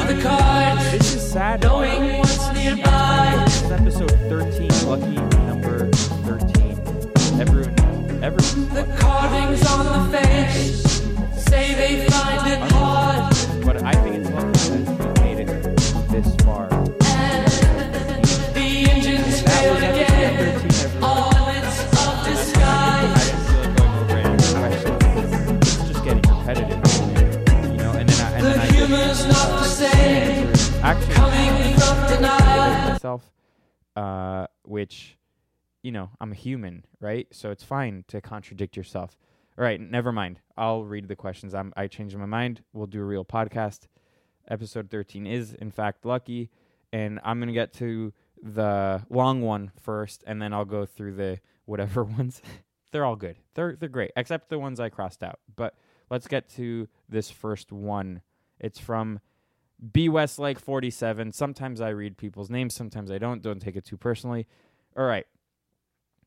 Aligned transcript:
Through 0.00 0.14
the 0.14 0.22
cards, 0.22 0.90
This 0.92 1.14
is 1.14 1.32
sad. 1.32 1.62
knowing 1.62 2.18
what's 2.18 2.52
nearby. 2.52 3.42
This 3.44 3.62
is 3.62 3.70
episode 3.70 4.10
13, 4.28 4.68
lucky 4.88 5.16
number 5.46 5.90
13. 5.90 7.40
Everyone, 7.40 8.22
everyone. 8.22 8.74
The 8.74 8.96
carvings 8.98 9.66
on 9.66 10.10
the 10.10 10.18
face 10.18 11.02
say 11.36 11.74
they 11.74 12.06
find 12.08 12.46
it 12.52 12.73
actually 30.94 31.14
Coming 31.14 31.74
from 31.78 32.06
denial. 32.16 32.90
myself, 32.92 33.32
uh, 33.96 34.46
which, 34.64 35.16
you 35.82 35.92
know, 35.92 36.10
I'm 36.20 36.32
a 36.32 36.34
human, 36.36 36.84
right? 37.00 37.26
So 37.32 37.50
it's 37.50 37.64
fine 37.64 38.04
to 38.08 38.20
contradict 38.20 38.76
yourself. 38.76 39.16
All 39.58 39.64
right, 39.64 39.80
never 39.80 40.12
mind. 40.12 40.40
I'll 40.56 40.84
read 40.84 41.08
the 41.08 41.16
questions. 41.16 41.54
I'm 41.54 41.72
I 41.76 41.86
changed 41.86 42.16
my 42.16 42.26
mind. 42.26 42.62
We'll 42.72 42.86
do 42.86 43.00
a 43.00 43.04
real 43.04 43.24
podcast. 43.24 43.86
Episode 44.48 44.90
13 44.90 45.26
is 45.26 45.54
in 45.54 45.70
fact 45.70 46.04
lucky, 46.04 46.50
and 46.92 47.20
I'm 47.24 47.38
gonna 47.38 47.52
get 47.52 47.72
to 47.74 48.12
the 48.42 49.02
long 49.08 49.40
one 49.42 49.70
first, 49.80 50.22
and 50.26 50.42
then 50.42 50.52
I'll 50.52 50.64
go 50.64 50.84
through 50.86 51.14
the 51.14 51.38
whatever 51.66 52.02
ones. 52.18 52.42
they're 52.90 53.04
all 53.04 53.16
good. 53.16 53.36
They're 53.54 53.76
they're 53.76 53.88
great, 53.88 54.10
except 54.16 54.48
the 54.48 54.58
ones 54.58 54.80
I 54.80 54.88
crossed 54.88 55.22
out. 55.22 55.38
But 55.54 55.74
let's 56.10 56.26
get 56.26 56.48
to 56.56 56.88
this 57.08 57.30
first 57.30 57.70
one. 57.72 58.22
It's 58.58 58.78
from 58.80 59.20
B 59.92 60.08
Westlake 60.08 60.58
47. 60.58 61.32
Sometimes 61.32 61.80
I 61.80 61.90
read 61.90 62.16
people's 62.16 62.50
names, 62.50 62.74
sometimes 62.74 63.10
I 63.10 63.18
don't. 63.18 63.42
Don't 63.42 63.60
take 63.60 63.76
it 63.76 63.84
too 63.84 63.96
personally. 63.96 64.46
All 64.96 65.04
right. 65.04 65.26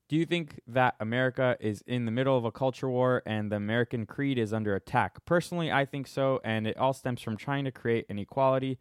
Do 0.09 0.16
you 0.16 0.25
think 0.25 0.62
that 0.68 0.96
America 1.02 1.58
is 1.59 1.84
in 1.85 2.06
the 2.06 2.12
middle 2.12 2.38
of 2.38 2.46
a 2.46 2.52
culture 2.52 2.88
war 2.90 3.24
and 3.25 3.52
the 3.52 3.58
American 3.58 4.06
creed 4.06 4.38
is 4.38 4.53
under 4.53 4.74
attack? 4.74 5.25
Personally, 5.25 5.69
I 5.69 5.84
think 5.85 6.08
so, 6.08 6.40
and 6.46 6.66
it 6.66 6.78
all 6.78 6.94
stems 6.94 7.22
from 7.22 7.35
trying 7.35 7.66
to 7.66 7.72
create 7.72 8.06
an 8.09 8.18
equality 8.18 8.80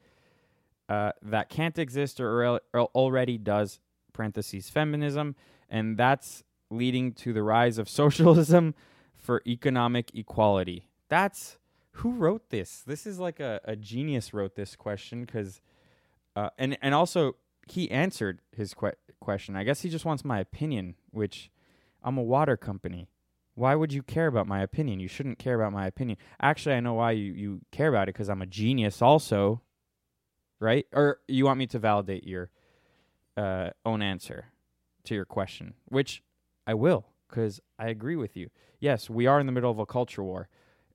uh, 0.88 1.12
that 1.22 1.48
can't 1.48 1.78
exist 1.78 2.20
or, 2.20 2.60
or 2.72 2.80
already 2.94 3.38
does. 3.38 3.80
Parentheses 4.12 4.70
feminism, 4.70 5.36
and 5.68 5.98
that's 5.98 6.42
leading 6.70 7.12
to 7.12 7.32
the 7.32 7.42
rise 7.42 7.76
of 7.76 7.88
socialism 8.02 8.74
for 9.14 9.42
economic 9.46 10.10
equality. 10.14 10.88
That's 11.08 11.58
who 11.96 12.12
wrote 12.12 12.50
this. 12.50 12.82
This 12.86 13.06
is 13.06 13.18
like 13.18 13.40
a, 13.40 13.60
a 13.64 13.76
genius 13.76 14.34
wrote 14.34 14.54
this 14.54 14.76
question 14.76 15.24
because, 15.24 15.60
uh, 16.34 16.50
and 16.58 16.76
and 16.82 16.94
also 16.94 17.36
he 17.68 17.90
answered 17.90 18.40
his 18.52 18.74
que- 18.74 18.92
question. 19.20 19.56
I 19.56 19.64
guess 19.64 19.80
he 19.82 19.88
just 19.88 20.04
wants 20.04 20.24
my 20.24 20.38
opinion, 20.38 20.94
which 21.10 21.50
I'm 22.02 22.18
a 22.18 22.22
water 22.22 22.56
company. 22.56 23.08
Why 23.54 23.74
would 23.74 23.92
you 23.92 24.02
care 24.02 24.26
about 24.26 24.46
my 24.46 24.60
opinion? 24.60 25.00
You 25.00 25.08
shouldn't 25.08 25.38
care 25.38 25.54
about 25.54 25.72
my 25.72 25.86
opinion. 25.86 26.18
Actually, 26.40 26.74
I 26.74 26.80
know 26.80 26.94
why 26.94 27.12
you, 27.12 27.32
you 27.32 27.60
care 27.72 27.88
about 27.88 28.08
it 28.08 28.14
because 28.14 28.28
I'm 28.28 28.42
a 28.42 28.46
genius, 28.46 29.00
also. 29.00 29.62
Right? 30.60 30.86
Or 30.92 31.20
you 31.28 31.46
want 31.46 31.58
me 31.58 31.66
to 31.68 31.78
validate 31.78 32.24
your 32.24 32.50
uh, 33.36 33.70
own 33.84 34.02
answer 34.02 34.46
to 35.04 35.14
your 35.14 35.24
question, 35.24 35.74
which 35.86 36.22
I 36.66 36.74
will 36.74 37.06
because 37.28 37.60
I 37.78 37.88
agree 37.88 38.16
with 38.16 38.36
you. 38.36 38.50
Yes, 38.80 39.10
we 39.10 39.26
are 39.26 39.40
in 39.40 39.46
the 39.46 39.52
middle 39.52 39.70
of 39.70 39.78
a 39.78 39.86
culture 39.86 40.22
war. 40.22 40.48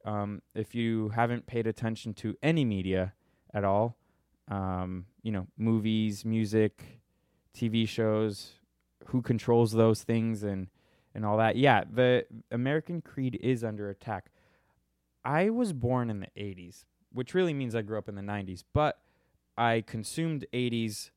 Um, 0.06 0.42
if 0.56 0.74
you 0.74 1.10
haven't 1.10 1.46
paid 1.46 1.68
attention 1.68 2.14
to 2.16 2.36
any 2.42 2.66
media 2.66 3.14
at 3.54 3.64
all, 3.64 3.98
um, 4.48 5.06
you 5.22 5.32
know, 5.32 5.48
movies, 5.58 6.26
music, 6.26 7.02
TV 7.56 7.88
shows, 7.88 8.54
who 9.08 9.22
controls 9.22 9.72
those 9.72 10.04
things 10.04 10.44
and 10.44 10.68
and 11.14 11.26
all 11.26 11.38
that. 11.38 11.58
Yeah, 11.58 11.84
the 11.92 12.26
American 12.52 13.02
creed 13.02 13.38
is 13.42 13.64
under 13.64 13.90
attack. 13.90 14.32
I 15.26 15.50
was 15.50 15.74
born 15.74 16.10
in 16.10 16.22
the 16.22 16.28
80s, 16.38 16.86
which 17.12 17.34
really 17.34 17.54
means 17.54 17.76
I 17.76 17.82
grew 17.82 17.98
up 17.98 18.08
in 18.08 18.16
the 18.16 18.22
90s, 18.22 18.64
but 18.74 19.00
I 19.58 19.84
consumed 19.86 20.46
80s 20.54 21.12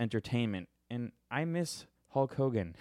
entertainment 0.00 0.68
and 0.90 1.12
I 1.30 1.44
miss 1.44 1.86
Hulk 2.08 2.34
Hogan. 2.34 2.74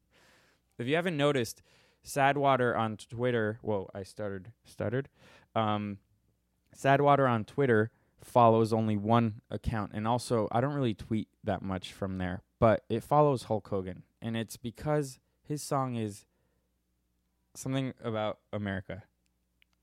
if 0.78 0.86
you 0.86 0.94
haven't 0.94 1.16
noticed, 1.16 1.62
Sadwater 2.04 2.76
on 2.76 2.96
Twitter, 2.96 3.58
whoa, 3.62 3.90
I 3.94 4.02
stuttered, 4.02 4.52
stuttered. 4.64 5.08
Um, 5.54 5.98
Sadwater 6.76 7.28
on 7.28 7.44
Twitter 7.44 7.90
follows 8.22 8.72
only 8.72 8.96
one 8.96 9.42
account, 9.50 9.92
and 9.94 10.06
also 10.06 10.48
I 10.50 10.60
don't 10.60 10.74
really 10.74 10.94
tweet 10.94 11.28
that 11.44 11.62
much 11.62 11.92
from 11.92 12.18
there, 12.18 12.42
but 12.58 12.84
it 12.88 13.02
follows 13.02 13.44
Hulk 13.44 13.68
Hogan, 13.68 14.02
and 14.20 14.36
it's 14.36 14.56
because 14.56 15.18
his 15.46 15.62
song 15.62 15.96
is 15.96 16.24
something 17.54 17.92
about 18.02 18.38
America. 18.52 19.04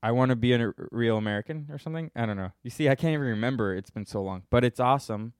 I 0.02 0.12
want 0.12 0.30
to 0.30 0.36
be 0.36 0.54
a 0.54 0.72
real 0.90 1.18
American 1.18 1.68
or 1.70 1.78
something. 1.78 2.10
I 2.16 2.24
don't 2.24 2.36
know. 2.36 2.52
You 2.62 2.70
see, 2.70 2.88
I 2.88 2.94
can't 2.94 3.12
even 3.12 3.26
remember. 3.26 3.74
It's 3.74 3.90
been 3.90 4.06
so 4.06 4.22
long, 4.22 4.44
but 4.48 4.64
it's 4.64 4.80
awesome. 4.80 5.34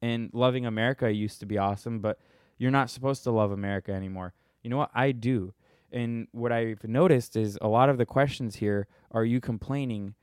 And 0.00 0.30
loving 0.32 0.66
America 0.66 1.12
used 1.12 1.40
to 1.40 1.46
be 1.46 1.58
awesome, 1.58 2.00
but 2.00 2.18
you're 2.58 2.70
not 2.70 2.90
supposed 2.90 3.22
to 3.24 3.30
love 3.30 3.52
America 3.52 3.92
anymore. 3.92 4.32
You 4.62 4.70
know 4.70 4.78
what? 4.78 4.90
I 4.94 5.12
do. 5.12 5.52
And 5.92 6.26
what 6.32 6.52
I've 6.52 6.84
noticed 6.84 7.36
is 7.36 7.58
a 7.60 7.68
lot 7.68 7.88
of 7.88 7.98
the 7.98 8.06
questions 8.06 8.56
here 8.56 8.86
are 9.10 9.24
you 9.24 9.40
complaining 9.40 10.14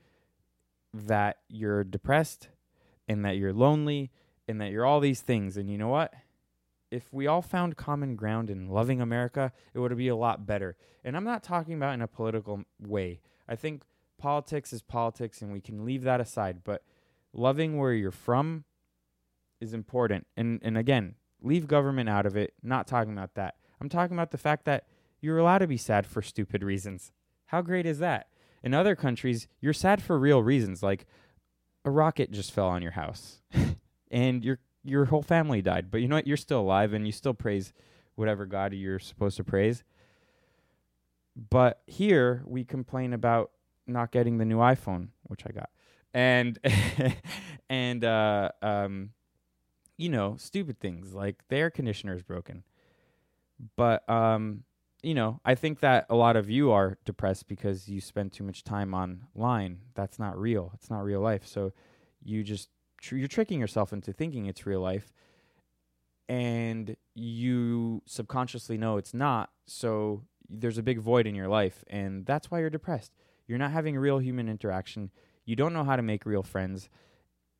that 0.92 1.38
you're 1.48 1.84
depressed 1.84 2.48
and 3.08 3.24
that 3.24 3.36
you're 3.36 3.52
lonely 3.52 4.10
and 4.48 4.60
that 4.60 4.70
you're 4.72 4.84
all 4.84 5.00
these 5.00 5.20
things. 5.20 5.56
And 5.56 5.70
you 5.70 5.78
know 5.78 5.88
what? 5.88 6.12
If 6.90 7.12
we 7.12 7.28
all 7.28 7.42
found 7.42 7.76
common 7.76 8.16
ground 8.16 8.50
in 8.50 8.68
loving 8.68 9.00
America, 9.00 9.52
it 9.72 9.78
would 9.78 9.96
be 9.96 10.08
a 10.08 10.16
lot 10.16 10.44
better. 10.44 10.76
And 11.04 11.16
I'm 11.16 11.24
not 11.24 11.44
talking 11.44 11.74
about 11.74 11.94
in 11.94 12.02
a 12.02 12.08
political 12.08 12.64
way. 12.80 13.20
I 13.48 13.54
think 13.54 13.84
politics 14.18 14.72
is 14.72 14.82
politics 14.82 15.40
and 15.40 15.52
we 15.52 15.60
can 15.60 15.84
leave 15.84 16.02
that 16.02 16.20
aside, 16.20 16.64
but 16.64 16.82
loving 17.32 17.78
where 17.78 17.92
you're 17.92 18.10
from 18.10 18.64
is 19.60 19.72
important. 19.72 20.26
And 20.36 20.58
and 20.62 20.76
again, 20.76 21.14
leave 21.40 21.68
government 21.68 22.08
out 22.08 22.26
of 22.26 22.36
it. 22.36 22.54
Not 22.62 22.86
talking 22.88 23.12
about 23.12 23.34
that. 23.34 23.54
I'm 23.80 23.88
talking 23.88 24.16
about 24.16 24.30
the 24.30 24.38
fact 24.38 24.64
that 24.64 24.84
you're 25.20 25.38
allowed 25.38 25.58
to 25.58 25.66
be 25.66 25.76
sad 25.76 26.06
for 26.06 26.22
stupid 26.22 26.62
reasons. 26.62 27.12
How 27.46 27.62
great 27.62 27.86
is 27.86 27.98
that? 27.98 28.28
In 28.62 28.74
other 28.74 28.94
countries, 28.94 29.48
you're 29.60 29.72
sad 29.72 30.02
for 30.02 30.18
real 30.18 30.42
reasons. 30.42 30.82
Like 30.82 31.06
a 31.84 31.90
rocket 31.90 32.30
just 32.30 32.52
fell 32.52 32.68
on 32.68 32.82
your 32.82 32.92
house 32.92 33.40
and 34.10 34.44
your 34.44 34.58
your 34.84 35.06
whole 35.06 35.22
family 35.22 35.62
died. 35.62 35.90
But 35.90 35.98
you 35.98 36.08
know 36.08 36.16
what? 36.16 36.26
You're 36.26 36.36
still 36.36 36.60
alive 36.60 36.92
and 36.92 37.06
you 37.06 37.12
still 37.12 37.34
praise 37.34 37.72
whatever 38.14 38.46
God 38.46 38.72
you're 38.72 38.98
supposed 38.98 39.36
to 39.36 39.44
praise. 39.44 39.84
But 41.36 41.82
here 41.86 42.42
we 42.46 42.64
complain 42.64 43.12
about 43.12 43.50
not 43.86 44.12
getting 44.12 44.38
the 44.38 44.44
new 44.44 44.58
iPhone, 44.58 45.08
which 45.24 45.42
I 45.46 45.52
got. 45.52 45.70
And 46.12 46.58
and 47.70 48.04
uh 48.04 48.50
um 48.62 49.10
you 49.96 50.08
know, 50.08 50.36
stupid 50.38 50.80
things 50.80 51.12
like 51.12 51.36
the 51.48 51.56
air 51.56 51.70
conditioner 51.70 52.14
is 52.14 52.22
broken. 52.22 52.64
But 53.76 54.08
um 54.08 54.64
you 55.02 55.14
know, 55.14 55.40
I 55.44 55.54
think 55.54 55.80
that 55.80 56.06
a 56.10 56.14
lot 56.14 56.36
of 56.36 56.50
you 56.50 56.70
are 56.70 56.98
depressed 57.04 57.48
because 57.48 57.88
you 57.88 58.00
spend 58.00 58.32
too 58.32 58.44
much 58.44 58.64
time 58.64 58.94
online. 58.94 59.78
That's 59.94 60.18
not 60.18 60.38
real. 60.38 60.72
It's 60.74 60.90
not 60.90 61.04
real 61.04 61.20
life. 61.20 61.46
So 61.46 61.72
you 62.22 62.42
just 62.42 62.68
tr- 63.00 63.16
you're 63.16 63.28
tricking 63.28 63.60
yourself 63.60 63.92
into 63.92 64.12
thinking 64.12 64.46
it's 64.46 64.66
real 64.66 64.80
life 64.80 65.12
and 66.28 66.96
you 67.14 68.02
subconsciously 68.06 68.76
know 68.76 68.96
it's 68.96 69.14
not. 69.14 69.50
So 69.66 70.24
there's 70.48 70.78
a 70.78 70.82
big 70.82 71.00
void 71.00 71.26
in 71.26 71.34
your 71.34 71.48
life 71.48 71.84
and 71.88 72.26
that's 72.26 72.50
why 72.50 72.60
you're 72.60 72.70
depressed. 72.70 73.12
You're 73.46 73.58
not 73.58 73.72
having 73.72 73.96
real 73.96 74.18
human 74.18 74.48
interaction. 74.48 75.10
You 75.44 75.56
don't 75.56 75.72
know 75.72 75.84
how 75.84 75.96
to 75.96 76.02
make 76.02 76.26
real 76.26 76.42
friends 76.42 76.88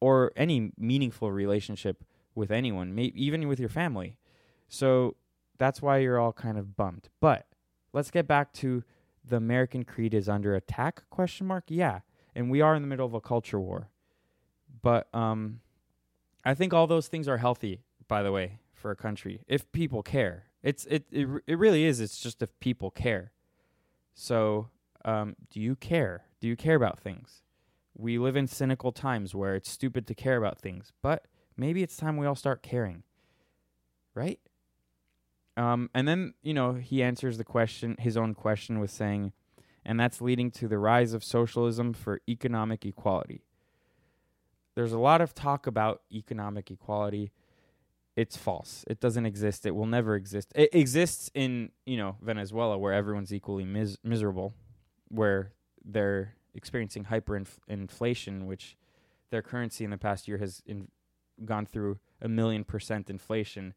or 0.00 0.32
any 0.36 0.72
meaningful 0.78 1.32
relationship 1.32 2.04
with 2.34 2.50
anyone, 2.50 2.94
may- 2.94 3.12
even 3.14 3.48
with 3.48 3.58
your 3.58 3.68
family. 3.68 4.18
So 4.68 5.16
that's 5.60 5.82
why 5.82 5.98
you're 5.98 6.18
all 6.18 6.32
kind 6.32 6.56
of 6.56 6.74
bummed. 6.74 7.10
But 7.20 7.46
let's 7.92 8.10
get 8.10 8.26
back 8.26 8.54
to 8.54 8.82
the 9.22 9.36
American 9.36 9.84
creed 9.84 10.14
is 10.14 10.26
under 10.26 10.54
attack 10.54 11.02
question 11.10 11.46
mark. 11.46 11.64
Yeah. 11.68 12.00
And 12.34 12.50
we 12.50 12.62
are 12.62 12.74
in 12.74 12.80
the 12.80 12.88
middle 12.88 13.04
of 13.04 13.12
a 13.12 13.20
culture 13.20 13.60
war. 13.60 13.90
But 14.82 15.14
um 15.14 15.60
I 16.44 16.54
think 16.54 16.72
all 16.72 16.86
those 16.86 17.08
things 17.08 17.28
are 17.28 17.36
healthy, 17.36 17.82
by 18.08 18.22
the 18.22 18.32
way, 18.32 18.60
for 18.72 18.90
a 18.90 18.96
country 18.96 19.42
if 19.46 19.70
people 19.70 20.02
care. 20.02 20.44
It's 20.62 20.86
it 20.86 21.04
it, 21.12 21.28
it 21.46 21.58
really 21.58 21.84
is. 21.84 22.00
It's 22.00 22.18
just 22.18 22.40
if 22.42 22.58
people 22.58 22.90
care. 22.90 23.30
So, 24.14 24.70
um 25.04 25.36
do 25.50 25.60
you 25.60 25.76
care? 25.76 26.24
Do 26.40 26.48
you 26.48 26.56
care 26.56 26.74
about 26.74 26.98
things? 26.98 27.42
We 27.94 28.16
live 28.16 28.34
in 28.34 28.46
cynical 28.46 28.92
times 28.92 29.34
where 29.34 29.54
it's 29.54 29.70
stupid 29.70 30.06
to 30.06 30.14
care 30.14 30.38
about 30.38 30.58
things, 30.58 30.94
but 31.02 31.26
maybe 31.54 31.82
it's 31.82 31.98
time 31.98 32.16
we 32.16 32.26
all 32.26 32.34
start 32.34 32.62
caring. 32.62 33.02
Right? 34.14 34.40
Um, 35.60 35.90
and 35.92 36.08
then, 36.08 36.32
you 36.42 36.54
know, 36.54 36.72
he 36.72 37.02
answers 37.02 37.36
the 37.36 37.44
question, 37.44 37.94
his 37.98 38.16
own 38.16 38.32
question, 38.32 38.80
with 38.80 38.90
saying, 38.90 39.34
and 39.84 40.00
that's 40.00 40.22
leading 40.22 40.50
to 40.52 40.66
the 40.66 40.78
rise 40.78 41.12
of 41.12 41.22
socialism 41.22 41.92
for 41.92 42.22
economic 42.26 42.86
equality. 42.86 43.42
There's 44.74 44.92
a 44.92 44.98
lot 44.98 45.20
of 45.20 45.34
talk 45.34 45.66
about 45.66 46.00
economic 46.10 46.70
equality. 46.70 47.30
It's 48.16 48.38
false. 48.38 48.86
It 48.88 49.00
doesn't 49.00 49.26
exist. 49.26 49.66
It 49.66 49.74
will 49.74 49.84
never 49.84 50.14
exist. 50.14 50.50
It 50.54 50.74
exists 50.74 51.30
in, 51.34 51.72
you 51.84 51.98
know, 51.98 52.16
Venezuela 52.22 52.78
where 52.78 52.94
everyone's 52.94 53.32
equally 53.32 53.66
mis- 53.66 53.98
miserable, 54.02 54.54
where 55.08 55.52
they're 55.84 56.36
experiencing 56.54 57.04
hyperinflation, 57.04 58.46
which 58.46 58.78
their 59.28 59.42
currency 59.42 59.84
in 59.84 59.90
the 59.90 59.98
past 59.98 60.26
year 60.26 60.38
has 60.38 60.62
in, 60.64 60.88
gone 61.44 61.66
through 61.66 61.98
a 62.22 62.28
million 62.28 62.64
percent 62.64 63.10
inflation 63.10 63.74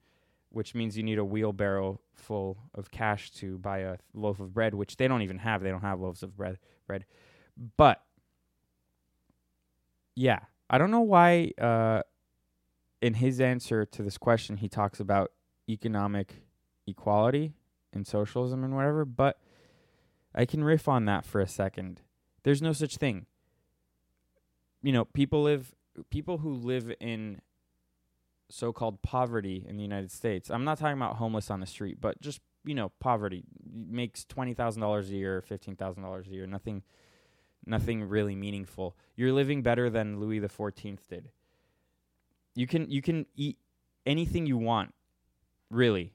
which 0.54 0.76
means 0.76 0.96
you 0.96 1.04
need 1.04 1.18
a 1.18 1.26
wheelbarrow 1.26 2.00
full 2.14 2.58
of 2.76 2.92
cash 2.92 3.32
to 3.32 3.58
buy 3.58 3.80
a 3.80 3.98
loaf 4.14 4.40
of 4.40 4.54
bread, 4.54 4.76
which 4.76 4.98
they 4.98 5.08
don't 5.08 5.24
even 5.24 5.40
have. 5.40 5.64
They 5.64 5.72
don't 5.72 5.82
have 5.82 6.00
loaves 6.00 6.22
of 6.22 6.38
bread. 6.38 6.60
Bread, 6.86 7.06
but 7.76 8.04
yeah, 10.16 10.40
I 10.70 10.78
don't 10.78 10.92
know 10.92 11.02
why. 11.02 11.52
Uh, 11.60 12.04
in 13.02 13.16
his 13.16 13.42
answer 13.42 13.86
to 13.86 14.04
this 14.04 14.18
question, 14.18 14.58
he 14.58 14.70
talks 14.70 15.00
about 15.00 15.32
economic 15.68 16.44
equality 16.88 17.54
and 17.92 18.08
socialism 18.08 18.64
and 18.64 18.76
whatever. 18.76 19.06
But 19.06 19.40
I 20.36 20.46
can 20.46 20.64
riff 20.64 20.88
on 20.88 21.06
that 21.06 21.26
for 21.26 21.42
a 21.42 21.48
second. 21.48 22.02
There's 22.44 22.62
no 22.62 22.74
such 22.74 22.98
thing. 22.98 23.26
You 24.84 24.92
know, 24.92 25.06
people 25.06 25.44
live. 25.44 25.74
People 26.10 26.40
who 26.40 26.54
live 26.54 26.94
in 27.00 27.42
so-called 28.54 29.02
poverty 29.02 29.66
in 29.68 29.78
the 29.78 29.82
United 29.82 30.12
States. 30.12 30.52
I'm 30.52 30.64
not 30.64 30.78
talking 30.78 30.98
about 30.98 31.16
homeless 31.16 31.50
on 31.50 31.60
the 31.60 31.66
street, 31.66 31.98
but 32.00 32.22
just 32.22 32.40
you 32.64 32.76
know, 32.76 32.92
poverty 33.00 33.44
makes 33.66 34.24
twenty 34.26 34.54
thousand 34.54 34.82
dollars 34.82 35.10
a 35.10 35.14
year, 35.14 35.42
fifteen 35.42 35.76
thousand 35.76 36.04
dollars 36.04 36.28
a 36.28 36.32
year. 36.32 36.46
Nothing, 36.46 36.84
nothing 37.66 38.04
really 38.04 38.36
meaningful. 38.36 38.96
You're 39.16 39.34
living 39.34 39.64
better 39.64 39.90
than 39.90 40.20
Louis 40.20 40.40
XIV 40.40 41.00
did. 41.10 41.30
You 42.56 42.68
can 42.68 42.90
you 42.90 43.02
can 43.02 43.26
eat 43.36 43.58
anything 44.06 44.46
you 44.46 44.58
want, 44.58 44.94
really, 45.72 46.14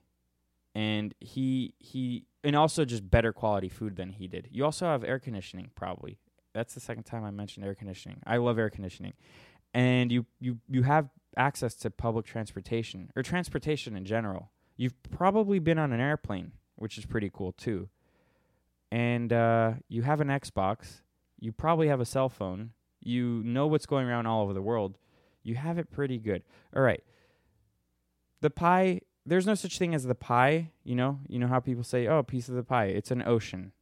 and 0.75 1.15
he 1.19 1.75
he 1.79 2.25
and 2.45 2.55
also 2.55 2.85
just 2.85 3.11
better 3.11 3.33
quality 3.33 3.69
food 3.69 3.97
than 3.97 4.13
he 4.13 4.29
did. 4.29 4.49
You 4.53 4.65
also 4.65 4.87
have 4.87 5.03
air 5.03 5.19
conditioning, 5.19 5.71
probably. 5.75 6.19
That's 6.55 6.73
the 6.73 6.81
second 6.81 7.03
time 7.03 7.25
I 7.25 7.31
mentioned 7.33 7.67
air 7.67 7.75
conditioning. 7.75 8.21
I 8.25 8.37
love 8.37 8.59
air 8.59 8.71
conditioning, 8.71 9.15
and 9.75 10.13
you 10.13 10.25
you 10.41 10.61
you 10.69 10.85
have 10.85 11.11
access 11.39 11.75
to 11.77 11.91
public 11.91 12.27
transportation 12.27 13.11
or 13.17 13.23
transportation 13.23 13.97
in 13.97 14.05
general. 14.05 14.51
You've 14.77 15.01
probably 15.11 15.59
been 15.59 15.79
on 15.79 15.93
an 15.93 16.01
airplane, 16.01 16.53
which 16.77 16.99
is 16.99 17.07
pretty 17.07 17.31
cool 17.33 17.53
too. 17.53 17.89
And 18.91 19.33
uh, 19.33 19.75
you 19.89 20.03
have 20.03 20.21
an 20.21 20.29
Xbox. 20.29 21.01
You 21.39 21.53
probably 21.53 21.89
have 21.89 22.01
a 22.01 22.05
cell 22.05 22.29
phone. 22.29 22.71
You 23.01 23.43
know 23.45 23.67
what's 23.67 23.87
going 23.87 24.07
around 24.07 24.27
all 24.27 24.43
over 24.43 24.53
the 24.53 24.63
world. 24.63 24.99
You 25.43 25.55
have 25.55 25.79
it 25.79 25.91
pretty 25.91 26.19
good. 26.19 26.43
All 26.75 26.83
right. 26.83 27.03
The 28.41 28.51
pie, 28.51 29.03
there's 29.25 29.47
no 29.47 29.55
such 29.55 29.79
thing 29.79 29.95
as 29.95 30.05
the 30.05 30.15
pie, 30.15 30.71
you 30.85 30.95
know? 30.95 31.21
You 31.29 31.39
know 31.39 31.47
how 31.47 31.61
people 31.61 31.85
say, 31.85 32.07
oh, 32.07 32.23
piece 32.23 32.49
of 32.49 32.55
the 32.55 32.63
pie. 32.63 32.87
It's 32.87 33.11
an 33.11 33.23
ocean. 33.23 33.73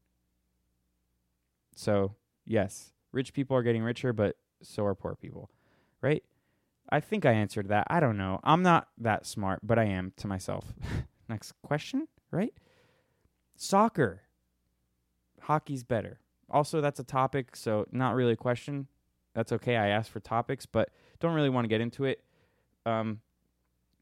So, 1.74 2.14
yes, 2.44 2.92
rich 3.12 3.32
people 3.32 3.56
are 3.56 3.62
getting 3.62 3.82
richer, 3.82 4.12
but 4.12 4.36
so 4.62 4.84
are 4.86 4.94
poor 4.94 5.14
people, 5.14 5.50
right? 6.00 6.22
I 6.88 7.00
think 7.00 7.26
I 7.26 7.32
answered 7.32 7.68
that. 7.68 7.86
I 7.90 8.00
don't 8.00 8.16
know. 8.16 8.40
I'm 8.44 8.62
not 8.62 8.88
that 8.98 9.26
smart, 9.26 9.60
but 9.62 9.78
I 9.78 9.84
am 9.84 10.12
to 10.18 10.26
myself. 10.26 10.72
Next 11.28 11.52
question, 11.62 12.06
right? 12.30 12.52
Soccer. 13.56 14.22
Hockey's 15.42 15.84
better. 15.84 16.20
Also, 16.48 16.80
that's 16.80 17.00
a 17.00 17.04
topic, 17.04 17.56
so 17.56 17.86
not 17.90 18.14
really 18.14 18.32
a 18.32 18.36
question. 18.36 18.86
That's 19.34 19.52
okay. 19.52 19.76
I 19.76 19.88
asked 19.88 20.10
for 20.10 20.20
topics, 20.20 20.64
but 20.64 20.90
don't 21.20 21.34
really 21.34 21.50
want 21.50 21.64
to 21.64 21.68
get 21.68 21.80
into 21.80 22.04
it. 22.04 22.22
Um, 22.84 23.20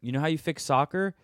you 0.01 0.13
know 0.13 0.21
how 0.21 0.27
you 0.27 0.39
fix 0.39 0.63
soccer? 0.63 1.15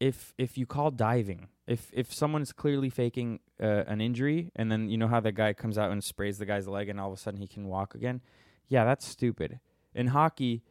If 0.00 0.32
if 0.38 0.56
you 0.56 0.64
call 0.64 0.90
diving, 0.90 1.48
if 1.66 1.90
if 1.92 2.12
someone's 2.12 2.52
clearly 2.52 2.88
faking 2.88 3.40
uh, 3.62 3.84
an 3.86 4.00
injury, 4.00 4.50
and 4.56 4.72
then 4.72 4.88
you 4.88 4.96
know 4.96 5.08
how 5.08 5.20
the 5.20 5.30
guy 5.30 5.52
comes 5.52 5.76
out 5.76 5.90
and 5.90 6.02
sprays 6.02 6.38
the 6.38 6.46
guy's 6.46 6.66
leg, 6.66 6.88
and 6.88 6.98
all 6.98 7.12
of 7.12 7.18
a 7.18 7.20
sudden 7.20 7.38
he 7.38 7.46
can 7.46 7.66
walk 7.68 7.94
again. 7.94 8.22
Yeah, 8.66 8.86
that's 8.86 9.06
stupid. 9.06 9.60
In 9.94 10.08
hockey, 10.08 10.62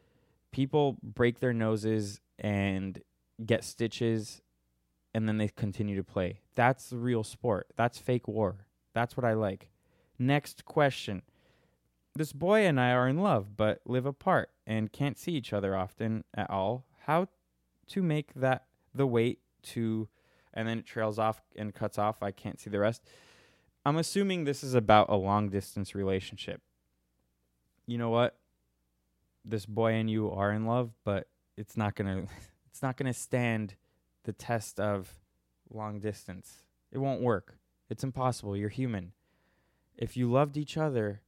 people 0.52 0.96
break 1.02 1.40
their 1.40 1.52
noses 1.52 2.20
and 2.38 3.00
get 3.44 3.64
stitches 3.64 4.42
and 5.14 5.28
then 5.28 5.38
they 5.38 5.48
continue 5.48 5.96
to 5.96 6.04
play. 6.04 6.40
That's 6.54 6.90
the 6.90 6.98
real 6.98 7.24
sport. 7.24 7.68
That's 7.76 7.98
fake 7.98 8.28
war. 8.28 8.66
That's 8.94 9.16
what 9.16 9.24
I 9.24 9.34
like. 9.34 9.68
Next 10.18 10.64
question. 10.64 11.22
This 12.14 12.32
boy 12.32 12.66
and 12.66 12.80
I 12.80 12.92
are 12.92 13.08
in 13.08 13.18
love 13.18 13.56
but 13.56 13.80
live 13.86 14.06
apart 14.06 14.50
and 14.66 14.92
can't 14.92 15.18
see 15.18 15.32
each 15.32 15.52
other 15.52 15.76
often 15.76 16.24
at 16.34 16.50
all. 16.50 16.84
How 17.06 17.28
to 17.88 18.02
make 18.02 18.34
that 18.34 18.66
the 18.94 19.06
wait 19.06 19.40
to 19.62 20.08
and 20.52 20.66
then 20.66 20.78
it 20.78 20.86
trails 20.86 21.18
off 21.18 21.40
and 21.56 21.74
cuts 21.74 21.98
off. 21.98 22.22
I 22.22 22.32
can't 22.32 22.58
see 22.60 22.70
the 22.70 22.80
rest. 22.80 23.02
I'm 23.84 23.96
assuming 23.96 24.44
this 24.44 24.62
is 24.62 24.74
about 24.74 25.08
a 25.08 25.16
long 25.16 25.48
distance 25.48 25.94
relationship. 25.94 26.60
You 27.86 27.98
know 27.98 28.10
what? 28.10 28.36
This 29.44 29.66
boy 29.66 29.94
and 29.94 30.10
you 30.10 30.30
are 30.30 30.52
in 30.52 30.66
love, 30.66 30.92
but 31.04 31.28
it's 31.56 31.76
not 31.76 31.94
gonna 31.94 32.26
it's 32.70 32.82
not 32.82 32.96
gonna 32.96 33.14
stand 33.14 33.74
the 34.24 34.32
test 34.32 34.78
of 34.80 35.20
long 35.72 36.00
distance. 36.00 36.64
It 36.92 36.98
won't 36.98 37.22
work. 37.22 37.56
It's 37.88 38.04
impossible. 38.04 38.56
You're 38.56 38.68
human. 38.68 39.12
If 39.96 40.16
you 40.16 40.30
loved 40.30 40.56
each 40.56 40.76
other, 40.76 41.20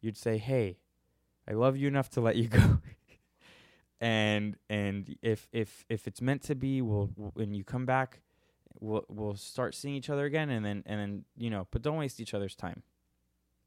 you'd 0.00 0.16
say, 0.16 0.38
"Hey, 0.38 0.78
I 1.48 1.52
love 1.52 1.76
you 1.76 1.88
enough 1.88 2.10
to 2.10 2.20
let 2.20 2.36
you 2.36 2.48
go." 2.48 2.78
and 4.00 4.56
and 4.68 5.16
if 5.22 5.48
if 5.52 5.84
if 5.88 6.06
it's 6.06 6.20
meant 6.20 6.42
to 6.42 6.54
be, 6.54 6.82
we'll 6.82 7.10
when 7.34 7.54
you 7.54 7.64
come 7.64 7.86
back, 7.86 8.20
we'll 8.80 9.04
we'll 9.08 9.36
start 9.36 9.74
seeing 9.74 9.94
each 9.94 10.10
other 10.10 10.24
again, 10.24 10.50
and 10.50 10.64
then 10.64 10.82
and 10.86 11.00
then 11.00 11.24
you 11.36 11.50
know, 11.50 11.66
but 11.70 11.82
don't 11.82 11.98
waste 11.98 12.20
each 12.20 12.34
other's 12.34 12.54
time. 12.54 12.82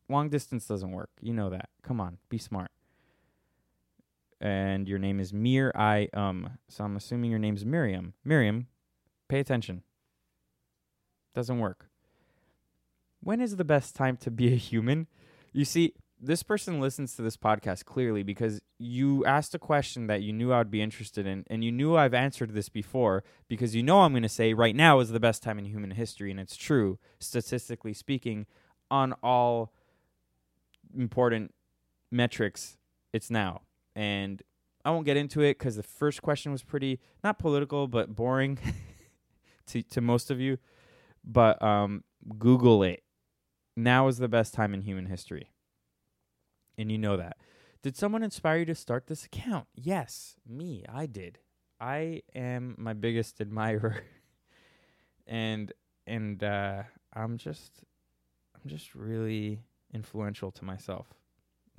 Long 0.10 0.28
distance 0.30 0.68
doesn't 0.68 0.92
work. 0.92 1.12
You 1.22 1.34
know 1.34 1.50
that. 1.50 1.70
Come 1.82 2.02
on, 2.02 2.18
be 2.30 2.38
smart 2.38 2.73
and 4.44 4.90
your 4.90 5.00
name 5.00 5.20
is 5.22 5.34
Mir 5.34 5.72
I 5.74 6.10
um. 6.14 6.58
So 6.68 6.84
I'm 6.84 6.98
assuming 6.98 7.32
your 7.32 7.40
name's 7.40 7.66
Miriam. 7.66 8.14
Miriam, 8.24 8.68
pay 9.30 9.40
attention. 9.40 9.82
Doesn't 11.34 11.60
work. 11.60 11.88
When 13.22 13.40
is 13.40 13.56
the 13.56 13.64
best 13.64 13.96
time 13.96 14.18
to 14.18 14.30
be 14.30 14.52
a 14.52 14.58
human? 14.58 15.08
You 15.54 15.64
see, 15.64 15.94
this 16.20 16.44
person 16.44 16.82
listens 16.82 17.16
to 17.16 17.22
this 17.22 17.38
podcast 17.38 17.86
clearly 17.86 18.22
because 18.22 18.62
you 18.78 19.26
asked 19.26 19.56
a 19.56 19.60
question 19.60 20.08
that 20.08 20.22
you 20.22 20.34
knew 20.34 20.54
I'd 20.54 20.70
be 20.70 20.82
interested 20.82 21.26
in, 21.26 21.46
and 21.48 21.64
you 21.64 21.72
knew 21.72 21.96
I've 21.96 22.14
answered 22.14 22.54
this 22.54 22.68
before 22.68 23.24
because 23.48 23.76
you 23.76 23.82
know 23.82 24.02
I'm 24.02 24.12
going 24.12 24.24
to 24.24 24.30
say 24.30 24.54
right 24.54 24.76
now 24.76 25.00
is 25.00 25.10
the 25.10 25.20
best 25.22 25.42
time 25.42 25.58
in 25.58 25.66
human 25.66 25.92
history, 25.92 26.32
and 26.32 26.40
it's 26.40 26.58
true, 26.58 27.00
statistically 27.20 27.94
speaking, 27.94 28.46
on 28.92 29.14
all 29.24 29.72
important 30.96 31.54
metrics, 32.12 32.78
it's 33.14 33.32
now. 33.32 33.62
And 33.96 34.42
I 34.86 34.92
won't 34.92 35.06
get 35.06 35.18
into 35.18 35.42
it 35.42 35.58
because 35.58 35.76
the 35.76 35.84
first 35.84 36.22
question 36.22 36.52
was 36.52 36.64
pretty 36.64 37.00
not 37.24 37.40
political 37.40 37.88
but 37.88 38.16
boring 38.16 38.60
to 39.68 39.82
to 39.84 40.02
most 40.02 40.30
of 40.30 40.40
you. 40.40 40.58
But 41.24 41.62
um, 41.62 42.04
Google 42.38 42.84
it. 42.84 43.04
Now 43.76 44.08
is 44.08 44.18
the 44.18 44.28
best 44.28 44.54
time 44.54 44.74
in 44.74 44.82
human 44.82 45.08
history, 45.08 45.52
and 46.78 46.92
you 46.92 46.98
know 46.98 47.18
that. 47.18 47.38
Did 47.82 47.98
someone 47.98 48.22
inspire 48.22 48.60
you 48.60 48.66
to 48.66 48.76
start 48.76 49.08
this 49.08 49.26
account? 49.26 49.68
Yes, 49.74 50.36
me. 50.48 50.86
I 50.88 51.06
did. 51.06 51.40
I 51.82 52.22
am 52.36 52.76
my 52.78 52.94
biggest 52.94 53.42
admirer, 53.42 54.04
and 55.28 55.72
and 56.06 56.44
uh, 56.44 56.84
I'm 57.14 57.38
just 57.38 57.84
I'm 58.54 58.70
just 58.70 58.94
really 58.94 59.64
influential 59.92 60.52
to 60.52 60.66
myself, 60.66 61.08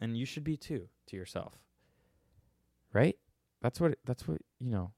and 0.00 0.16
you 0.16 0.26
should 0.26 0.44
be 0.44 0.56
too 0.56 0.88
to 1.06 1.16
yourself 1.16 1.63
right? 2.94 3.16
That's 3.60 3.80
what 3.80 3.98
that's 4.06 4.26
what 4.26 4.40
you 4.58 4.70
know. 4.70 4.92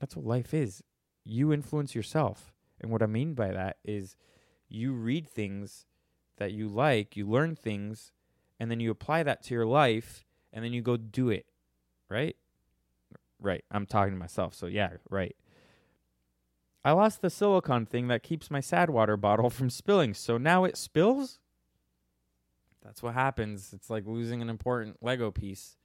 That's 0.00 0.16
what 0.16 0.24
life 0.24 0.54
is. 0.54 0.82
You 1.24 1.52
influence 1.52 1.94
yourself, 1.94 2.54
and 2.80 2.90
what 2.90 3.02
I 3.02 3.06
mean 3.06 3.34
by 3.34 3.48
that 3.48 3.76
is, 3.84 4.16
you 4.68 4.92
read 4.92 5.28
things 5.28 5.84
that 6.38 6.52
you 6.52 6.68
like, 6.68 7.16
you 7.16 7.28
learn 7.28 7.54
things, 7.54 8.12
and 8.58 8.70
then 8.70 8.80
you 8.80 8.90
apply 8.90 9.22
that 9.24 9.42
to 9.44 9.54
your 9.54 9.66
life, 9.66 10.24
and 10.52 10.64
then 10.64 10.72
you 10.72 10.80
go 10.80 10.96
do 10.96 11.28
it, 11.28 11.46
right? 12.08 12.36
Right. 13.40 13.64
I'm 13.70 13.86
talking 13.86 14.14
to 14.14 14.18
myself, 14.18 14.54
so 14.54 14.66
yeah, 14.66 14.90
right. 15.10 15.36
I 16.84 16.92
lost 16.92 17.22
the 17.22 17.30
silicone 17.30 17.86
thing 17.86 18.08
that 18.08 18.24
keeps 18.24 18.50
my 18.50 18.60
sad 18.60 18.90
water 18.90 19.16
bottle 19.16 19.50
from 19.50 19.70
spilling, 19.70 20.14
so 20.14 20.36
now 20.36 20.64
it 20.64 20.76
spills. 20.76 21.38
That's 22.82 23.02
what 23.02 23.14
happens. 23.14 23.72
It's 23.72 23.88
like 23.88 24.04
losing 24.06 24.42
an 24.42 24.50
important 24.50 24.96
Lego 25.00 25.30
piece. 25.30 25.76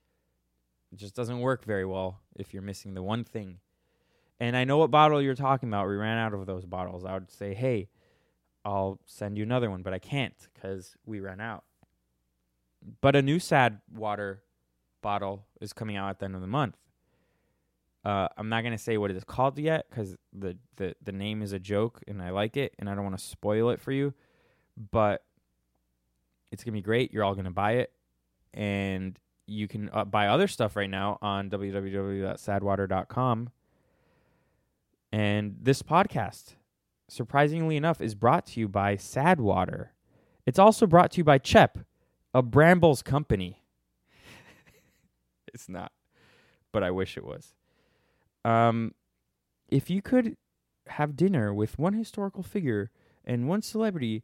It 0.92 0.98
just 1.00 1.16
doesn't 1.16 1.40
work 1.40 1.66
very 1.66 1.86
well 1.86 2.22
if 2.36 2.54
you're 2.54 2.64
missing 2.64 2.94
the 2.94 3.04
one 3.04 3.24
thing. 3.24 3.60
And 4.40 4.56
I 4.56 4.64
know 4.64 4.78
what 4.78 4.92
bottle 4.92 5.22
you're 5.22 5.36
talking 5.36 5.70
about. 5.70 5.88
We 5.88 5.96
ran 5.96 6.18
out 6.18 6.34
of 6.34 6.46
those 6.46 6.66
bottles. 6.66 7.04
I 7.04 7.14
would 7.14 7.32
say, 7.32 7.54
hey, 7.54 7.90
I'll 8.64 9.00
send 9.06 9.38
you 9.38 9.44
another 9.44 9.70
one, 9.70 9.82
but 9.82 9.94
I 9.94 10.00
can't 10.00 10.36
because 10.54 10.96
we 11.06 11.20
ran 11.20 11.40
out. 11.40 11.64
But 13.02 13.16
a 13.16 13.22
new 13.22 13.40
sad 13.40 13.80
water 13.94 14.44
bottle 15.02 15.46
is 15.62 15.74
coming 15.74 15.96
out 15.96 16.10
at 16.10 16.20
the 16.20 16.26
end 16.26 16.36
of 16.36 16.42
the 16.42 16.48
month. 16.48 16.78
Uh, 18.06 18.28
I'm 18.38 18.50
not 18.50 18.64
gonna 18.64 18.78
say 18.78 18.98
what 18.98 19.12
it 19.12 19.18
is 19.18 19.24
called 19.24 19.58
yet 19.58 19.86
because 19.90 20.16
the, 20.32 20.58
the 20.78 20.96
the 21.04 21.12
name 21.12 21.42
is 21.42 21.52
a 21.52 21.60
joke 21.60 22.02
and 22.08 22.22
I 22.22 22.30
like 22.30 22.56
it 22.56 22.74
and 22.80 22.90
I 22.90 22.96
don't 22.96 23.04
want 23.04 23.18
to 23.18 23.24
spoil 23.24 23.70
it 23.70 23.82
for 23.82 23.92
you. 23.92 24.14
But 24.92 25.24
it's 26.52 26.64
gonna 26.64 26.74
be 26.74 26.82
great. 26.82 27.12
You're 27.12 27.24
all 27.24 27.36
gonna 27.36 27.52
buy 27.52 27.74
it, 27.74 27.92
and 28.54 29.20
you 29.48 29.68
can 29.68 29.90
uh, 29.92 30.06
buy 30.06 30.28
other 30.28 30.48
stuff 30.48 30.76
right 30.76 30.90
now 30.90 31.18
on 31.22 31.50
www.sadwater.com. 31.50 33.50
And 35.12 35.56
this 35.62 35.82
podcast, 35.82 36.56
surprisingly 37.08 37.78
enough, 37.78 38.02
is 38.02 38.14
brought 38.14 38.46
to 38.48 38.60
you 38.60 38.68
by 38.68 38.98
Sadwater. 38.98 39.90
It's 40.46 40.60
also 40.60 40.86
brought 40.86 41.12
to 41.12 41.20
you 41.20 41.24
by 41.24 41.38
Chep, 41.38 41.80
a 42.34 42.42
Brambles 42.42 43.02
company. 43.02 43.64
it's 45.54 45.70
not, 45.70 45.94
but 46.74 46.84
I 46.84 46.92
wish 46.92 47.16
it 47.18 47.26
was. 47.26 47.54
Um, 48.44 48.94
if 49.70 49.90
you 49.90 50.02
could 50.02 50.36
have 50.88 51.16
dinner 51.16 51.54
with 51.54 51.80
one 51.80 51.94
historical 51.94 52.44
figure 52.44 52.92
and 53.26 53.48
one 53.48 53.62
celebrity, 53.62 54.24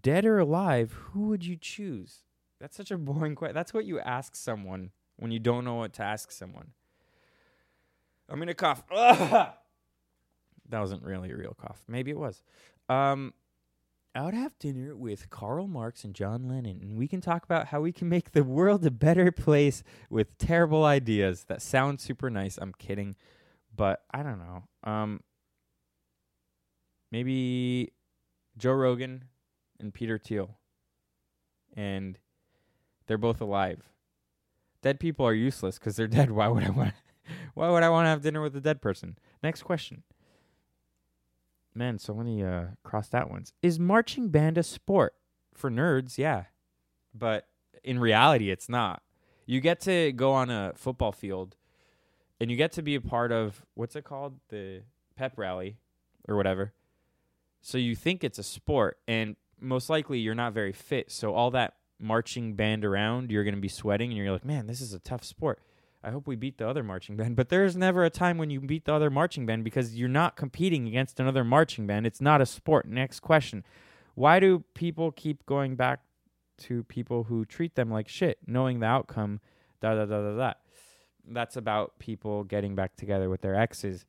dead 0.00 0.24
or 0.24 0.38
alive, 0.38 0.92
who 1.12 1.28
would 1.28 1.44
you 1.44 1.56
choose? 1.56 2.24
That's 2.60 2.76
such 2.76 2.90
a 2.90 2.98
boring 2.98 3.34
question. 3.34 3.54
That's 3.54 3.72
what 3.72 3.84
you 3.84 4.00
ask 4.00 4.34
someone 4.34 4.90
when 5.16 5.30
you 5.30 5.38
don't 5.38 5.64
know 5.64 5.74
what 5.74 5.92
to 5.94 6.02
ask 6.02 6.30
someone. 6.30 6.72
I'm 8.28 8.38
gonna 8.38 8.54
cough. 8.54 8.84
that 8.90 9.54
wasn't 10.70 11.02
really 11.02 11.30
a 11.30 11.36
real 11.36 11.56
cough. 11.58 11.82
Maybe 11.88 12.10
it 12.10 12.18
was. 12.18 12.42
Um, 12.88 13.32
I 14.14 14.24
would 14.24 14.34
have 14.34 14.58
dinner 14.58 14.96
with 14.96 15.30
Karl 15.30 15.66
Marx 15.66 16.04
and 16.04 16.14
John 16.14 16.48
Lennon, 16.48 16.80
and 16.82 16.98
we 16.98 17.06
can 17.06 17.20
talk 17.20 17.44
about 17.44 17.68
how 17.68 17.80
we 17.80 17.92
can 17.92 18.08
make 18.08 18.32
the 18.32 18.44
world 18.44 18.84
a 18.84 18.90
better 18.90 19.30
place 19.32 19.82
with 20.10 20.36
terrible 20.38 20.84
ideas 20.84 21.44
that 21.44 21.62
sound 21.62 22.00
super 22.00 22.28
nice. 22.28 22.58
I'm 22.58 22.72
kidding, 22.78 23.16
but 23.74 24.02
I 24.12 24.22
don't 24.22 24.38
know. 24.38 24.64
Um, 24.84 25.20
maybe 27.12 27.92
Joe 28.56 28.72
Rogan 28.72 29.24
and 29.78 29.94
Peter 29.94 30.18
Thiel, 30.18 30.58
and 31.76 32.18
they're 33.08 33.18
both 33.18 33.40
alive. 33.40 33.90
Dead 34.82 35.00
people 35.00 35.26
are 35.26 35.34
useless 35.34 35.78
because 35.78 35.96
they're 35.96 36.06
dead. 36.18 36.30
Why 36.30 36.46
would 36.46 36.62
I 36.62 36.70
want? 36.70 36.94
Why 37.54 37.70
would 37.70 37.82
I 37.82 37.88
want 37.88 38.06
to 38.06 38.10
have 38.10 38.22
dinner 38.22 38.40
with 38.40 38.54
a 38.54 38.60
dead 38.60 38.80
person? 38.80 39.18
Next 39.42 39.62
question. 39.62 40.04
Man, 41.74 41.98
so 41.98 42.14
many 42.14 42.42
uh, 42.42 42.66
crossed 42.84 43.14
out 43.14 43.30
ones. 43.30 43.52
Is 43.62 43.78
marching 43.78 44.28
band 44.28 44.56
a 44.56 44.62
sport 44.62 45.14
for 45.54 45.70
nerds? 45.70 46.16
Yeah, 46.16 46.44
but 47.14 47.48
in 47.82 47.98
reality, 47.98 48.50
it's 48.50 48.68
not. 48.68 49.02
You 49.46 49.60
get 49.60 49.80
to 49.80 50.12
go 50.12 50.32
on 50.32 50.50
a 50.50 50.72
football 50.76 51.12
field, 51.12 51.56
and 52.40 52.50
you 52.50 52.56
get 52.56 52.72
to 52.72 52.82
be 52.82 52.94
a 52.94 53.00
part 53.00 53.32
of 53.32 53.64
what's 53.74 53.96
it 53.96 54.04
called, 54.04 54.38
the 54.48 54.82
pep 55.16 55.34
rally, 55.36 55.78
or 56.28 56.36
whatever. 56.36 56.72
So 57.60 57.78
you 57.78 57.94
think 57.94 58.24
it's 58.24 58.38
a 58.38 58.42
sport, 58.42 58.98
and 59.06 59.36
most 59.60 59.90
likely 59.90 60.18
you're 60.18 60.34
not 60.34 60.52
very 60.52 60.72
fit. 60.72 61.10
So 61.10 61.34
all 61.34 61.50
that 61.52 61.74
marching 61.98 62.54
band 62.54 62.84
around, 62.84 63.30
you're 63.30 63.44
going 63.44 63.54
to 63.54 63.60
be 63.60 63.68
sweating, 63.68 64.10
and 64.10 64.18
you're 64.18 64.32
like, 64.32 64.44
man, 64.44 64.66
this 64.66 64.80
is 64.80 64.92
a 64.92 64.98
tough 64.98 65.24
sport. 65.24 65.60
I 66.02 66.10
hope 66.10 66.26
we 66.26 66.36
beat 66.36 66.58
the 66.58 66.68
other 66.68 66.82
marching 66.82 67.16
band. 67.16 67.36
But 67.36 67.48
there's 67.48 67.76
never 67.76 68.04
a 68.04 68.10
time 68.10 68.38
when 68.38 68.50
you 68.50 68.60
beat 68.60 68.84
the 68.84 68.94
other 68.94 69.10
marching 69.10 69.46
band 69.46 69.64
because 69.64 69.96
you're 69.96 70.08
not 70.08 70.36
competing 70.36 70.86
against 70.86 71.18
another 71.18 71.44
marching 71.44 71.86
band. 71.86 72.06
It's 72.06 72.20
not 72.20 72.40
a 72.40 72.46
sport. 72.46 72.86
Next 72.86 73.20
question. 73.20 73.64
Why 74.14 74.40
do 74.40 74.64
people 74.74 75.10
keep 75.10 75.44
going 75.46 75.76
back 75.76 76.00
to 76.58 76.84
people 76.84 77.24
who 77.24 77.44
treat 77.44 77.74
them 77.74 77.90
like 77.90 78.08
shit, 78.08 78.38
knowing 78.46 78.80
the 78.80 78.86
outcome? 78.86 79.40
Da 79.80 79.94
da 79.94 80.06
da 80.06 80.20
da 80.22 80.36
da. 80.36 80.52
That's 81.30 81.56
about 81.56 81.98
people 81.98 82.44
getting 82.44 82.74
back 82.74 82.96
together 82.96 83.28
with 83.28 83.42
their 83.42 83.54
exes. 83.54 84.06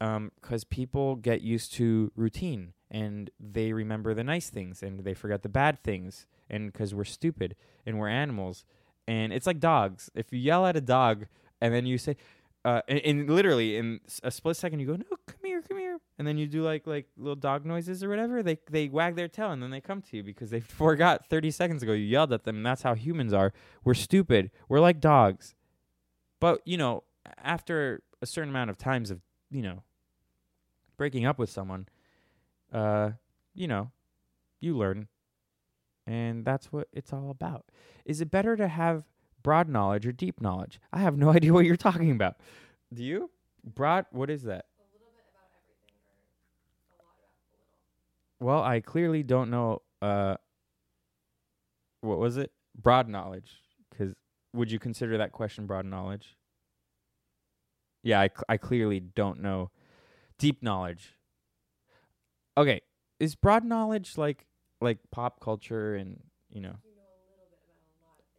Um, 0.00 0.32
because 0.40 0.64
people 0.64 1.16
get 1.16 1.42
used 1.42 1.72
to 1.74 2.10
routine 2.16 2.72
and 2.92 3.30
they 3.40 3.72
remember 3.72 4.12
the 4.12 4.22
nice 4.22 4.50
things 4.50 4.82
and 4.82 5.00
they 5.00 5.14
forget 5.14 5.42
the 5.42 5.48
bad 5.48 5.82
things. 5.82 6.26
And 6.48 6.70
because 6.70 6.94
we're 6.94 7.04
stupid 7.04 7.56
and 7.86 7.98
we're 7.98 8.08
animals 8.08 8.64
and 9.08 9.32
it's 9.32 9.46
like 9.46 9.58
dogs. 9.58 10.10
If 10.14 10.30
you 10.30 10.38
yell 10.38 10.66
at 10.66 10.76
a 10.76 10.80
dog 10.80 11.26
and 11.60 11.72
then 11.74 11.86
you 11.86 11.96
say, 11.96 12.16
uh, 12.64 12.82
and, 12.86 13.00
and 13.00 13.30
literally 13.30 13.76
in 13.76 14.00
a 14.22 14.30
split 14.30 14.56
second 14.56 14.78
you 14.78 14.86
go, 14.86 14.96
no, 14.96 15.16
come 15.26 15.40
here, 15.42 15.62
come 15.62 15.78
here, 15.78 15.98
and 16.18 16.28
then 16.28 16.36
you 16.36 16.46
do 16.46 16.62
like 16.62 16.86
like 16.86 17.06
little 17.16 17.34
dog 17.34 17.64
noises 17.64 18.04
or 18.04 18.10
whatever. 18.10 18.42
They 18.42 18.58
they 18.70 18.88
wag 18.88 19.16
their 19.16 19.26
tail 19.26 19.50
and 19.50 19.62
then 19.62 19.70
they 19.70 19.80
come 19.80 20.02
to 20.02 20.16
you 20.16 20.22
because 20.22 20.50
they 20.50 20.60
forgot 20.60 21.28
thirty 21.28 21.50
seconds 21.50 21.82
ago 21.82 21.92
you 21.92 22.04
yelled 22.04 22.32
at 22.32 22.44
them. 22.44 22.56
And 22.56 22.66
that's 22.66 22.82
how 22.82 22.94
humans 22.94 23.32
are. 23.32 23.52
We're 23.82 23.94
stupid. 23.94 24.50
We're 24.68 24.80
like 24.80 25.00
dogs. 25.00 25.54
But 26.40 26.60
you 26.64 26.76
know, 26.76 27.04
after 27.42 28.02
a 28.20 28.26
certain 28.26 28.50
amount 28.50 28.70
of 28.70 28.76
times 28.76 29.10
of 29.10 29.20
you 29.50 29.62
know 29.62 29.82
breaking 30.96 31.24
up 31.24 31.38
with 31.38 31.50
someone, 31.50 31.88
uh, 32.72 33.10
you 33.54 33.68
know, 33.68 33.90
you 34.60 34.76
learn 34.76 35.08
and 36.06 36.44
that's 36.44 36.72
what 36.72 36.88
it's 36.92 37.12
all 37.12 37.30
about. 37.30 37.66
Is 38.04 38.20
it 38.20 38.30
better 38.30 38.56
to 38.56 38.68
have 38.68 39.04
broad 39.42 39.68
knowledge 39.68 40.06
or 40.06 40.12
deep 40.12 40.40
knowledge? 40.40 40.80
I 40.92 41.00
have 41.00 41.16
no 41.16 41.30
idea 41.34 41.52
what 41.52 41.64
you're 41.64 41.76
talking 41.76 42.10
about. 42.10 42.36
Do 42.92 43.02
you? 43.02 43.30
Broad, 43.64 44.06
what 44.10 44.30
is 44.30 44.42
that? 44.44 44.66
A 44.78 44.82
little 44.92 45.12
bit 45.14 45.24
about 45.30 45.48
everything 45.56 45.94
or 45.96 46.98
a 46.98 47.02
lot 47.02 47.14
about 47.18 47.30
a 47.30 47.56
little. 47.56 48.46
Well, 48.46 48.62
I 48.62 48.80
clearly 48.80 49.22
don't 49.22 49.50
know. 49.50 49.82
Uh, 50.00 50.36
what 52.00 52.18
was 52.18 52.36
it? 52.36 52.50
Broad 52.80 53.08
knowledge. 53.08 53.52
Because 53.90 54.14
would 54.52 54.70
you 54.72 54.78
consider 54.78 55.18
that 55.18 55.32
question 55.32 55.66
broad 55.66 55.86
knowledge? 55.86 56.36
Yeah, 58.02 58.20
I, 58.20 58.28
cl- 58.28 58.44
I 58.48 58.56
clearly 58.56 58.98
don't 58.98 59.40
know 59.40 59.70
deep 60.38 60.60
knowledge. 60.60 61.14
Okay, 62.56 62.80
is 63.18 63.34
broad 63.34 63.64
knowledge 63.64 64.18
like 64.18 64.46
like 64.80 64.98
pop 65.10 65.40
culture 65.40 65.94
and 65.94 66.20
you 66.50 66.60
know? 66.60 66.76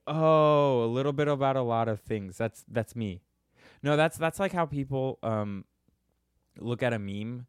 Oh 0.05 0.83
a 0.83 0.87
little 0.87 1.13
bit 1.13 1.27
about 1.27 1.55
a 1.55 1.61
lot 1.61 1.87
of 1.87 2.01
things. 2.01 2.37
That's 2.37 2.63
that's 2.67 2.95
me. 2.95 3.21
No 3.81 3.95
that's 3.97 4.17
that's 4.17 4.39
like 4.39 4.51
how 4.51 4.65
people 4.65 5.19
um 5.23 5.65
look 6.59 6.83
at 6.83 6.93
a 6.93 6.99
meme 6.99 7.47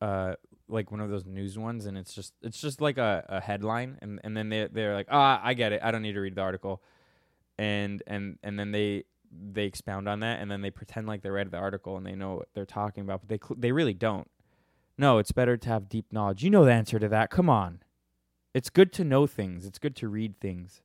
uh 0.00 0.34
like 0.68 0.90
one 0.90 1.00
of 1.00 1.10
those 1.10 1.26
news 1.26 1.58
ones, 1.58 1.86
and 1.86 1.98
it's 1.98 2.14
just 2.14 2.32
it's 2.42 2.60
just 2.60 2.80
like 2.80 2.98
a, 2.98 3.24
a 3.28 3.40
headline, 3.40 3.98
and 4.00 4.20
and 4.24 4.36
then 4.36 4.48
they 4.48 4.68
they're 4.72 4.94
like, 4.94 5.08
ah, 5.10 5.40
I 5.42 5.54
get 5.54 5.72
it. 5.72 5.80
I 5.82 5.90
don't 5.90 6.02
need 6.02 6.14
to 6.14 6.20
read 6.20 6.34
the 6.34 6.40
article, 6.40 6.82
and 7.58 8.02
and 8.06 8.38
and 8.42 8.58
then 8.58 8.72
they 8.72 9.04
they 9.30 9.64
expound 9.64 10.08
on 10.08 10.20
that, 10.20 10.40
and 10.40 10.50
then 10.50 10.62
they 10.62 10.70
pretend 10.70 11.06
like 11.06 11.22
they 11.22 11.30
read 11.30 11.50
the 11.50 11.58
article 11.58 11.96
and 11.96 12.06
they 12.06 12.14
know 12.14 12.36
what 12.36 12.48
they're 12.54 12.64
talking 12.64 13.02
about, 13.02 13.20
but 13.20 13.28
they 13.28 13.38
cl- 13.44 13.58
they 13.58 13.72
really 13.72 13.94
don't. 13.94 14.28
No, 14.98 15.18
it's 15.18 15.32
better 15.32 15.56
to 15.56 15.68
have 15.68 15.88
deep 15.88 16.12
knowledge. 16.12 16.42
You 16.44 16.50
know 16.50 16.64
the 16.64 16.72
answer 16.72 16.98
to 16.98 17.08
that. 17.08 17.30
Come 17.30 17.48
on, 17.48 17.80
it's 18.54 18.70
good 18.70 18.92
to 18.94 19.04
know 19.04 19.26
things. 19.26 19.66
It's 19.66 19.78
good 19.78 19.96
to 19.96 20.08
read 20.08 20.38
things. 20.40 20.82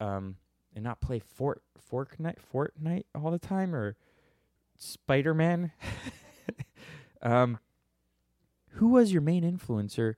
Um, 0.00 0.36
and 0.74 0.84
not 0.84 1.00
play 1.00 1.18
Fort 1.18 1.62
Fortnite 1.90 2.38
Fortnite 2.52 3.04
all 3.14 3.30
the 3.30 3.38
time 3.38 3.74
or 3.74 3.96
Spider 4.76 5.34
Man. 5.34 5.72
um, 7.22 7.58
who 8.72 8.88
was 8.88 9.12
your 9.12 9.22
main 9.22 9.42
influencer? 9.44 10.14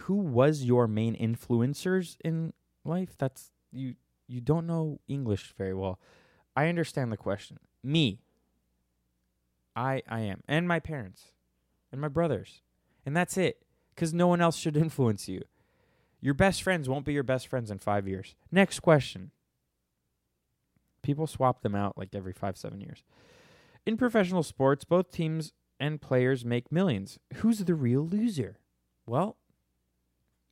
Who 0.00 0.16
was 0.16 0.64
your 0.64 0.88
main 0.88 1.14
influencers 1.14 2.16
in 2.24 2.52
life? 2.84 3.16
That's 3.18 3.50
you. 3.70 3.94
You 4.26 4.40
don't 4.40 4.66
know 4.66 5.00
English 5.08 5.54
very 5.56 5.74
well. 5.74 6.00
I 6.56 6.68
understand 6.68 7.12
the 7.12 7.16
question. 7.16 7.58
Me. 7.82 8.20
I 9.74 10.02
I 10.08 10.20
am, 10.20 10.42
and 10.46 10.68
my 10.68 10.80
parents, 10.80 11.32
and 11.92 12.00
my 12.00 12.08
brothers, 12.08 12.62
and 13.06 13.16
that's 13.16 13.36
it. 13.36 13.62
Because 13.94 14.14
no 14.14 14.26
one 14.26 14.40
else 14.40 14.56
should 14.56 14.76
influence 14.78 15.28
you. 15.28 15.42
Your 16.20 16.34
best 16.34 16.62
friends 16.62 16.88
won't 16.88 17.04
be 17.04 17.12
your 17.12 17.22
best 17.22 17.46
friends 17.46 17.70
in 17.70 17.78
five 17.78 18.08
years. 18.08 18.34
Next 18.50 18.80
question. 18.80 19.32
People 21.02 21.26
swap 21.26 21.62
them 21.62 21.74
out 21.74 21.98
like 21.98 22.14
every 22.14 22.32
five, 22.32 22.56
seven 22.56 22.80
years. 22.80 23.02
In 23.84 23.96
professional 23.96 24.44
sports, 24.44 24.84
both 24.84 25.10
teams 25.10 25.52
and 25.80 26.00
players 26.00 26.44
make 26.44 26.70
millions. 26.70 27.18
Who's 27.36 27.58
the 27.58 27.74
real 27.74 28.06
loser? 28.06 28.60
Well, 29.04 29.36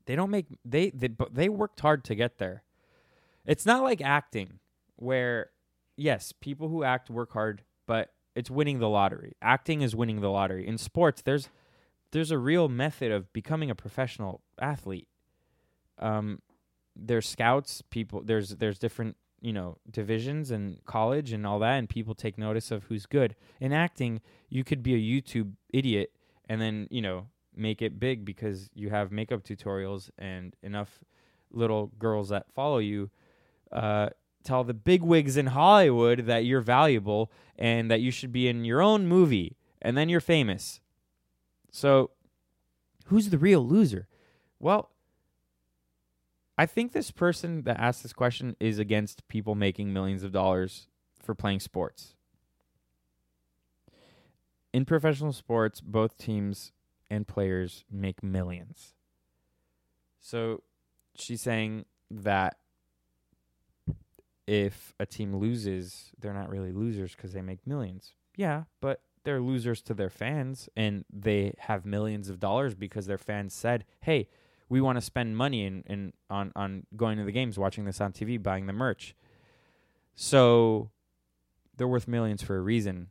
they 0.06 0.16
don't 0.16 0.30
make 0.30 0.46
they 0.64 0.90
they 0.90 1.10
they 1.30 1.48
worked 1.48 1.78
hard 1.80 2.04
to 2.04 2.16
get 2.16 2.38
there. 2.38 2.64
It's 3.46 3.64
not 3.64 3.84
like 3.84 4.02
acting 4.02 4.58
where 4.96 5.50
yes, 5.96 6.32
people 6.32 6.68
who 6.68 6.82
act 6.82 7.10
work 7.10 7.32
hard, 7.32 7.62
but 7.86 8.12
it's 8.40 8.50
winning 8.50 8.78
the 8.78 8.88
lottery. 8.88 9.34
Acting 9.42 9.82
is 9.82 9.94
winning 9.94 10.20
the 10.22 10.30
lottery. 10.30 10.66
In 10.66 10.78
sports, 10.78 11.20
there's 11.22 11.50
there's 12.12 12.30
a 12.30 12.38
real 12.38 12.68
method 12.68 13.12
of 13.12 13.32
becoming 13.32 13.70
a 13.70 13.74
professional 13.74 14.40
athlete. 14.58 15.06
Um 15.98 16.40
there's 16.96 17.28
scouts, 17.28 17.82
people 17.90 18.22
there's 18.24 18.56
there's 18.56 18.78
different 18.78 19.16
you 19.42 19.52
know 19.52 19.76
divisions 19.90 20.50
and 20.50 20.84
college 20.86 21.32
and 21.32 21.46
all 21.46 21.58
that 21.58 21.76
and 21.78 21.88
people 21.88 22.14
take 22.14 22.36
notice 22.36 22.70
of 22.70 22.84
who's 22.84 23.06
good 23.06 23.34
in 23.58 23.72
acting 23.72 24.20
you 24.50 24.62
could 24.62 24.82
be 24.82 24.92
a 24.92 24.98
youtube 24.98 25.52
idiot 25.72 26.12
and 26.46 26.60
then 26.60 26.86
you 26.90 27.00
know 27.00 27.26
make 27.56 27.80
it 27.80 27.98
big 27.98 28.22
because 28.22 28.68
you 28.74 28.90
have 28.90 29.10
makeup 29.10 29.42
tutorials 29.42 30.10
and 30.18 30.54
enough 30.62 31.02
little 31.50 31.90
girls 31.98 32.28
that 32.28 32.52
follow 32.54 32.78
you 32.78 33.08
uh, 33.72 34.10
tell 34.44 34.64
the 34.64 34.74
big 34.74 35.02
wigs 35.02 35.36
in 35.36 35.46
hollywood 35.46 36.26
that 36.26 36.44
you're 36.44 36.60
valuable 36.60 37.30
and 37.58 37.90
that 37.90 38.00
you 38.00 38.10
should 38.10 38.32
be 38.32 38.48
in 38.48 38.64
your 38.64 38.80
own 38.80 39.06
movie 39.06 39.56
and 39.82 39.96
then 39.96 40.08
you're 40.08 40.20
famous 40.20 40.80
so 41.70 42.10
who's 43.06 43.30
the 43.30 43.38
real 43.38 43.66
loser 43.66 44.08
well 44.58 44.90
I 46.60 46.66
think 46.66 46.92
this 46.92 47.10
person 47.10 47.62
that 47.62 47.80
asked 47.80 48.02
this 48.02 48.12
question 48.12 48.54
is 48.60 48.78
against 48.78 49.26
people 49.28 49.54
making 49.54 49.94
millions 49.94 50.22
of 50.22 50.30
dollars 50.30 50.88
for 51.18 51.34
playing 51.34 51.60
sports. 51.60 52.16
In 54.70 54.84
professional 54.84 55.32
sports, 55.32 55.80
both 55.80 56.18
teams 56.18 56.72
and 57.08 57.26
players 57.26 57.84
make 57.90 58.22
millions. 58.22 58.92
So 60.20 60.62
she's 61.14 61.40
saying 61.40 61.86
that 62.10 62.58
if 64.46 64.94
a 64.98 65.06
team 65.06 65.36
loses, 65.36 66.10
they're 66.18 66.34
not 66.34 66.50
really 66.50 66.72
losers 66.72 67.14
because 67.14 67.32
they 67.32 67.42
make 67.42 67.66
millions. 67.66 68.14
Yeah, 68.36 68.64
but 68.80 69.02
they're 69.24 69.40
losers 69.40 69.82
to 69.82 69.94
their 69.94 70.10
fans 70.10 70.68
and 70.76 71.04
they 71.12 71.54
have 71.58 71.84
millions 71.84 72.28
of 72.28 72.40
dollars 72.40 72.74
because 72.74 73.06
their 73.06 73.18
fans 73.18 73.54
said, 73.54 73.84
hey, 74.00 74.28
we 74.68 74.80
want 74.80 74.96
to 74.96 75.02
spend 75.02 75.36
money 75.36 75.64
in, 75.64 75.82
in 75.86 76.12
on 76.30 76.52
on 76.54 76.86
going 76.96 77.18
to 77.18 77.24
the 77.24 77.32
games, 77.32 77.58
watching 77.58 77.84
this 77.84 78.00
on 78.00 78.12
TV, 78.12 78.40
buying 78.40 78.66
the 78.66 78.72
merch. 78.72 79.14
So 80.14 80.90
they're 81.76 81.88
worth 81.88 82.06
millions 82.06 82.42
for 82.42 82.56
a 82.56 82.60
reason. 82.60 83.08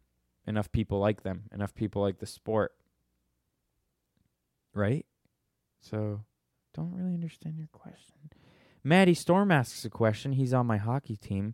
Enough 0.47 0.71
people 0.71 0.99
like 0.99 1.23
them. 1.23 1.43
Enough 1.53 1.75
people 1.75 2.01
like 2.01 2.19
the 2.19 2.25
sport. 2.25 2.73
Right? 4.73 5.06
So 5.82 6.21
don't 6.73 6.93
really 6.93 7.13
understand 7.13 7.58
your 7.58 7.67
question. 7.71 8.30
Maddie 8.83 9.13
Storm 9.13 9.51
asks 9.51 9.83
a 9.85 9.89
question. 9.89 10.33
He's 10.33 10.53
on 10.53 10.65
my 10.65 10.77
hockey 10.77 11.15
team. 11.15 11.53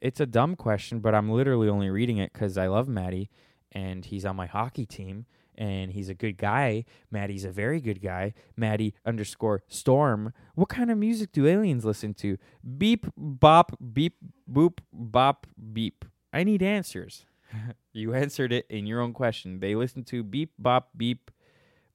It's 0.00 0.20
a 0.20 0.26
dumb 0.26 0.56
question, 0.56 1.00
but 1.00 1.14
I'm 1.14 1.30
literally 1.30 1.68
only 1.68 1.90
reading 1.90 2.18
it 2.18 2.32
because 2.32 2.58
I 2.58 2.66
love 2.66 2.88
Maddie 2.88 3.30
and 3.72 4.04
he's 4.04 4.24
on 4.24 4.36
my 4.36 4.46
hockey 4.46 4.86
team 4.86 5.26
and 5.56 5.92
he's 5.92 6.08
a 6.08 6.14
good 6.14 6.36
guy. 6.36 6.84
Maddie's 7.10 7.44
a 7.44 7.50
very 7.50 7.80
good 7.80 8.02
guy. 8.02 8.34
Maddie 8.56 8.94
underscore 9.04 9.62
storm. 9.68 10.32
What 10.54 10.68
kind 10.68 10.90
of 10.90 10.98
music 10.98 11.32
do 11.32 11.46
aliens 11.46 11.84
listen 11.84 12.14
to? 12.14 12.36
Beep, 12.76 13.06
bop, 13.16 13.76
beep, 13.92 14.16
boop, 14.50 14.78
bop, 14.92 15.46
beep. 15.72 16.04
I 16.32 16.44
need 16.44 16.62
answers. 16.62 17.24
you 17.92 18.14
answered 18.14 18.52
it 18.52 18.66
in 18.68 18.86
your 18.86 19.00
own 19.00 19.12
question. 19.12 19.60
They 19.60 19.74
listen 19.74 20.04
to 20.04 20.22
beep, 20.22 20.52
bop, 20.58 20.90
beep, 20.96 21.30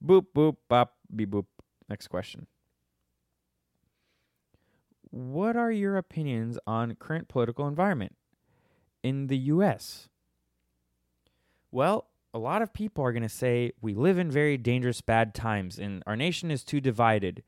boop, 0.04 0.26
boop, 0.36 0.58
bop, 0.68 0.96
beep, 1.16 1.30
boop. 1.30 1.46
Next 1.88 2.08
question. 2.08 2.48
What 5.12 5.58
are 5.58 5.72
your 5.72 5.98
opinions 5.98 6.58
on 6.66 6.96
current 6.96 7.28
political 7.28 7.68
environment 7.68 8.16
in 9.04 9.28
the 9.28 9.38
U.S.? 9.38 10.08
Well, 11.70 12.08
a 12.34 12.40
lot 12.40 12.62
of 12.62 12.74
people 12.74 13.04
are 13.04 13.12
going 13.12 13.24
to 13.24 13.30
say 13.30 13.74
we 13.82 13.94
live 13.94 14.18
in 14.18 14.32
very 14.32 14.58
dangerous, 14.58 15.02
bad 15.02 15.36
times, 15.36 15.78
and 15.78 16.02
our 16.08 16.16
nation 16.16 16.50
is 16.50 16.64
too 16.64 16.80
divided, 16.80 17.44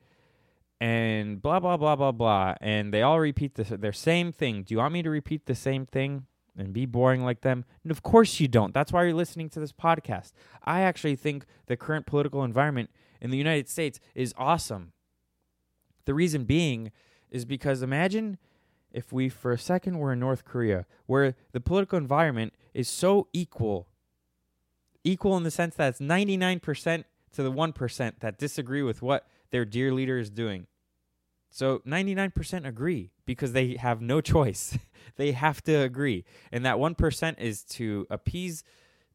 and 0.78 1.40
blah 1.40 1.58
blah 1.58 1.78
blah 1.78 1.96
blah 1.96 2.12
blah, 2.12 2.54
and 2.60 2.92
they 2.92 3.00
all 3.00 3.18
repeat 3.18 3.54
the, 3.54 3.78
their 3.78 3.92
same 3.92 4.30
thing. 4.30 4.62
Do 4.62 4.74
you 4.74 4.78
want 4.78 4.92
me 4.92 5.02
to 5.02 5.10
repeat 5.10 5.46
the 5.46 5.54
same 5.54 5.86
thing 5.86 6.26
and 6.56 6.74
be 6.74 6.84
boring 6.84 7.24
like 7.24 7.40
them? 7.40 7.64
And 7.82 7.90
of 7.90 8.02
course 8.02 8.40
you 8.40 8.48
don't. 8.48 8.74
That's 8.74 8.92
why 8.92 9.04
you're 9.04 9.14
listening 9.14 9.48
to 9.50 9.60
this 9.60 9.72
podcast. 9.72 10.32
I 10.64 10.82
actually 10.82 11.16
think 11.16 11.46
the 11.66 11.78
current 11.78 12.04
political 12.04 12.44
environment 12.44 12.90
in 13.22 13.30
the 13.30 13.38
United 13.38 13.70
States 13.70 14.00
is 14.14 14.34
awesome. 14.36 14.92
The 16.04 16.12
reason 16.12 16.44
being 16.44 16.92
is 17.34 17.44
because 17.44 17.82
imagine 17.82 18.38
if 18.92 19.12
we 19.12 19.28
for 19.28 19.50
a 19.50 19.58
second 19.58 19.98
were 19.98 20.12
in 20.12 20.20
North 20.20 20.44
Korea, 20.44 20.86
where 21.06 21.34
the 21.52 21.60
political 21.60 21.98
environment 21.98 22.54
is 22.72 22.88
so 22.88 23.26
equal 23.32 23.88
equal 25.04 25.36
in 25.36 25.42
the 25.42 25.50
sense 25.50 25.74
that 25.74 25.88
it's 25.88 26.00
99% 26.00 27.04
to 27.32 27.42
the 27.42 27.52
1% 27.52 28.12
that 28.20 28.38
disagree 28.38 28.82
with 28.82 29.02
what 29.02 29.26
their 29.50 29.66
dear 29.66 29.92
leader 29.92 30.18
is 30.18 30.30
doing. 30.30 30.66
So 31.50 31.80
99% 31.86 32.66
agree 32.66 33.10
because 33.26 33.52
they 33.52 33.76
have 33.76 34.00
no 34.00 34.20
choice. 34.20 34.78
they 35.16 35.32
have 35.32 35.62
to 35.64 35.74
agree. 35.74 36.24
And 36.50 36.64
that 36.64 36.76
1% 36.76 37.38
is 37.38 37.62
to 37.64 38.06
appease 38.10 38.64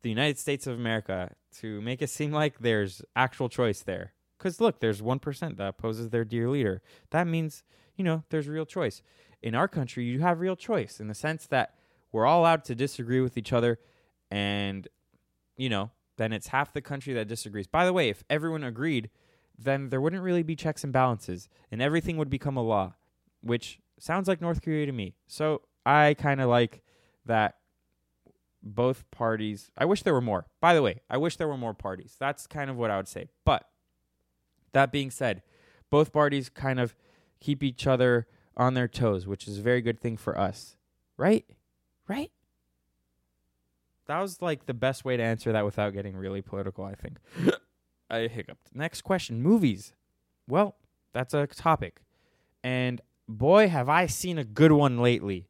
the 0.04 0.10
United 0.10 0.38
States 0.38 0.68
of 0.68 0.78
America 0.78 1.34
to 1.58 1.82
make 1.82 2.02
it 2.02 2.10
seem 2.10 2.32
like 2.32 2.60
there's 2.60 3.02
actual 3.16 3.50
choice 3.50 3.82
there. 3.82 4.14
Because 4.38 4.62
look, 4.62 4.80
there's 4.80 5.02
1% 5.02 5.58
that 5.58 5.68
opposes 5.68 6.10
their 6.10 6.24
dear 6.24 6.50
leader. 6.50 6.82
That 7.10 7.28
means, 7.28 7.64
you 8.00 8.06
know, 8.06 8.24
there's 8.30 8.48
real 8.48 8.66
choice. 8.66 9.04
In 9.44 9.54
our 9.54 9.68
country, 9.68 10.06
you 10.06 10.22
have 10.22 10.40
real 10.40 10.56
choice 10.56 11.02
in 11.02 11.10
the 11.10 11.14
sense 11.14 11.46
that 11.48 11.76
we're 12.14 12.26
all 12.26 12.40
allowed 12.40 12.64
to 12.66 12.74
disagree 12.74 13.20
with 13.20 13.38
each 13.38 13.54
other 13.54 13.78
and 14.32 14.88
you 15.58 15.68
know, 15.68 15.92
then 16.16 16.32
it's 16.32 16.48
half 16.48 16.72
the 16.72 16.82
country 16.82 17.14
that 17.14 17.28
disagrees. 17.28 17.68
By 17.68 17.86
the 17.86 17.92
way, 17.92 18.08
if 18.08 18.24
everyone 18.30 18.64
agreed, 18.64 19.10
then 19.58 19.90
there 19.90 20.00
wouldn't 20.00 20.24
really 20.24 20.44
be 20.44 20.56
checks 20.56 20.86
and 20.86 20.94
balances 20.94 21.50
and 21.72 21.82
everything 21.82 22.16
would 22.16 22.30
become 22.30 22.56
a 22.56 22.64
law, 22.64 22.94
which 23.42 23.80
sounds 24.00 24.30
like 24.30 24.40
North 24.40 24.62
Korea 24.62 24.86
to 24.86 24.94
me. 24.94 25.16
So 25.28 25.64
I 25.86 26.16
kind 26.18 26.40
of 26.40 26.48
like 26.50 26.82
that 27.26 27.56
both 28.64 29.12
parties. 29.12 29.72
I 29.78 29.84
wish 29.84 30.04
there 30.04 30.14
were 30.14 30.22
more. 30.22 30.46
By 30.62 30.74
the 30.74 30.82
way, 30.82 31.02
I 31.10 31.18
wish 31.18 31.36
there 31.36 31.50
were 31.50 31.58
more 31.58 31.74
parties. 31.74 32.16
That's 32.18 32.48
kind 32.48 32.70
of 32.70 32.78
what 32.78 32.92
I 32.92 32.96
would 32.96 33.10
say. 33.10 33.28
But 33.44 33.68
that 34.72 34.94
being 34.94 35.12
said, 35.12 35.42
both 35.90 36.14
parties 36.14 36.48
kind 36.48 36.80
of 36.80 36.96
keep 37.40 37.64
each 37.64 37.88
other 37.88 38.28
on 38.58 38.74
their 38.74 38.88
toes, 38.88 39.28
which 39.28 39.48
is 39.48 39.60
a 39.60 39.62
very 39.62 39.82
good 39.82 40.00
thing 40.00 40.18
for 40.18 40.38
us. 40.38 40.76
Right? 41.18 41.46
Right? 42.08 42.32
That 44.08 44.20
was 44.20 44.42
like 44.42 44.66
the 44.66 44.74
best 44.74 45.06
way 45.06 45.18
to 45.18 45.24
answer 45.24 45.52
that 45.52 45.66
without 45.66 45.94
getting 45.94 46.16
really 46.16 46.42
political, 46.42 46.84
I 46.84 46.96
think. 46.96 47.18
I 48.10 48.22
hiccuped. 48.22 48.70
Next 48.74 49.02
question 49.02 49.42
movies. 49.42 49.94
Well, 50.48 50.76
that's 51.14 51.34
a 51.34 51.46
topic. 51.46 52.02
And 52.64 53.02
boy, 53.28 53.70
have 53.70 53.88
I 53.88 54.08
seen 54.08 54.38
a 54.38 54.44
good 54.44 54.72
one 54.72 55.00
lately. 55.00 55.48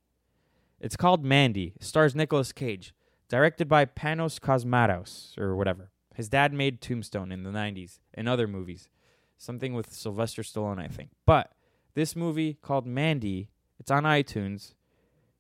It's 0.80 0.96
called 0.96 1.24
Mandy, 1.24 1.74
stars 1.80 2.16
Nicolas 2.16 2.52
Cage, 2.52 2.94
directed 3.30 3.68
by 3.68 3.86
Panos 3.86 4.40
Cosmatos, 4.40 5.38
or 5.38 5.56
whatever. 5.56 5.92
His 6.16 6.30
dad 6.30 6.54
made 6.54 6.82
Tombstone 6.82 7.32
in 7.32 7.44
the 7.44 7.50
90s 7.50 8.00
and 8.14 8.28
other 8.28 8.48
movies. 8.48 8.90
Something 9.38 9.74
with 9.74 9.94
Sylvester 9.94 10.42
Stallone, 10.42 10.80
I 10.80 10.88
think. 10.88 11.12
But 11.26 11.52
this 12.00 12.16
movie 12.16 12.54
called 12.62 12.88
Mandy, 12.88 13.50
it's 13.78 13.92
on 13.92 14.04
iTunes. 14.04 14.74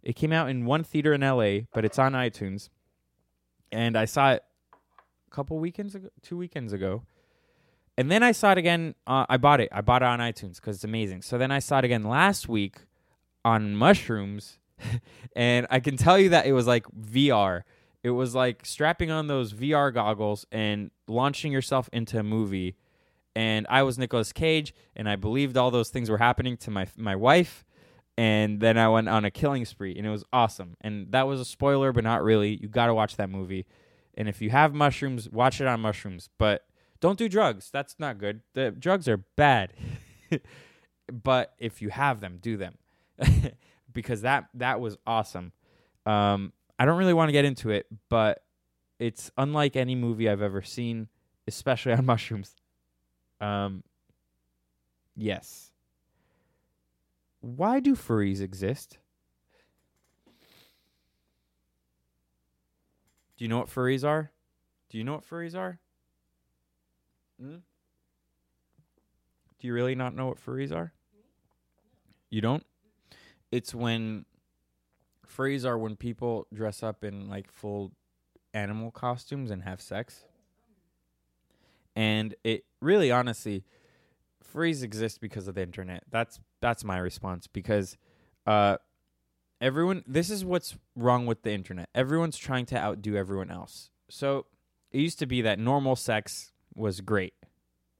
It 0.03 0.17
came 0.17 0.33
out 0.33 0.49
in 0.49 0.65
one 0.65 0.83
theater 0.83 1.13
in 1.13 1.21
LA, 1.21 1.61
but 1.73 1.85
it's 1.85 1.97
on 1.97 2.11
iTunes. 2.11 2.67
And 3.71 3.97
I 3.97 4.03
saw 4.03 4.33
it 4.33 4.43
a 4.73 5.33
couple 5.33 5.57
weekends 5.57 5.95
ago, 5.95 6.09
two 6.21 6.35
weekends 6.35 6.73
ago. 6.73 7.03
And 7.97 8.11
then 8.11 8.23
I 8.23 8.33
saw 8.33 8.51
it 8.51 8.57
again. 8.57 8.95
Uh, 9.07 9.25
I 9.29 9.37
bought 9.37 9.61
it. 9.61 9.69
I 9.71 9.79
bought 9.79 10.01
it 10.01 10.05
on 10.05 10.19
iTunes 10.19 10.55
because 10.55 10.75
it's 10.75 10.83
amazing. 10.83 11.21
So 11.21 11.37
then 11.37 11.49
I 11.49 11.59
saw 11.59 11.79
it 11.79 11.85
again 11.85 12.03
last 12.03 12.49
week 12.49 12.75
on 13.45 13.73
mushrooms. 13.77 14.59
and 15.37 15.65
I 15.69 15.79
can 15.79 15.95
tell 15.95 16.19
you 16.19 16.27
that 16.29 16.45
it 16.45 16.51
was 16.51 16.67
like 16.67 16.85
VR. 16.91 17.61
It 18.03 18.11
was 18.11 18.35
like 18.35 18.65
strapping 18.65 19.11
on 19.11 19.27
those 19.27 19.53
VR 19.53 19.93
goggles 19.93 20.45
and 20.51 20.91
launching 21.07 21.53
yourself 21.53 21.89
into 21.93 22.19
a 22.19 22.23
movie. 22.23 22.75
And 23.35 23.67
I 23.69 23.83
was 23.83 23.97
Nicolas 23.97 24.33
Cage, 24.33 24.73
and 24.95 25.07
I 25.07 25.15
believed 25.15 25.55
all 25.55 25.71
those 25.71 25.89
things 25.89 26.09
were 26.09 26.17
happening 26.17 26.57
to 26.57 26.71
my 26.71 26.87
my 26.97 27.15
wife. 27.15 27.65
And 28.17 28.59
then 28.59 28.77
I 28.77 28.89
went 28.89 29.07
on 29.07 29.23
a 29.23 29.31
killing 29.31 29.63
spree, 29.63 29.95
and 29.95 30.05
it 30.05 30.09
was 30.09 30.25
awesome. 30.33 30.75
And 30.81 31.11
that 31.13 31.25
was 31.25 31.39
a 31.39 31.45
spoiler, 31.45 31.93
but 31.93 32.03
not 32.03 32.21
really. 32.21 32.59
You 32.61 32.67
got 32.67 32.87
to 32.87 32.93
watch 32.93 33.15
that 33.15 33.29
movie. 33.29 33.65
And 34.15 34.27
if 34.27 34.41
you 34.41 34.49
have 34.49 34.73
mushrooms, 34.73 35.29
watch 35.29 35.61
it 35.61 35.67
on 35.67 35.79
mushrooms. 35.79 36.29
But 36.37 36.65
don't 36.99 37.17
do 37.17 37.29
drugs. 37.29 37.69
That's 37.71 37.95
not 37.97 38.17
good. 38.17 38.41
The 38.55 38.71
drugs 38.71 39.07
are 39.07 39.17
bad. 39.17 39.73
but 41.11 41.53
if 41.59 41.81
you 41.81 41.89
have 41.89 42.19
them, 42.19 42.39
do 42.41 42.57
them. 42.57 42.75
because 43.93 44.21
that 44.21 44.49
that 44.53 44.79
was 44.79 44.97
awesome. 45.07 45.51
Um, 46.05 46.53
I 46.77 46.85
don't 46.85 46.97
really 46.97 47.13
want 47.13 47.29
to 47.29 47.33
get 47.33 47.45
into 47.45 47.69
it, 47.69 47.87
but 48.09 48.43
it's 48.99 49.31
unlike 49.37 49.75
any 49.75 49.95
movie 49.95 50.29
I've 50.29 50.41
ever 50.41 50.61
seen, 50.61 51.07
especially 51.47 51.93
on 51.93 52.05
mushrooms. 52.05 52.55
Um, 53.41 53.83
yes. 55.15 55.71
Why 57.41 57.79
do 57.79 57.95
furries 57.95 58.41
exist? 58.41 58.97
Do 63.37 63.45
you 63.45 63.47
know 63.47 63.59
what 63.59 63.69
furries 63.69 64.05
are? 64.05 64.31
Do 64.89 64.97
you 64.97 65.03
know 65.03 65.13
what 65.13 65.29
furries 65.29 65.55
are? 65.55 65.79
Hmm? 67.39 67.57
Do 69.59 69.67
you 69.67 69.73
really 69.73 69.95
not 69.95 70.13
know 70.15 70.27
what 70.27 70.43
furries 70.43 70.73
are? 70.73 70.93
You 72.29 72.41
don't? 72.41 72.65
It's 73.51 73.73
when 73.73 74.25
furries 75.27 75.65
are 75.65 75.77
when 75.77 75.95
people 75.95 76.47
dress 76.53 76.83
up 76.83 77.03
in 77.03 77.29
like 77.29 77.51
full 77.51 77.91
animal 78.53 78.91
costumes 78.91 79.51
and 79.51 79.63
have 79.63 79.81
sex. 79.81 80.25
And 81.95 82.35
it 82.43 82.65
really 82.81 83.11
honestly 83.11 83.63
furries 84.53 84.83
exist 84.83 85.21
because 85.21 85.47
of 85.47 85.55
the 85.55 85.61
internet. 85.61 86.03
That's 86.09 86.39
that's 86.61 86.83
my 86.83 86.97
response 86.97 87.47
because 87.47 87.97
uh 88.45 88.77
everyone 89.61 90.03
this 90.07 90.29
is 90.29 90.43
what's 90.43 90.77
wrong 90.95 91.25
with 91.25 91.43
the 91.43 91.51
internet. 91.51 91.89
Everyone's 91.93 92.37
trying 92.37 92.65
to 92.67 92.77
outdo 92.77 93.15
everyone 93.15 93.51
else. 93.51 93.89
So 94.09 94.45
it 94.91 94.99
used 94.99 95.19
to 95.19 95.25
be 95.25 95.41
that 95.41 95.59
normal 95.59 95.95
sex 95.95 96.51
was 96.75 97.01
great. 97.01 97.33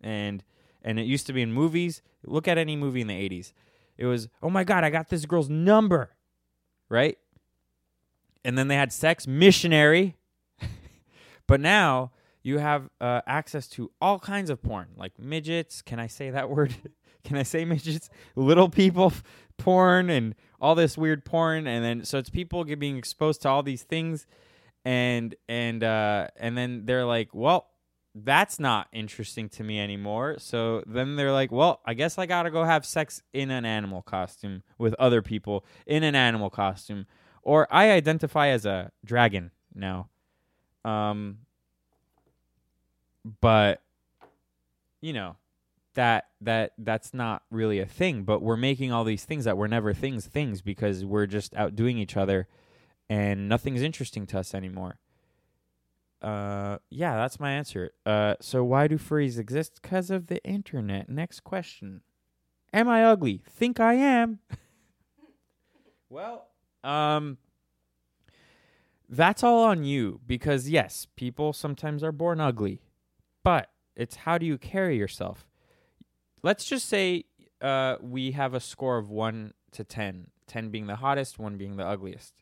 And 0.02 0.44
and 0.82 1.00
it 1.00 1.06
used 1.06 1.28
to 1.28 1.34
be 1.34 1.42
in 1.42 1.52
movies. 1.52 2.02
Look 2.24 2.48
at 2.48 2.58
any 2.58 2.76
movie 2.76 3.02
in 3.02 3.08
the 3.08 3.30
80s. 3.30 3.54
It 3.98 4.06
was, 4.06 4.30
"Oh 4.42 4.50
my 4.50 4.64
god, 4.64 4.84
I 4.84 4.90
got 4.90 5.10
this 5.10 5.26
girl's 5.26 5.50
number." 5.50 6.16
Right? 6.88 7.18
And 8.46 8.58
then 8.58 8.70
they 8.70 8.76
had 8.76 8.94
sex 8.94 9.28
missionary. 9.28 10.16
but 11.48 11.60
now 11.60 12.12
you 12.42 12.58
have 12.60 12.90
uh, 13.02 13.22
access 13.28 13.68
to 13.70 13.92
all 14.02 14.20
kinds 14.20 14.50
of 14.50 14.62
porn, 14.62 14.88
like 14.96 15.18
midgets. 15.20 15.82
Can 15.82 16.00
I 16.00 16.08
say 16.08 16.30
that 16.30 16.50
word? 16.56 16.76
Can 17.24 17.38
I 17.38 17.44
say 17.44 17.66
midgets? 17.66 18.10
Little 18.36 18.70
people 18.70 19.14
porn 19.58 20.10
and 20.10 20.36
all 20.62 20.76
this 20.76 20.98
weird 20.98 21.26
porn, 21.26 21.68
and 21.68 21.84
then 21.84 22.06
so 22.06 22.18
it's 22.18 22.30
people 22.30 22.64
being 22.64 22.98
exposed 22.98 23.42
to 23.44 23.50
all 23.50 23.64
these 23.64 23.84
things, 23.84 24.26
and 24.86 25.36
and 25.48 25.84
uh, 25.84 26.28
and 26.38 26.58
then 26.58 26.86
they're 26.86 27.06
like, 27.06 27.30
well, 27.34 27.68
that's 28.16 28.60
not 28.60 28.88
interesting 28.92 29.50
to 29.50 29.64
me 29.64 29.80
anymore. 29.80 30.38
So 30.40 30.84
then 30.88 31.16
they're 31.16 31.32
like, 31.32 31.52
well, 31.52 31.82
I 31.86 31.94
guess 31.94 32.18
I 32.18 32.26
gotta 32.26 32.52
go 32.52 32.64
have 32.64 32.86
sex 32.86 33.22
in 33.34 33.52
an 33.52 33.66
animal 33.66 34.02
costume 34.02 34.64
with 34.78 34.94
other 34.96 35.22
people 35.22 35.66
in 35.86 36.04
an 36.04 36.16
animal 36.16 36.50
costume, 36.50 37.06
or 37.44 37.68
I 37.70 37.92
identify 37.92 38.48
as 38.48 38.66
a 38.66 38.92
dragon 39.06 39.52
now. 39.76 40.10
Um, 40.86 41.40
but 43.42 43.82
you 45.02 45.14
know 45.14 45.36
that 45.96 46.28
that 46.42 46.74
that's 46.78 47.14
not 47.14 47.44
really 47.50 47.80
a 47.80 47.86
thing 47.86 48.24
but 48.24 48.42
we're 48.42 48.58
making 48.58 48.92
all 48.92 49.04
these 49.04 49.26
things 49.26 49.46
that 49.46 49.58
were 49.58 49.68
never 49.68 49.94
things 49.94 50.26
things 50.26 50.62
because 50.62 51.04
we're 51.04 51.26
just 51.26 51.54
outdoing 51.56 51.98
each 51.98 52.16
other 52.16 52.48
and 53.10 53.50
nothing's 53.50 53.82
interesting 53.82 54.28
to 54.28 54.40
us 54.40 54.54
anymore. 54.54 55.00
Uh 56.22 56.78
yeah 56.90 57.16
that's 57.16 57.40
my 57.40 57.52
answer. 57.52 57.92
Uh 58.06 58.36
so 58.40 58.64
why 58.64 58.88
do 58.88 58.98
furries 58.98 59.40
exist? 59.40 59.80
Because 59.82 60.12
of 60.12 60.28
the 60.28 60.44
internet. 60.46 61.10
Next 61.10 61.44
question. 61.44 62.02
Am 62.74 62.88
i 62.88 63.04
ugly? 63.04 63.42
Think 63.50 63.80
i 63.80 63.94
am. 63.94 64.40
Well 66.12 66.48
um 66.84 67.38
that's 69.08 69.44
all 69.44 69.64
on 69.64 69.84
you 69.84 70.22
because 70.26 70.70
yes 70.70 71.08
people 71.16 71.54
sometimes 71.54 72.04
are 72.04 72.12
born 72.12 72.40
ugly 72.40 72.82
but 73.44 73.70
it's 73.96 74.16
how 74.16 74.38
do 74.38 74.46
you 74.46 74.58
carry 74.58 74.98
yourself? 74.98 75.46
Let's 76.44 76.66
just 76.66 76.88
say 76.88 77.26
uh, 77.62 77.98
we 78.02 78.32
have 78.32 78.54
a 78.54 78.60
score 78.60 78.98
of 78.98 79.10
1 79.10 79.54
to 79.72 79.84
10 79.84 80.28
10 80.48 80.70
being 80.70 80.88
the 80.88 80.96
hottest 80.96 81.38
1 81.38 81.58
being 81.58 81.78
the 81.78 81.86
ugliest. 81.86 82.34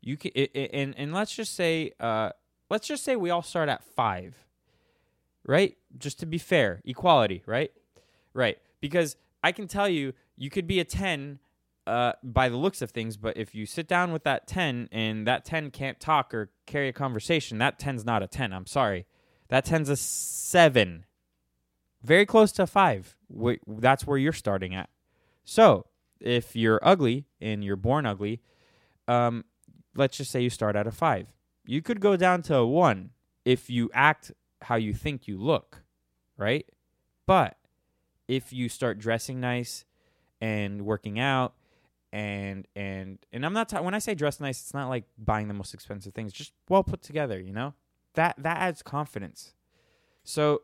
You 0.00 0.16
can 0.16 0.30
and, 0.54 0.94
and 0.96 1.12
let's 1.12 1.34
just 1.34 1.54
say 1.54 1.92
uh, 1.98 2.30
let's 2.70 2.86
just 2.86 3.04
say 3.04 3.16
we 3.16 3.30
all 3.30 3.42
start 3.42 3.68
at 3.68 3.82
5 3.82 4.36
right? 5.46 5.76
Just 5.98 6.20
to 6.20 6.26
be 6.26 6.38
fair 6.38 6.80
equality 6.84 7.42
right? 7.46 7.72
Right 8.32 8.58
because 8.84 9.16
i 9.42 9.50
can 9.50 9.66
tell 9.66 9.88
you 9.88 10.12
you 10.36 10.50
could 10.50 10.66
be 10.66 10.78
a 10.78 10.84
10 10.84 11.38
uh, 11.86 12.12
by 12.22 12.50
the 12.50 12.56
looks 12.56 12.82
of 12.82 12.90
things 12.90 13.16
but 13.16 13.34
if 13.34 13.54
you 13.54 13.64
sit 13.64 13.88
down 13.88 14.12
with 14.12 14.24
that 14.24 14.46
10 14.46 14.90
and 14.92 15.26
that 15.26 15.42
10 15.46 15.70
can't 15.70 15.98
talk 15.98 16.34
or 16.34 16.50
carry 16.66 16.88
a 16.88 16.92
conversation 16.92 17.56
that 17.56 17.78
10's 17.78 18.04
not 18.04 18.22
a 18.22 18.26
10 18.26 18.52
i'm 18.52 18.66
sorry 18.66 19.06
that 19.48 19.66
10's 19.66 19.88
a 19.88 19.96
7 19.96 21.04
very 22.04 22.26
close 22.26 22.52
to 22.52 22.64
a 22.64 22.66
five. 22.66 23.16
That's 23.66 24.06
where 24.06 24.18
you're 24.18 24.32
starting 24.34 24.74
at. 24.74 24.90
So 25.44 25.86
if 26.20 26.54
you're 26.54 26.78
ugly 26.82 27.24
and 27.40 27.64
you're 27.64 27.76
born 27.76 28.04
ugly, 28.04 28.42
um, 29.08 29.44
let's 29.96 30.18
just 30.18 30.30
say 30.30 30.42
you 30.42 30.50
start 30.50 30.76
at 30.76 30.86
a 30.86 30.92
five. 30.92 31.32
You 31.64 31.80
could 31.80 32.00
go 32.00 32.16
down 32.16 32.42
to 32.42 32.56
a 32.56 32.66
one 32.66 33.10
if 33.46 33.70
you 33.70 33.90
act 33.94 34.32
how 34.62 34.76
you 34.76 34.92
think 34.92 35.26
you 35.26 35.38
look, 35.38 35.82
right? 36.36 36.66
But 37.26 37.56
if 38.28 38.52
you 38.52 38.68
start 38.68 38.98
dressing 38.98 39.40
nice 39.40 39.86
and 40.42 40.82
working 40.82 41.18
out 41.18 41.54
and 42.12 42.68
and 42.76 43.18
and 43.32 43.46
I'm 43.46 43.54
not 43.54 43.70
ta- 43.70 43.82
when 43.82 43.94
I 43.94 43.98
say 43.98 44.14
dress 44.14 44.40
nice, 44.40 44.60
it's 44.60 44.74
not 44.74 44.90
like 44.90 45.04
buying 45.16 45.48
the 45.48 45.54
most 45.54 45.72
expensive 45.72 46.12
things, 46.12 46.34
just 46.34 46.52
well 46.68 46.84
put 46.84 47.02
together, 47.02 47.40
you 47.40 47.52
know? 47.52 47.72
That 48.14 48.36
that 48.38 48.58
adds 48.58 48.82
confidence. 48.82 49.54
So 50.22 50.62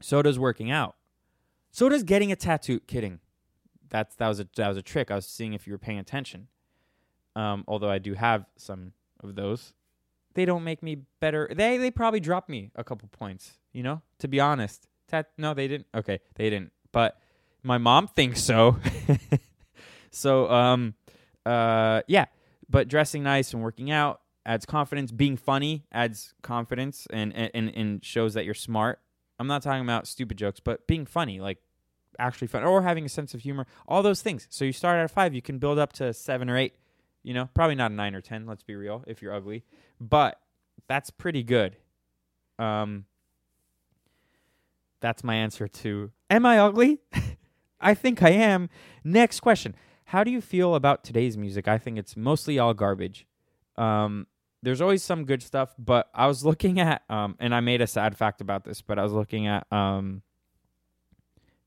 so 0.00 0.22
does 0.22 0.38
working 0.38 0.70
out. 0.70 0.96
So 1.70 1.88
does 1.88 2.02
getting 2.02 2.32
a 2.32 2.36
tattoo. 2.36 2.80
Kidding. 2.80 3.20
That's 3.88 4.14
that 4.16 4.28
was 4.28 4.40
a 4.40 4.48
that 4.56 4.68
was 4.68 4.76
a 4.76 4.82
trick. 4.82 5.10
I 5.10 5.16
was 5.16 5.26
seeing 5.26 5.54
if 5.54 5.66
you 5.66 5.72
were 5.72 5.78
paying 5.78 5.98
attention. 5.98 6.48
Um, 7.36 7.64
although 7.68 7.90
I 7.90 7.98
do 7.98 8.14
have 8.14 8.46
some 8.56 8.92
of 9.20 9.34
those, 9.34 9.72
they 10.34 10.44
don't 10.44 10.64
make 10.64 10.82
me 10.82 11.02
better. 11.20 11.50
They 11.54 11.76
they 11.78 11.90
probably 11.90 12.20
dropped 12.20 12.48
me 12.48 12.70
a 12.74 12.84
couple 12.84 13.08
points. 13.08 13.58
You 13.72 13.82
know, 13.82 14.02
to 14.18 14.28
be 14.28 14.40
honest. 14.40 14.86
Tat 15.08 15.30
no, 15.38 15.54
they 15.54 15.68
didn't. 15.68 15.86
Okay, 15.94 16.20
they 16.34 16.50
didn't. 16.50 16.72
But 16.92 17.18
my 17.62 17.78
mom 17.78 18.08
thinks 18.08 18.42
so. 18.42 18.76
so 20.10 20.50
um, 20.50 20.94
uh, 21.46 22.02
yeah. 22.06 22.26
But 22.68 22.88
dressing 22.88 23.22
nice 23.22 23.54
and 23.54 23.62
working 23.62 23.90
out 23.90 24.20
adds 24.48 24.64
confidence. 24.66 25.12
Being 25.12 25.36
funny 25.36 25.84
adds 25.92 26.34
confidence 26.42 27.06
and 27.10 27.32
and 27.36 27.68
and 27.76 28.04
shows 28.04 28.34
that 28.34 28.44
you're 28.44 28.54
smart. 28.54 28.98
I'm 29.38 29.46
not 29.46 29.62
talking 29.62 29.82
about 29.82 30.08
stupid 30.08 30.36
jokes, 30.36 30.58
but 30.58 30.88
being 30.88 31.06
funny, 31.06 31.38
like 31.38 31.58
actually 32.18 32.48
fun, 32.48 32.64
or 32.64 32.82
having 32.82 33.04
a 33.04 33.08
sense 33.08 33.34
of 33.34 33.42
humor, 33.42 33.66
all 33.86 34.02
those 34.02 34.22
things. 34.22 34.48
So 34.50 34.64
you 34.64 34.72
start 34.72 34.98
at 34.98 35.04
a 35.04 35.08
five, 35.08 35.34
you 35.34 35.42
can 35.42 35.58
build 35.58 35.78
up 35.78 35.92
to 35.94 36.12
seven 36.12 36.50
or 36.50 36.56
eight. 36.56 36.74
You 37.22 37.34
know, 37.34 37.48
probably 37.54 37.76
not 37.76 37.92
a 37.92 37.94
nine 37.94 38.14
or 38.14 38.20
ten. 38.20 38.46
Let's 38.46 38.62
be 38.62 38.74
real, 38.74 39.04
if 39.06 39.22
you're 39.22 39.34
ugly, 39.34 39.64
but 40.00 40.40
that's 40.88 41.10
pretty 41.10 41.42
good. 41.42 41.76
Um, 42.58 43.04
that's 45.00 45.22
my 45.22 45.34
answer 45.36 45.68
to 45.68 46.10
Am 46.30 46.46
I 46.46 46.58
ugly? 46.58 47.00
I 47.80 47.94
think 47.94 48.22
I 48.22 48.30
am. 48.30 48.70
Next 49.04 49.40
question. 49.40 49.76
How 50.06 50.24
do 50.24 50.30
you 50.30 50.40
feel 50.40 50.74
about 50.74 51.04
today's 51.04 51.36
music? 51.36 51.68
I 51.68 51.76
think 51.76 51.98
it's 51.98 52.16
mostly 52.16 52.58
all 52.58 52.72
garbage. 52.74 53.26
Um, 53.76 54.26
there's 54.62 54.80
always 54.80 55.02
some 55.02 55.24
good 55.24 55.42
stuff, 55.42 55.74
but 55.78 56.08
I 56.14 56.26
was 56.26 56.44
looking 56.44 56.80
at 56.88 57.02
um 57.08 57.36
and 57.38 57.54
I 57.54 57.60
made 57.60 57.80
a 57.80 57.86
sad 57.86 58.16
fact 58.16 58.40
about 58.40 58.64
this, 58.64 58.82
but 58.82 58.98
I 58.98 59.02
was 59.02 59.12
looking 59.12 59.46
at 59.46 59.70
um 59.72 60.22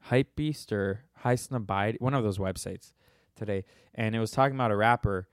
Hypebeast 0.09 0.71
or 0.71 1.03
Highsnobiety, 1.23 2.01
one 2.01 2.13
of 2.13 2.23
those 2.23 2.37
websites 2.37 2.93
today, 3.35 3.65
and 3.93 4.15
it 4.15 4.19
was 4.19 4.31
talking 4.31 4.55
about 4.55 4.71
a 4.71 4.75
rapper, 4.75 5.27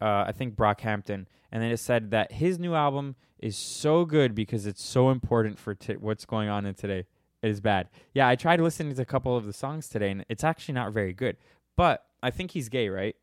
uh, 0.00 0.24
I 0.26 0.32
think 0.32 0.54
Brockhampton, 0.54 1.26
and 1.50 1.62
then 1.62 1.70
it 1.70 1.78
said 1.78 2.10
that 2.12 2.32
his 2.32 2.58
new 2.58 2.74
album 2.74 3.16
is 3.38 3.56
so 3.56 4.04
good 4.04 4.34
because 4.34 4.66
it's 4.66 4.82
so 4.82 5.10
important 5.10 5.58
for 5.58 5.74
t- 5.74 5.94
what's 5.94 6.24
going 6.24 6.48
on 6.48 6.64
in 6.64 6.74
today. 6.74 7.06
It 7.42 7.50
is 7.50 7.60
bad. 7.60 7.90
Yeah, 8.14 8.26
I 8.26 8.36
tried 8.36 8.60
listening 8.60 8.94
to 8.94 9.02
a 9.02 9.04
couple 9.04 9.36
of 9.36 9.44
the 9.44 9.52
songs 9.52 9.88
today, 9.88 10.10
and 10.10 10.24
it's 10.28 10.44
actually 10.44 10.74
not 10.74 10.92
very 10.92 11.12
good. 11.12 11.36
But 11.76 12.04
I 12.22 12.30
think 12.30 12.52
he's 12.52 12.68
gay, 12.68 12.88
right? 12.88 13.16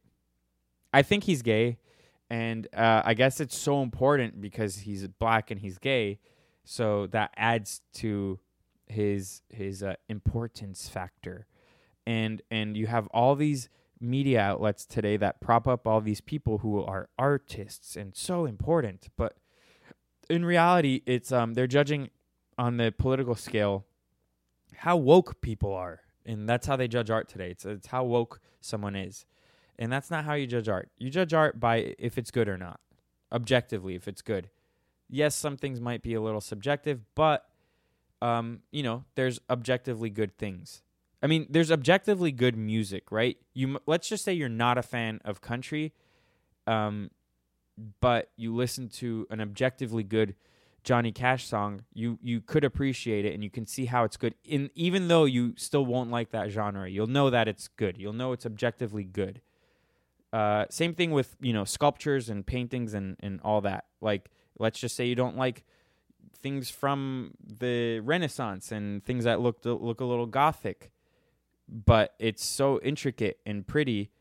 I 0.94 1.02
think 1.02 1.24
he's 1.24 1.42
gay, 1.42 1.80
and 2.32 2.70
uh, 2.74 3.02
I 3.04 3.14
guess 3.14 3.42
it's 3.42 3.58
so 3.58 3.82
important 3.82 4.40
because 4.40 4.78
he's 4.78 5.06
black 5.06 5.52
and 5.52 5.60
he's 5.60 5.78
gay, 5.78 6.20
so 6.64 7.06
that 7.08 7.34
adds 7.36 7.82
to 7.96 8.40
his 8.88 9.42
his 9.50 9.84
uh, 9.84 9.96
importance 10.08 10.88
factor, 10.88 11.46
and 12.08 12.42
and 12.50 12.78
you 12.78 12.88
have 12.88 13.08
all 13.08 13.36
these 13.36 13.68
media 14.00 14.40
outlets 14.40 14.86
today 14.86 15.18
that 15.18 15.42
prop 15.42 15.68
up 15.68 15.86
all 15.86 16.00
these 16.00 16.22
people 16.22 16.60
who 16.60 16.82
are 16.82 17.10
artists 17.20 17.98
and 17.98 18.16
so 18.16 18.46
important, 18.46 19.10
but 19.18 19.36
in 20.30 20.46
reality, 20.46 21.02
it's 21.06 21.34
um 21.34 21.54
they're 21.54 21.68
judging 21.68 22.10
on 22.58 22.78
the 22.78 22.94
political 22.98 23.36
scale 23.36 23.86
how 24.78 24.96
woke 24.96 25.42
people 25.42 25.74
are, 25.74 26.00
and 26.26 26.48
that's 26.48 26.66
how 26.66 26.78
they 26.78 26.88
judge 26.88 27.10
art 27.10 27.28
today. 27.28 27.52
It's 27.52 27.66
it's 27.66 27.88
how 27.88 28.06
woke 28.06 28.40
someone 28.62 28.96
is, 28.96 29.26
and 29.80 29.92
that's 29.92 30.12
not 30.12 30.26
how 30.26 30.34
you 30.34 30.48
judge 30.48 30.70
art. 30.70 30.90
You 30.98 31.10
judge 31.10 31.34
art 31.34 31.60
by 31.60 31.96
if 31.98 32.18
it's 32.18 32.32
good 32.32 32.48
or 32.48 32.58
not, 32.58 32.80
objectively, 33.32 33.96
if 33.96 34.08
it's 34.08 34.22
good. 34.22 34.50
Yes, 35.10 35.36
some 35.36 35.58
things 35.58 35.82
might 35.82 36.02
be 36.02 36.14
a 36.14 36.22
little 36.22 36.42
subjective, 36.42 37.02
but 37.16 37.46
um, 38.22 38.62
you 38.72 38.84
know, 38.84 39.04
there's 39.16 39.40
objectively 39.50 40.10
good 40.10 40.38
things. 40.38 40.84
I 41.24 41.28
mean, 41.28 41.48
there's 41.50 41.72
objectively 41.72 42.32
good 42.32 42.56
music, 42.56 43.12
right? 43.12 43.38
You 43.54 43.80
let's 43.86 44.08
just 44.10 44.24
say 44.24 44.34
you're 44.34 44.50
not 44.50 44.78
a 44.78 44.84
fan 44.84 45.20
of 45.26 45.42
country, 45.42 45.94
um, 46.68 47.12
but 48.00 48.32
you 48.38 48.56
listen 48.56 48.90
to 48.90 49.28
an 49.30 49.42
objectively 49.42 50.04
good 50.04 50.36
Johnny 50.84 51.12
Cash 51.12 51.48
song, 51.48 51.84
you 51.94 52.18
you 52.22 52.42
could 52.42 52.64
appreciate 52.64 53.26
it 53.26 53.34
and 53.34 53.44
you 53.44 53.50
can 53.50 53.68
see 53.68 53.86
how 53.86 54.04
it's 54.04 54.18
good. 54.18 54.34
In 54.44 54.72
even 54.74 55.08
though 55.08 55.26
you 55.26 55.54
still 55.56 55.86
won't 55.86 56.10
like 56.10 56.32
that 56.32 56.50
genre, 56.50 56.90
you'll 56.90 57.08
know 57.08 57.30
that 57.30 57.48
it's 57.48 57.68
good. 57.68 57.98
You'll 57.98 58.14
know 58.14 58.32
it's 58.32 58.46
objectively 58.46 59.04
good. 59.04 59.42
Uh, 60.34 60.66
same 60.70 60.94
thing 60.94 61.12
with 61.12 61.36
you 61.42 61.54
know 61.54 61.66
sculptures 61.66 62.30
and 62.30 62.46
paintings 62.46 62.94
and 62.94 63.18
and 63.20 63.40
all 63.44 63.62
that. 63.62 63.86
Like, 64.00 64.30
let's 64.58 64.80
just 64.80 64.96
say 64.96 65.06
you 65.06 65.16
don't 65.16 65.38
like 65.38 65.64
things 66.42 66.70
from 66.70 67.32
the 67.46 68.00
Renaissance 68.00 68.72
and 68.72 69.04
things 69.04 69.26
that 69.26 69.42
look 69.42 69.60
look 69.64 70.00
a 70.00 70.06
little 70.06 70.26
gothic, 70.26 70.92
but 71.68 72.14
it's 72.20 72.44
so 72.44 72.80
intricate 72.82 73.40
and 73.46 73.68
pretty 73.68 74.12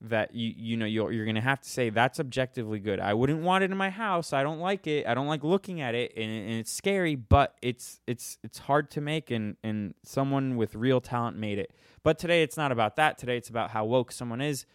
that 0.00 0.34
you 0.34 0.52
you 0.56 0.76
know 0.76 0.86
you're 0.86 1.10
you're 1.12 1.24
gonna 1.24 1.40
have 1.40 1.60
to 1.60 1.68
say 1.68 1.90
that's 1.90 2.20
objectively 2.20 2.78
good. 2.78 3.00
I 3.00 3.14
wouldn't 3.14 3.40
want 3.40 3.64
it 3.64 3.70
in 3.70 3.76
my 3.76 3.90
house. 3.90 4.32
I 4.32 4.42
don't 4.42 4.60
like 4.60 4.86
it. 4.86 5.06
I 5.06 5.14
don't 5.14 5.26
like 5.26 5.42
looking 5.42 5.80
at 5.80 5.94
it, 5.94 6.12
and, 6.16 6.30
and 6.30 6.52
it's 6.52 6.72
scary. 6.72 7.14
But 7.14 7.56
it's 7.62 8.00
it's 8.06 8.38
it's 8.42 8.58
hard 8.58 8.90
to 8.92 9.00
make, 9.00 9.30
and 9.30 9.56
and 9.64 9.94
someone 10.02 10.56
with 10.56 10.74
real 10.74 11.00
talent 11.00 11.36
made 11.38 11.58
it. 11.58 11.72
But 12.02 12.18
today 12.18 12.42
it's 12.42 12.56
not 12.56 12.70
about 12.70 12.96
that. 12.96 13.18
Today 13.18 13.36
it's 13.36 13.48
about 13.48 13.70
how 13.70 13.84
woke 13.84 14.12
someone 14.12 14.40
is. 14.40 14.66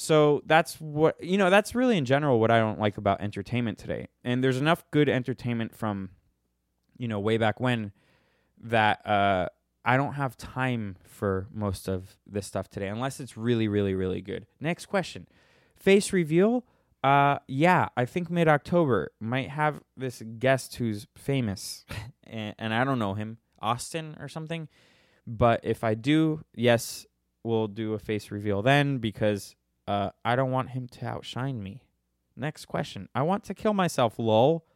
So 0.00 0.42
that's 0.46 0.80
what 0.80 1.22
you 1.22 1.36
know. 1.36 1.50
That's 1.50 1.74
really 1.74 1.96
in 1.96 2.04
general 2.04 2.38
what 2.38 2.52
I 2.52 2.60
don't 2.60 2.78
like 2.78 2.98
about 2.98 3.20
entertainment 3.20 3.78
today. 3.78 4.06
And 4.22 4.44
there's 4.44 4.56
enough 4.56 4.84
good 4.92 5.08
entertainment 5.08 5.74
from, 5.74 6.10
you 6.96 7.08
know, 7.08 7.18
way 7.18 7.36
back 7.36 7.58
when, 7.58 7.90
that 8.62 9.04
uh, 9.04 9.48
I 9.84 9.96
don't 9.96 10.12
have 10.12 10.36
time 10.36 10.94
for 11.02 11.48
most 11.52 11.88
of 11.88 12.16
this 12.28 12.46
stuff 12.46 12.70
today, 12.70 12.86
unless 12.86 13.18
it's 13.18 13.36
really, 13.36 13.66
really, 13.66 13.92
really 13.92 14.20
good. 14.20 14.46
Next 14.60 14.86
question, 14.86 15.26
face 15.74 16.12
reveal. 16.12 16.64
Uh, 17.02 17.38
yeah, 17.48 17.88
I 17.96 18.04
think 18.04 18.30
mid 18.30 18.46
October 18.46 19.10
might 19.18 19.50
have 19.50 19.80
this 19.96 20.22
guest 20.38 20.76
who's 20.76 21.08
famous, 21.16 21.84
and, 22.24 22.54
and 22.56 22.72
I 22.72 22.84
don't 22.84 23.00
know 23.00 23.14
him, 23.14 23.38
Austin 23.60 24.16
or 24.20 24.28
something. 24.28 24.68
But 25.26 25.58
if 25.64 25.82
I 25.82 25.94
do, 25.94 26.44
yes, 26.54 27.04
we'll 27.42 27.66
do 27.66 27.94
a 27.94 27.98
face 27.98 28.30
reveal 28.30 28.62
then 28.62 28.98
because 28.98 29.56
uh, 29.88 30.10
I 30.22 30.36
don't 30.36 30.50
want 30.50 30.70
him 30.70 30.86
to 30.86 31.06
outshine 31.06 31.62
me. 31.62 31.82
Next 32.36 32.66
question. 32.66 33.08
I 33.14 33.22
want 33.22 33.42
to 33.44 33.54
kill 33.54 33.72
myself, 33.72 34.18
lol. 34.18 34.66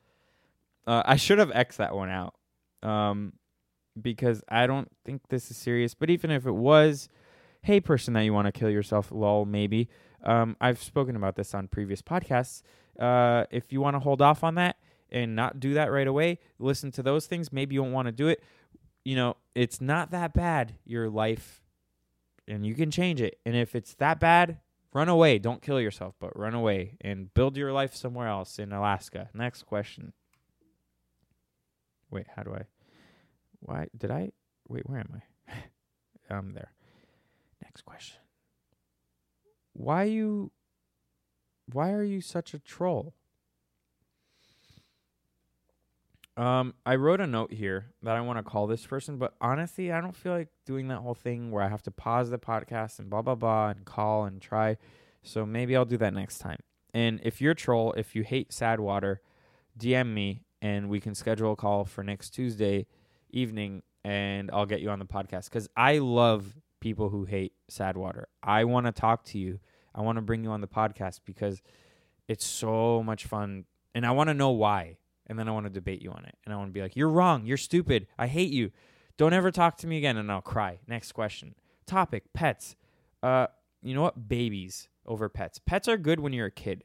Uh, 0.87 1.03
I 1.05 1.17
should 1.17 1.39
have 1.39 1.51
X 1.53 1.77
that 1.77 1.95
one 1.95 2.09
out. 2.09 2.35
Um, 2.83 3.35
because 4.01 4.43
I 4.49 4.67
don't 4.67 4.91
think 5.05 5.29
this 5.29 5.51
is 5.51 5.59
serious. 5.59 5.93
But 5.93 6.09
even 6.09 6.31
if 6.31 6.47
it 6.47 6.55
was, 6.55 7.11
hey, 7.61 7.79
person 7.79 8.15
that 8.15 8.23
you 8.23 8.33
want 8.33 8.47
to 8.47 8.53
kill 8.53 8.71
yourself, 8.71 9.13
lol, 9.13 9.45
maybe. 9.45 9.91
Um, 10.25 10.57
I've 10.63 10.83
spoken 10.83 11.15
about 11.15 11.37
this 11.37 11.55
on 11.55 11.69
previous 11.69 12.01
podcasts. 12.01 12.63
Uh, 12.99 13.45
if 13.51 13.71
you 13.71 13.83
want 13.83 13.97
to 13.97 14.01
hold 14.01 14.23
off 14.23 14.43
on 14.43 14.55
that 14.55 14.77
and 15.11 15.37
not 15.37 15.61
do 15.61 15.75
that 15.75 15.93
right 15.93 16.07
away, 16.07 16.39
listen 16.59 16.91
to 16.93 17.03
those 17.03 17.27
things. 17.27 17.53
Maybe 17.53 17.75
you 17.75 17.83
won't 17.83 17.95
want 17.95 18.07
to 18.07 18.13
do 18.13 18.29
it. 18.29 18.43
You 19.05 19.17
know, 19.17 19.37
it's 19.55 19.79
not 19.79 20.11
that 20.13 20.33
bad, 20.33 20.73
your 20.87 21.11
life, 21.11 21.61
and 22.49 22.65
you 22.65 22.75
can 22.75 22.91
change 22.91 23.21
it. 23.21 23.39
And 23.45 23.55
if 23.55 23.75
it's 23.75 23.95
that 23.97 24.19
bad, 24.19 24.59
run 24.93 25.09
away. 25.09 25.39
Don't 25.39 25.63
kill 25.63 25.81
yourself, 25.81 26.15
but 26.21 26.39
run 26.39 26.55
away 26.55 26.97
and 27.01 27.33
build 27.35 27.57
your 27.57 27.73
life 27.73 27.95
somewhere 27.95 28.29
else 28.29 28.59
in 28.59 28.73
Alaska. 28.73 29.31
Next 29.35 29.65
question. 29.65 30.13
Wait, 32.11 32.27
how 32.37 32.43
do 32.43 32.55
I? 32.55 32.65
Why 33.61 33.89
did 33.97 34.11
I? 34.11 34.33
Wait, 34.69 34.89
where 34.89 35.01
am 35.01 35.21
I? 35.49 35.55
I'm 36.35 36.53
there. 36.53 36.73
Next 37.63 37.83
question. 37.83 38.19
Why 39.73 40.05
you? 40.05 40.53
Why 41.73 41.93
are 41.93 42.03
you 42.03 42.21
such 42.21 42.53
a 42.55 42.59
troll? 42.59 43.15
Um, 46.37 46.75
I 46.87 46.97
wrote 46.97 47.21
a 47.21 47.27
note 47.27 47.53
here 47.53 47.93
that 48.03 48.17
I 48.17 48.21
want 48.23 48.39
to 48.39 48.43
call 48.43 48.67
this 48.67 48.87
person, 48.87 49.19
but 49.19 49.35
honestly, 49.41 49.93
I 49.93 50.01
don't 50.01 50.17
feel 50.17 50.33
like 50.33 50.49
doing 50.65 50.89
that 50.89 50.99
whole 50.99 51.15
thing 51.15 51.51
where 51.51 51.63
I 51.63 51.69
have 51.69 51.83
to 51.83 51.91
pause 51.91 52.31
the 52.31 52.39
podcast 52.39 52.99
and 52.99 53.11
blah 53.11 53.23
blah 53.23 53.35
blah 53.35 53.69
and 53.69 53.85
call 53.85 54.25
and 54.25 54.41
try. 54.41 54.79
So 55.23 55.45
maybe 55.45 55.77
I'll 55.77 55.85
do 55.85 55.99
that 55.99 56.15
next 56.15 56.39
time. 56.39 56.59
And 56.95 57.21
if 57.23 57.41
you're 57.41 57.53
a 57.53 57.57
troll, 57.57 57.93
if 57.93 58.17
you 58.17 58.23
hate 58.23 58.53
sad 58.53 58.81
water, 58.81 59.21
DM 59.79 60.15
me 60.15 60.43
and 60.63 60.89
we 60.89 61.01
can 61.01 61.15
schedule 61.15 61.53
a 61.53 61.57
call 61.57 61.85
for 61.85 62.03
next 62.03 62.31
Tuesday 62.31 62.87
evening 63.31 63.83
and 64.05 64.51
I'll 64.53 64.67
get 64.67 64.81
you 64.81 64.91
on 64.91 64.99
the 64.99 65.07
podcast 65.07 65.51
cuz 65.51 65.69
I 65.77 65.99
love 65.99 66.55
people 66.81 67.11
who 67.11 67.25
hate 67.25 67.53
sad 67.69 67.97
water. 67.97 68.29
I 68.43 68.65
want 68.65 68.87
to 68.87 68.93
talk 68.93 69.25
to 69.27 69.39
you. 69.39 69.61
I 69.95 70.01
want 70.01 70.17
to 70.17 70.23
bring 70.23 70.45
you 70.45 70.51
on 70.51 70.63
the 70.63 70.67
podcast 70.67 71.21
because 71.25 71.61
it's 72.27 72.45
so 72.45 73.03
much 73.03 73.27
fun 73.27 73.67
and 73.95 74.07
I 74.07 74.11
want 74.13 74.29
to 74.29 74.35
know 74.35 74.51
why. 74.51 74.97
And 75.27 75.39
then 75.39 75.49
I 75.49 75.53
want 75.53 75.67
to 75.67 75.71
debate 75.71 76.03
you 76.03 76.11
on 76.11 76.25
it. 76.25 76.37
And 76.45 76.53
I 76.53 76.57
want 76.57 76.69
to 76.69 76.73
be 76.73 76.83
like, 76.83 76.97
"You're 76.97 77.09
wrong. 77.09 77.47
You're 77.47 77.57
stupid. 77.57 78.07
I 78.19 78.27
hate 78.27 78.53
you. 78.53 78.71
Don't 79.17 79.33
ever 79.33 79.51
talk 79.51 79.77
to 79.79 79.87
me 79.87 79.99
again." 79.99 80.17
And 80.17 80.31
I'll 80.31 80.43
cry. 80.43 80.81
Next 80.87 81.13
question. 81.13 81.55
Topic: 81.87 82.25
pets. 82.33 82.77
Uh, 83.23 83.47
you 83.83 83.95
know 83.95 84.03
what? 84.03 84.29
Babies 84.29 84.89
over 85.07 85.29
pets. 85.29 85.59
Pets 85.65 85.89
are 85.89 85.97
good 85.97 86.21
when 86.21 86.33
you're 86.33 86.47
a 86.47 86.51
kid. 86.51 86.85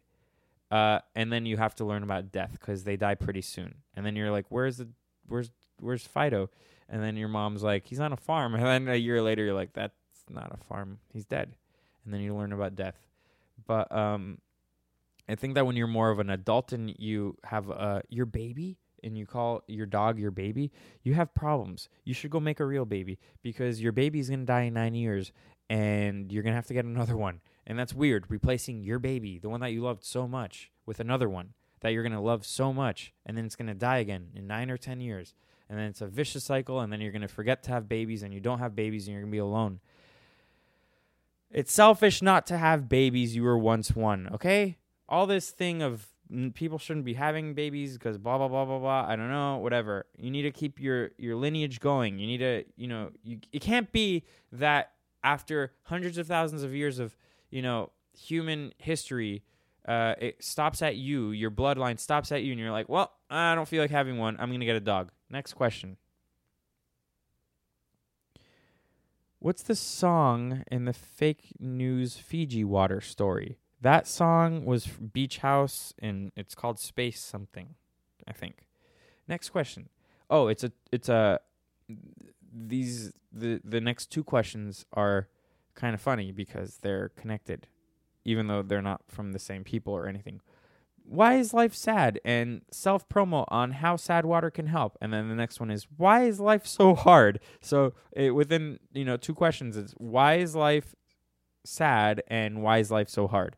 Uh, 0.69 1.00
and 1.15 1.32
then 1.32 1.45
you 1.45 1.58
have 1.58 1.76
to 1.76 1.86
learn 1.86 2.04
about 2.04 2.32
death 2.32 2.52
because 2.54 2.84
they 2.84 2.97
die 2.97 3.15
pretty 3.15 3.41
soon. 3.41 3.76
And 3.95 4.06
then 4.06 4.15
you're 4.15 4.32
like, 4.32 4.45
"Where's 4.50 4.78
the 4.78 4.89
where's 5.28 5.52
where's 5.80 6.06
Fido?" 6.06 6.50
And 6.89 7.02
then 7.02 7.17
your 7.17 7.30
mom's 7.30 7.63
like, 7.63 7.86
"He's 7.88 8.00
on 8.00 8.13
a 8.13 8.17
farm." 8.17 8.54
And 8.56 8.63
then 8.63 8.88
a 8.88 8.97
year 8.97 9.21
later, 9.21 9.43
you're 9.45 9.54
like, 9.54 9.73
"That's 9.73 9.95
not 10.30 10.52
a 10.54 10.58
farm. 10.65 11.00
He's 11.12 11.26
dead." 11.26 11.56
And 12.04 12.13
then 12.13 12.21
you 12.21 12.36
learn 12.36 12.54
about 12.54 12.76
death. 12.76 12.95
But 13.65 13.91
um, 13.91 14.39
I 15.29 15.35
think 15.35 15.55
that 15.55 15.65
when 15.65 15.75
you're 15.75 15.87
more 15.87 16.09
of 16.09 16.19
an 16.19 16.29
adult 16.29 16.71
and 16.71 16.93
you 16.97 17.37
have 17.43 17.69
uh 17.69 18.01
your 18.09 18.25
baby 18.25 18.77
and 19.03 19.17
you 19.17 19.25
call 19.25 19.63
your 19.67 19.85
dog 19.85 20.19
your 20.19 20.31
baby, 20.31 20.71
you 21.03 21.13
have 21.13 21.33
problems. 21.33 21.89
You 22.03 22.13
should 22.13 22.31
go 22.31 22.39
make 22.39 22.59
a 22.59 22.65
real 22.65 22.85
baby 22.85 23.19
because 23.43 23.81
your 23.81 23.91
baby's 23.91 24.29
gonna 24.29 24.45
die 24.45 24.63
in 24.63 24.73
nine 24.73 24.95
years 24.95 25.31
and 25.69 26.31
you're 26.31 26.43
gonna 26.43 26.55
have 26.55 26.67
to 26.67 26.73
get 26.73 26.85
another 26.85 27.17
one. 27.27 27.41
And 27.65 27.77
that's 27.77 27.93
weird, 27.93 28.25
replacing 28.29 28.83
your 28.83 28.99
baby, 28.99 29.39
the 29.39 29.49
one 29.49 29.59
that 29.59 29.71
you 29.71 29.81
loved 29.81 30.05
so 30.05 30.27
much, 30.27 30.71
with 30.85 30.99
another 31.01 31.27
one 31.29 31.53
that 31.81 31.89
you're 31.89 32.03
gonna 32.03 32.21
love 32.21 32.45
so 32.45 32.71
much, 32.73 33.13
and 33.25 33.37
then 33.37 33.45
it's 33.45 33.55
gonna 33.55 33.75
die 33.75 33.97
again 33.97 34.29
in 34.33 34.47
nine 34.47 34.71
or 34.71 34.77
ten 34.77 34.99
years. 35.01 35.33
And 35.69 35.77
then 35.77 35.87
it's 35.87 35.99
a 35.99 36.07
vicious 36.07 36.45
cycle, 36.45 36.79
and 36.79 36.93
then 36.93 37.01
you're 37.01 37.11
gonna 37.11 37.27
forget 37.27 37.61
to 37.63 37.71
have 37.71 37.89
babies 37.89 38.23
and 38.23 38.33
you 38.33 38.39
don't 38.39 38.59
have 38.59 38.73
babies 38.73 39.05
and 39.07 39.13
you're 39.13 39.21
gonna 39.21 39.31
be 39.31 39.37
alone. 39.37 39.81
It's 41.51 41.71
selfish 41.71 42.21
not 42.21 42.47
to 42.47 42.57
have 42.57 42.89
babies 42.89 43.35
you 43.35 43.43
were 43.43 43.57
once 43.57 43.95
one, 43.95 44.29
okay? 44.33 44.77
All 45.09 45.27
this 45.27 45.49
thing 45.49 45.81
of 45.81 46.07
people 46.53 46.77
shouldn't 46.77 47.05
be 47.05 47.13
having 47.13 47.53
babies 47.53 47.93
because 47.93 48.17
blah 48.17 48.37
blah 48.37 48.47
blah 48.47 48.65
blah 48.65 48.79
blah. 48.79 49.05
I 49.07 49.15
don't 49.15 49.29
know, 49.29 49.57
whatever. 49.57 50.05
You 50.17 50.31
need 50.31 50.43
to 50.43 50.51
keep 50.51 50.79
your 50.79 51.11
your 51.17 51.35
lineage 51.35 51.79
going. 51.79 52.19
You 52.19 52.27
need 52.27 52.39
to, 52.39 52.63
you 52.75 52.87
know, 52.87 53.11
you 53.23 53.39
it 53.51 53.61
can't 53.61 53.91
be 53.91 54.23
that 54.51 54.91
after 55.23 55.73
hundreds 55.83 56.17
of 56.17 56.27
thousands 56.27 56.63
of 56.63 56.73
years 56.73 56.99
of 56.99 57.15
you 57.49 57.61
know 57.61 57.91
human 58.17 58.73
history, 58.77 59.43
uh, 59.87 60.15
it 60.19 60.43
stops 60.43 60.81
at 60.81 60.95
you. 60.95 61.31
Your 61.31 61.51
bloodline 61.51 61.99
stops 61.99 62.31
at 62.31 62.43
you, 62.43 62.51
and 62.51 62.59
you're 62.59 62.71
like, 62.71 62.89
well, 62.89 63.13
I 63.29 63.55
don't 63.55 63.67
feel 63.67 63.81
like 63.81 63.91
having 63.91 64.17
one. 64.17 64.35
I'm 64.39 64.51
gonna 64.51 64.65
get 64.65 64.75
a 64.75 64.81
dog. 64.81 65.11
Next 65.29 65.53
question. 65.53 65.97
What's 69.39 69.61
the 69.61 69.75
song 69.75 70.63
in 70.71 70.85
the 70.85 70.93
fake 70.93 71.53
news 71.59 72.17
Fiji 72.17 72.63
water 72.63 72.99
story? 72.99 73.59
That 73.81 74.07
song 74.07 74.65
was 74.65 74.87
Beach 74.87 75.39
House, 75.39 75.93
and 75.99 76.31
it's 76.35 76.55
called 76.55 76.79
Space 76.79 77.19
something, 77.19 77.75
I 78.27 78.33
think. 78.33 78.67
Next 79.27 79.49
question. 79.49 79.89
Oh, 80.29 80.47
it's 80.47 80.63
a 80.63 80.71
it's 80.91 81.09
a 81.09 81.39
these 82.51 83.13
the 83.31 83.61
the 83.63 83.81
next 83.81 84.07
two 84.07 84.23
questions 84.23 84.85
are 84.93 85.27
kind 85.75 85.93
of 85.93 86.01
funny 86.01 86.31
because 86.31 86.77
they're 86.81 87.09
connected, 87.09 87.67
even 88.25 88.47
though 88.47 88.63
they're 88.63 88.81
not 88.81 89.01
from 89.07 89.31
the 89.31 89.39
same 89.39 89.63
people 89.63 89.93
or 89.93 90.07
anything. 90.07 90.41
Why 91.03 91.35
is 91.35 91.53
life 91.53 91.73
sad? 91.73 92.19
And 92.25 92.61
self 92.71 93.07
promo 93.07 93.45
on 93.49 93.71
how 93.71 93.95
sad 93.95 94.25
water 94.25 94.49
can 94.49 94.67
help. 94.67 94.97
And 95.01 95.13
then 95.13 95.29
the 95.29 95.35
next 95.35 95.59
one 95.59 95.71
is 95.71 95.87
why 95.95 96.23
is 96.23 96.39
life 96.39 96.65
so 96.65 96.95
hard? 96.95 97.39
So 97.61 97.93
it, 98.11 98.31
within 98.31 98.79
you 98.91 99.05
know 99.05 99.17
two 99.17 99.35
questions, 99.35 99.77
it's 99.77 99.93
why 99.93 100.35
is 100.35 100.55
life 100.55 100.95
sad 101.63 102.23
and 102.27 102.63
why 102.63 102.79
is 102.79 102.89
life 102.89 103.09
so 103.09 103.27
hard? 103.27 103.55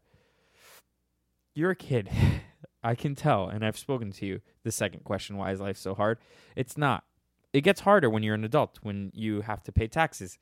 You're 1.53 1.71
a 1.71 1.75
kid. 1.75 2.09
I 2.83 2.95
can 2.95 3.13
tell, 3.15 3.49
and 3.49 3.65
I've 3.65 3.77
spoken 3.77 4.11
to 4.13 4.25
you. 4.25 4.41
The 4.63 4.71
second 4.71 5.03
question, 5.03 5.35
why 5.37 5.51
is 5.51 5.59
life 5.59 5.77
so 5.77 5.93
hard? 5.93 6.19
It's 6.55 6.77
not. 6.77 7.03
It 7.51 7.61
gets 7.61 7.81
harder 7.81 8.09
when 8.09 8.23
you're 8.23 8.35
an 8.35 8.45
adult, 8.45 8.79
when 8.81 9.11
you 9.13 9.41
have 9.41 9.63
to 9.63 9.71
pay 9.71 9.87
taxes 9.87 10.37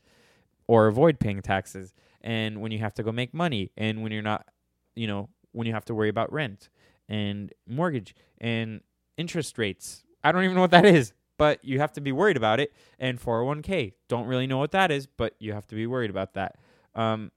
or 0.68 0.88
avoid 0.88 1.20
paying 1.20 1.42
taxes, 1.42 1.94
and 2.22 2.62
when 2.62 2.72
you 2.72 2.80
have 2.80 2.94
to 2.96 3.04
go 3.04 3.12
make 3.12 3.34
money, 3.34 3.72
and 3.78 4.04
when 4.04 4.12
you're 4.12 4.22
not, 4.22 4.46
you 4.96 5.08
know, 5.08 5.30
when 5.54 5.66
you 5.66 5.74
have 5.74 5.86
to 5.86 5.96
worry 5.96 6.10
about 6.10 6.32
rent 6.32 6.70
and 7.10 7.54
mortgage 7.68 8.14
and 8.40 8.82
interest 9.18 9.58
rates. 9.58 10.04
I 10.24 10.32
don't 10.32 10.44
even 10.44 10.56
know 10.56 10.62
what 10.62 10.72
that 10.72 10.86
is, 10.86 11.14
but 11.38 11.64
you 11.64 11.80
have 11.80 11.94
to 11.94 12.02
be 12.02 12.12
worried 12.12 12.38
about 12.38 12.60
it. 12.60 12.74
And 13.00 13.20
401k, 13.20 13.94
don't 14.08 14.28
really 14.28 14.48
know 14.48 14.58
what 14.58 14.72
that 14.72 14.92
is, 14.92 15.08
but 15.08 15.36
you 15.40 15.54
have 15.54 15.66
to 15.68 15.76
be 15.76 15.88
worried 15.88 16.10
about 16.10 16.34
that. 16.34 16.58
Um, 16.96 17.32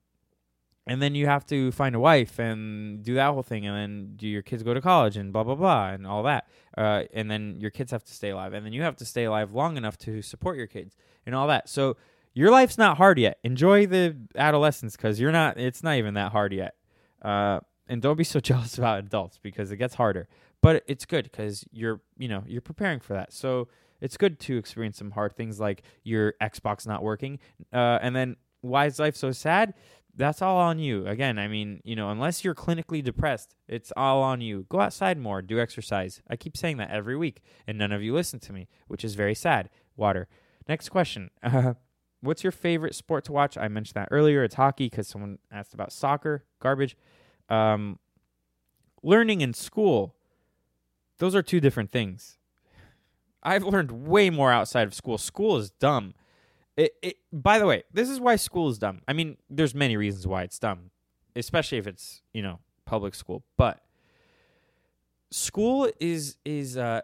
and 0.87 1.01
then 1.01 1.15
you 1.15 1.27
have 1.27 1.47
to 1.47 1.71
find 1.73 1.95
a 1.95 2.01
wife 2.01 2.39
and 2.39 3.03
do 3.03 3.15
that 3.15 3.33
whole 3.33 3.43
thing, 3.43 3.67
and 3.67 3.77
then 3.77 4.13
do 4.17 4.27
your 4.27 4.43
kids 4.43 4.63
go 4.63 4.75
to 4.75 4.81
college 4.81 5.17
and 5.17 5.33
blah 5.33 5.45
blah 5.45 5.55
blah 5.55 5.91
and 5.91 6.07
all 6.07 6.23
that. 6.25 6.49
Uh, 6.77 7.05
and 7.13 7.31
then 7.31 7.57
your 7.61 7.71
kids 7.71 7.91
have 7.91 8.05
to 8.05 8.13
stay 8.13 8.31
alive, 8.31 8.53
and 8.53 8.65
then 8.65 8.73
you 8.73 8.83
have 8.83 8.97
to 8.97 9.05
stay 9.05 9.25
alive 9.25 9.53
long 9.53 9.77
enough 9.77 9.99
to 9.99 10.23
support 10.23 10.57
your 10.57 10.67
kids 10.67 10.97
and 11.27 11.35
all 11.35 11.47
that. 11.47 11.69
So 11.69 11.97
your 12.33 12.51
life's 12.51 12.79
not 12.79 12.97
hard 12.97 13.19
yet. 13.19 13.39
Enjoy 13.43 13.87
the 13.87 14.17
adolescence 14.37 14.97
because 14.97 15.21
you're 15.21 15.33
not. 15.33 15.59
It's 15.59 15.83
not 15.83 15.97
even 15.97 16.15
that 16.15 16.33
hard 16.33 16.53
yet. 16.53 16.75
Uh, 17.23 17.61
and 17.89 18.01
don't 18.01 18.17
be 18.17 18.25
so 18.25 18.41
jealous 18.41 18.79
about 18.79 19.01
adults 19.01 19.39
because 19.39 19.71
it 19.71 19.77
gets 19.77 19.95
harder. 19.95 20.29
But 20.63 20.85
it's 20.87 21.05
good 21.05 21.25
because 21.25 21.65
you're 21.73 22.01
you 22.17 22.29
know 22.29 22.45
you're 22.47 22.61
preparing 22.61 23.01
for 23.01 23.15
that. 23.15 23.33
So 23.33 23.69
it's 24.01 24.17
good 24.17 24.39
to 24.41 24.57
experience 24.57 24.97
some 24.99 25.11
hard 25.11 25.37
things 25.37 25.61
like 25.61 25.83
your 26.05 26.35
Xbox 26.41 26.87
not 26.87 27.03
working, 27.03 27.39
uh, 27.73 27.99
and 28.01 28.15
then 28.15 28.37
why 28.63 28.87
is 28.87 28.99
life 28.99 29.17
so 29.17 29.33
sad? 29.33 29.75
That's 30.17 30.43
all 30.43 30.57
on 30.57 30.79
you. 30.79 31.07
Again, 31.07 31.39
I 31.39 31.49
mean, 31.49 31.81
you 31.85 31.97
know, 31.97 32.11
unless 32.11 32.45
you're 32.45 32.55
clinically 32.55 33.03
depressed, 33.03 33.55
it's 33.69 33.93
all 33.97 34.23
on 34.23 34.41
you. 34.41 34.67
Go 34.69 34.81
outside 34.81 35.19
more, 35.19 35.41
do 35.41 35.61
exercise. 35.61 36.21
I 36.29 36.37
keep 36.37 36.57
saying 36.57 36.77
that 36.79 36.91
every 36.91 37.17
week, 37.17 37.41
and 37.67 37.79
none 37.79 37.93
of 37.93 38.03
you 38.03 38.15
listen 38.15 38.41
to 38.41 38.53
me, 38.53 38.69
which 38.89 39.05
is 39.05 39.15
very 39.15 39.35
sad. 39.35 39.71
Water. 39.97 40.29
Next 40.69 40.89
question. 40.89 41.31
Uh, 41.43 41.75
what's 42.21 42.43
your 42.43 42.53
favorite 42.53 42.95
sport 42.95 43.25
to 43.25 43.33
watch? 43.33 43.57
I 43.57 43.69
mentioned 43.69 43.95
that 43.95 44.09
earlier. 44.11 44.45
It's 44.45 44.57
hockey 44.57 44.89
because 44.89 45.09
someone 45.09 45.39
asked 45.51 45.75
about 45.75 45.93
soccer. 45.93 46.45
Garbage. 46.61 46.97
Um, 47.49 47.99
learning 49.03 49.41
in 49.41 49.55
school. 49.55 50.15
Those 51.19 51.35
are 51.35 51.43
two 51.43 51.61
different 51.61 51.93
things. 51.93 52.39
I've 53.43 53.65
learned 53.65 53.91
way 53.91 54.31
more 54.31 54.53
outside 54.53 54.87
of 54.87 54.95
school. 54.95 55.19
School 55.19 55.57
is 55.57 55.71
dumb. 55.71 56.15
It, 56.81 56.95
it, 57.03 57.17
by 57.31 57.59
the 57.59 57.67
way, 57.67 57.83
this 57.93 58.09
is 58.09 58.19
why 58.19 58.37
school 58.37 58.71
is 58.71 58.79
dumb. 58.79 59.03
I 59.07 59.13
mean, 59.13 59.37
there's 59.51 59.75
many 59.75 59.99
reasons 59.99 60.27
why 60.27 60.45
it's 60.45 60.59
dumb, 60.59 60.91
especially 61.37 61.77
if 61.77 61.87
it's 61.87 62.23
you 62.33 62.41
know 62.41 62.59
public 62.87 63.15
school. 63.15 63.45
But 63.59 63.85
school 65.31 65.91
is 66.01 66.39
is 66.47 66.79
uh, 66.79 67.03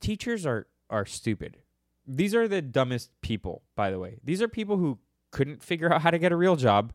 teachers 0.00 0.46
are 0.46 0.66
are 0.88 1.04
stupid. 1.04 1.58
These 2.06 2.34
are 2.34 2.48
the 2.48 2.62
dumbest 2.62 3.10
people, 3.20 3.64
by 3.76 3.90
the 3.90 3.98
way. 3.98 4.16
These 4.24 4.40
are 4.40 4.48
people 4.48 4.78
who 4.78 4.98
couldn't 5.30 5.62
figure 5.62 5.92
out 5.92 6.00
how 6.00 6.10
to 6.10 6.18
get 6.18 6.32
a 6.32 6.36
real 6.36 6.56
job 6.56 6.94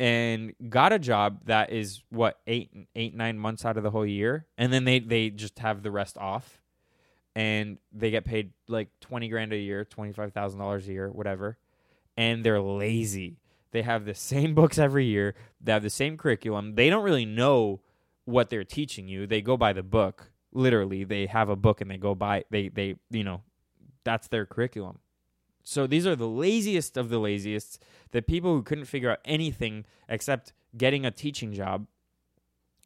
and 0.00 0.54
got 0.68 0.92
a 0.92 0.98
job 0.98 1.42
that 1.44 1.70
is 1.70 2.02
what 2.08 2.40
eight 2.48 2.72
eight 2.96 3.14
nine 3.14 3.38
months 3.38 3.64
out 3.64 3.76
of 3.76 3.84
the 3.84 3.92
whole 3.92 4.04
year, 4.04 4.48
and 4.58 4.72
then 4.72 4.86
they 4.86 4.98
they 4.98 5.30
just 5.30 5.60
have 5.60 5.84
the 5.84 5.92
rest 5.92 6.18
off 6.18 6.63
and 7.34 7.78
they 7.92 8.10
get 8.10 8.24
paid 8.24 8.52
like 8.68 8.88
20 9.00 9.28
grand 9.28 9.52
a 9.52 9.56
year, 9.56 9.84
$25,000 9.84 10.88
a 10.88 10.92
year, 10.92 11.10
whatever. 11.10 11.58
And 12.16 12.44
they're 12.44 12.60
lazy. 12.60 13.38
They 13.72 13.82
have 13.82 14.04
the 14.04 14.14
same 14.14 14.54
books 14.56 14.78
every 14.78 15.06
year. 15.06 15.34
They 15.60 15.72
have 15.72 15.82
the 15.82 15.90
same 15.90 16.16
curriculum. 16.16 16.74
They 16.76 16.90
don't 16.90 17.04
really 17.04 17.26
know 17.26 17.80
what 18.24 18.50
they're 18.50 18.64
teaching 18.64 19.08
you. 19.08 19.26
They 19.26 19.42
go 19.42 19.56
by 19.56 19.72
the 19.72 19.82
book. 19.82 20.30
Literally, 20.52 21.02
they 21.02 21.26
have 21.26 21.48
a 21.48 21.56
book 21.56 21.80
and 21.80 21.90
they 21.90 21.96
go 21.96 22.14
by 22.14 22.44
they 22.50 22.68
they, 22.68 22.94
you 23.10 23.24
know, 23.24 23.42
that's 24.04 24.28
their 24.28 24.46
curriculum. 24.46 25.00
So 25.64 25.86
these 25.86 26.06
are 26.06 26.14
the 26.14 26.28
laziest 26.28 26.96
of 26.96 27.08
the 27.08 27.18
laziest, 27.18 27.82
the 28.12 28.22
people 28.22 28.54
who 28.54 28.62
couldn't 28.62 28.84
figure 28.84 29.10
out 29.10 29.18
anything 29.24 29.86
except 30.08 30.52
getting 30.76 31.04
a 31.04 31.10
teaching 31.10 31.52
job. 31.52 31.86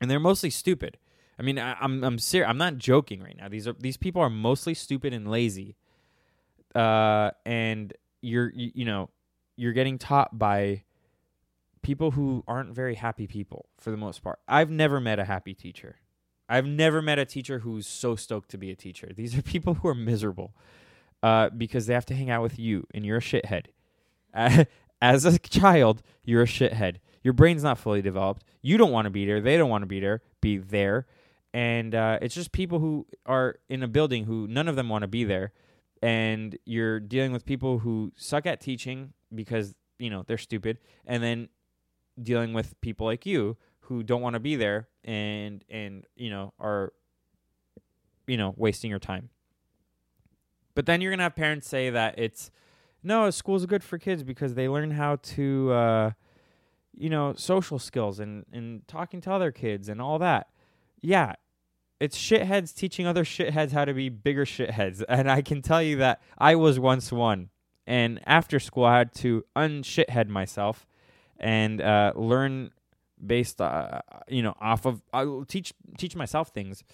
And 0.00 0.10
they're 0.10 0.20
mostly 0.20 0.48
stupid. 0.48 0.96
I 1.38 1.42
mean, 1.42 1.58
I, 1.58 1.76
I'm 1.80 2.02
I'm 2.02 2.18
serious. 2.18 2.48
I'm 2.48 2.58
not 2.58 2.78
joking 2.78 3.22
right 3.22 3.36
now. 3.36 3.48
These 3.48 3.68
are 3.68 3.74
these 3.78 3.96
people 3.96 4.20
are 4.20 4.30
mostly 4.30 4.74
stupid 4.74 5.12
and 5.12 5.30
lazy. 5.30 5.76
Uh, 6.74 7.30
and 7.46 7.92
you're 8.20 8.52
you, 8.54 8.70
you 8.74 8.84
know 8.84 9.10
you're 9.56 9.72
getting 9.72 9.98
taught 9.98 10.38
by 10.38 10.82
people 11.82 12.12
who 12.12 12.44
aren't 12.46 12.74
very 12.74 12.96
happy 12.96 13.26
people 13.26 13.68
for 13.78 13.90
the 13.90 13.96
most 13.96 14.22
part. 14.22 14.40
I've 14.48 14.70
never 14.70 15.00
met 15.00 15.18
a 15.18 15.24
happy 15.24 15.54
teacher. 15.54 15.96
I've 16.48 16.66
never 16.66 17.02
met 17.02 17.18
a 17.18 17.24
teacher 17.24 17.60
who's 17.60 17.86
so 17.86 18.16
stoked 18.16 18.50
to 18.50 18.58
be 18.58 18.70
a 18.70 18.76
teacher. 18.76 19.10
These 19.14 19.36
are 19.36 19.42
people 19.54 19.74
who 19.74 19.88
are 19.88 19.94
miserable 19.94 20.54
uh, 21.22 21.50
because 21.50 21.86
they 21.86 21.94
have 21.94 22.06
to 22.06 22.14
hang 22.14 22.30
out 22.30 22.42
with 22.42 22.58
you, 22.58 22.86
and 22.94 23.06
you're 23.06 23.18
a 23.18 23.20
shithead. 23.20 23.66
As 25.00 25.24
a 25.24 25.38
child, 25.38 26.02
you're 26.24 26.42
a 26.42 26.46
shithead. 26.46 26.96
Your 27.22 27.32
brain's 27.32 27.62
not 27.62 27.78
fully 27.78 28.02
developed. 28.02 28.44
You 28.62 28.76
don't 28.76 28.90
want 28.90 29.06
to 29.06 29.10
be 29.10 29.26
there. 29.26 29.40
They 29.40 29.56
don't 29.56 29.70
want 29.70 29.82
to 29.82 29.86
be 29.86 30.00
there. 30.00 30.22
Be 30.40 30.58
there 30.58 31.06
and 31.54 31.94
uh, 31.94 32.18
it's 32.20 32.34
just 32.34 32.52
people 32.52 32.78
who 32.78 33.06
are 33.26 33.56
in 33.68 33.82
a 33.82 33.88
building 33.88 34.24
who 34.24 34.46
none 34.48 34.68
of 34.68 34.76
them 34.76 34.88
want 34.88 35.02
to 35.02 35.08
be 35.08 35.24
there 35.24 35.52
and 36.02 36.56
you're 36.64 37.00
dealing 37.00 37.32
with 37.32 37.44
people 37.44 37.78
who 37.80 38.12
suck 38.16 38.46
at 38.46 38.60
teaching 38.60 39.12
because 39.34 39.74
you 39.98 40.10
know 40.10 40.22
they're 40.26 40.38
stupid 40.38 40.78
and 41.06 41.22
then 41.22 41.48
dealing 42.22 42.52
with 42.52 42.80
people 42.80 43.06
like 43.06 43.26
you 43.26 43.56
who 43.80 44.02
don't 44.02 44.20
want 44.20 44.34
to 44.34 44.40
be 44.40 44.56
there 44.56 44.88
and 45.04 45.64
and 45.68 46.04
you 46.16 46.30
know 46.30 46.52
are 46.60 46.92
you 48.26 48.36
know 48.36 48.54
wasting 48.56 48.90
your 48.90 48.98
time. 48.98 49.30
But 50.74 50.86
then 50.86 51.00
you're 51.00 51.10
gonna 51.10 51.24
have 51.24 51.34
parents 51.34 51.68
say 51.68 51.90
that 51.90 52.18
it's 52.18 52.50
no 53.02 53.30
school's 53.30 53.66
good 53.66 53.82
for 53.82 53.98
kids 53.98 54.22
because 54.22 54.54
they 54.54 54.68
learn 54.68 54.92
how 54.92 55.16
to 55.16 55.72
uh, 55.72 56.10
you 56.96 57.08
know 57.10 57.32
social 57.34 57.78
skills 57.78 58.20
and 58.20 58.44
and 58.52 58.86
talking 58.86 59.20
to 59.22 59.32
other 59.32 59.50
kids 59.50 59.88
and 59.88 60.00
all 60.00 60.18
that 60.18 60.48
yeah, 61.00 61.34
it's 62.00 62.16
shitheads 62.16 62.74
teaching 62.74 63.06
other 63.06 63.24
shitheads 63.24 63.72
how 63.72 63.84
to 63.84 63.94
be 63.94 64.08
bigger 64.08 64.44
shitheads. 64.44 65.02
And 65.08 65.30
I 65.30 65.42
can 65.42 65.62
tell 65.62 65.82
you 65.82 65.96
that 65.96 66.20
I 66.36 66.54
was 66.54 66.78
once 66.78 67.12
one. 67.12 67.50
And 67.86 68.20
after 68.26 68.60
school, 68.60 68.84
I 68.84 68.98
had 68.98 69.14
to 69.14 69.44
unshithead 69.56 70.28
myself 70.28 70.86
and 71.38 71.80
uh, 71.80 72.12
learn 72.14 72.70
based, 73.24 73.60
uh, 73.60 74.00
you 74.28 74.42
know, 74.42 74.54
off 74.60 74.84
of 74.84 75.00
teach 75.48 75.72
teach 75.96 76.14
myself 76.14 76.48
things. 76.48 76.84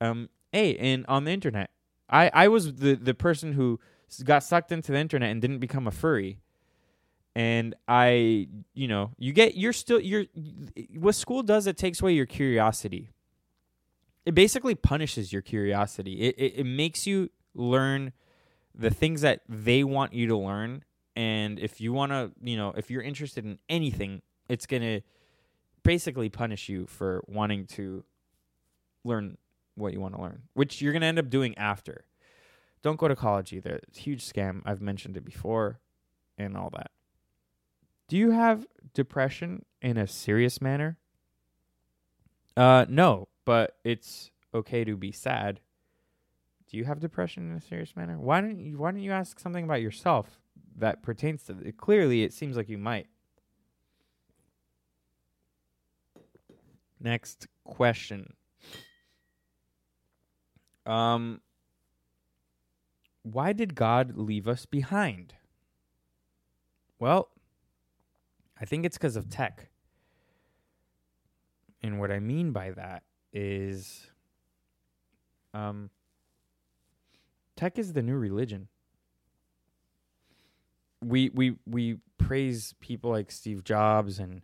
Um, 0.00 0.28
hey, 0.52 0.76
and 0.76 1.04
on 1.08 1.24
the 1.24 1.32
internet, 1.32 1.70
I 2.08 2.30
I 2.32 2.48
was 2.48 2.74
the 2.76 2.94
the 2.94 3.14
person 3.14 3.54
who 3.54 3.80
got 4.22 4.44
sucked 4.44 4.70
into 4.70 4.92
the 4.92 4.98
internet 4.98 5.30
and 5.30 5.40
didn't 5.40 5.58
become 5.58 5.88
a 5.88 5.90
furry 5.90 6.38
and 7.34 7.74
I, 7.88 8.48
you 8.74 8.88
know, 8.88 9.12
you 9.18 9.32
get 9.32 9.56
you're 9.56 9.72
still 9.72 10.00
you're 10.00 10.26
what 10.94 11.14
school 11.14 11.42
does 11.42 11.66
it 11.66 11.76
takes 11.76 12.00
away 12.02 12.12
your 12.12 12.26
curiosity. 12.26 13.10
It 14.24 14.34
basically 14.34 14.74
punishes 14.74 15.32
your 15.32 15.42
curiosity. 15.42 16.20
It 16.22 16.34
it, 16.38 16.52
it 16.58 16.64
makes 16.64 17.06
you 17.06 17.30
learn 17.54 18.12
the 18.74 18.90
things 18.90 19.20
that 19.20 19.42
they 19.48 19.84
want 19.84 20.14
you 20.14 20.26
to 20.28 20.36
learn 20.36 20.84
and 21.14 21.58
if 21.58 21.80
you 21.80 21.92
want 21.92 22.12
to, 22.12 22.32
you 22.42 22.56
know, 22.56 22.72
if 22.76 22.90
you're 22.90 23.02
interested 23.02 23.44
in 23.44 23.58
anything, 23.68 24.22
it's 24.48 24.66
going 24.66 24.82
to 24.82 25.00
basically 25.82 26.28
punish 26.28 26.68
you 26.68 26.86
for 26.86 27.22
wanting 27.26 27.66
to 27.66 28.04
learn 29.04 29.36
what 29.74 29.92
you 29.92 30.00
want 30.00 30.14
to 30.14 30.22
learn, 30.22 30.42
which 30.54 30.80
you're 30.80 30.92
going 30.92 31.02
to 31.02 31.06
end 31.06 31.18
up 31.18 31.28
doing 31.28 31.56
after. 31.58 32.04
Don't 32.82 32.98
go 32.98 33.08
to 33.08 33.16
college 33.16 33.52
either. 33.52 33.80
It's 33.88 33.98
a 33.98 34.00
huge 34.00 34.24
scam. 34.24 34.62
I've 34.64 34.80
mentioned 34.80 35.16
it 35.16 35.24
before 35.24 35.80
and 36.38 36.56
all 36.56 36.70
that. 36.70 36.90
Do 38.08 38.16
you 38.16 38.30
have 38.30 38.66
depression 38.94 39.64
in 39.80 39.96
a 39.96 40.06
serious 40.06 40.60
manner? 40.60 40.96
Uh, 42.56 42.86
no, 42.88 43.28
but 43.44 43.76
it's 43.84 44.30
okay 44.54 44.84
to 44.84 44.96
be 44.96 45.12
sad. 45.12 45.60
Do 46.70 46.76
you 46.76 46.84
have 46.84 47.00
depression 47.00 47.50
in 47.50 47.56
a 47.56 47.60
serious 47.60 47.94
manner? 47.96 48.18
Why 48.18 48.40
don't 48.40 48.58
you 48.58 48.78
Why 48.78 48.90
don't 48.90 49.02
you 49.02 49.12
ask 49.12 49.38
something 49.38 49.64
about 49.64 49.82
yourself 49.82 50.40
that 50.76 51.02
pertains 51.02 51.42
to 51.44 51.58
it? 51.58 51.76
Clearly, 51.76 52.22
it 52.22 52.32
seems 52.32 52.56
like 52.56 52.68
you 52.68 52.78
might. 52.78 53.08
Next 56.98 57.48
question. 57.64 58.34
Um, 60.86 61.40
why 63.22 63.52
did 63.52 63.74
God 63.74 64.16
leave 64.16 64.48
us 64.48 64.66
behind? 64.66 65.34
Well, 66.98 67.28
I 68.60 68.64
think 68.64 68.86
it's 68.86 68.96
because 68.96 69.16
of 69.16 69.28
tech. 69.28 69.68
And 71.82 71.98
what 71.98 72.12
I 72.12 72.20
mean 72.20 72.52
by 72.52 72.70
that 72.70 73.02
is 73.32 74.06
um 75.54 75.90
tech 77.56 77.78
is 77.78 77.92
the 77.92 78.02
new 78.02 78.16
religion. 78.16 78.68
We 81.02 81.30
we 81.30 81.56
we 81.66 81.98
praise 82.18 82.74
people 82.80 83.10
like 83.10 83.30
Steve 83.30 83.64
Jobs 83.64 84.18
and 84.18 84.42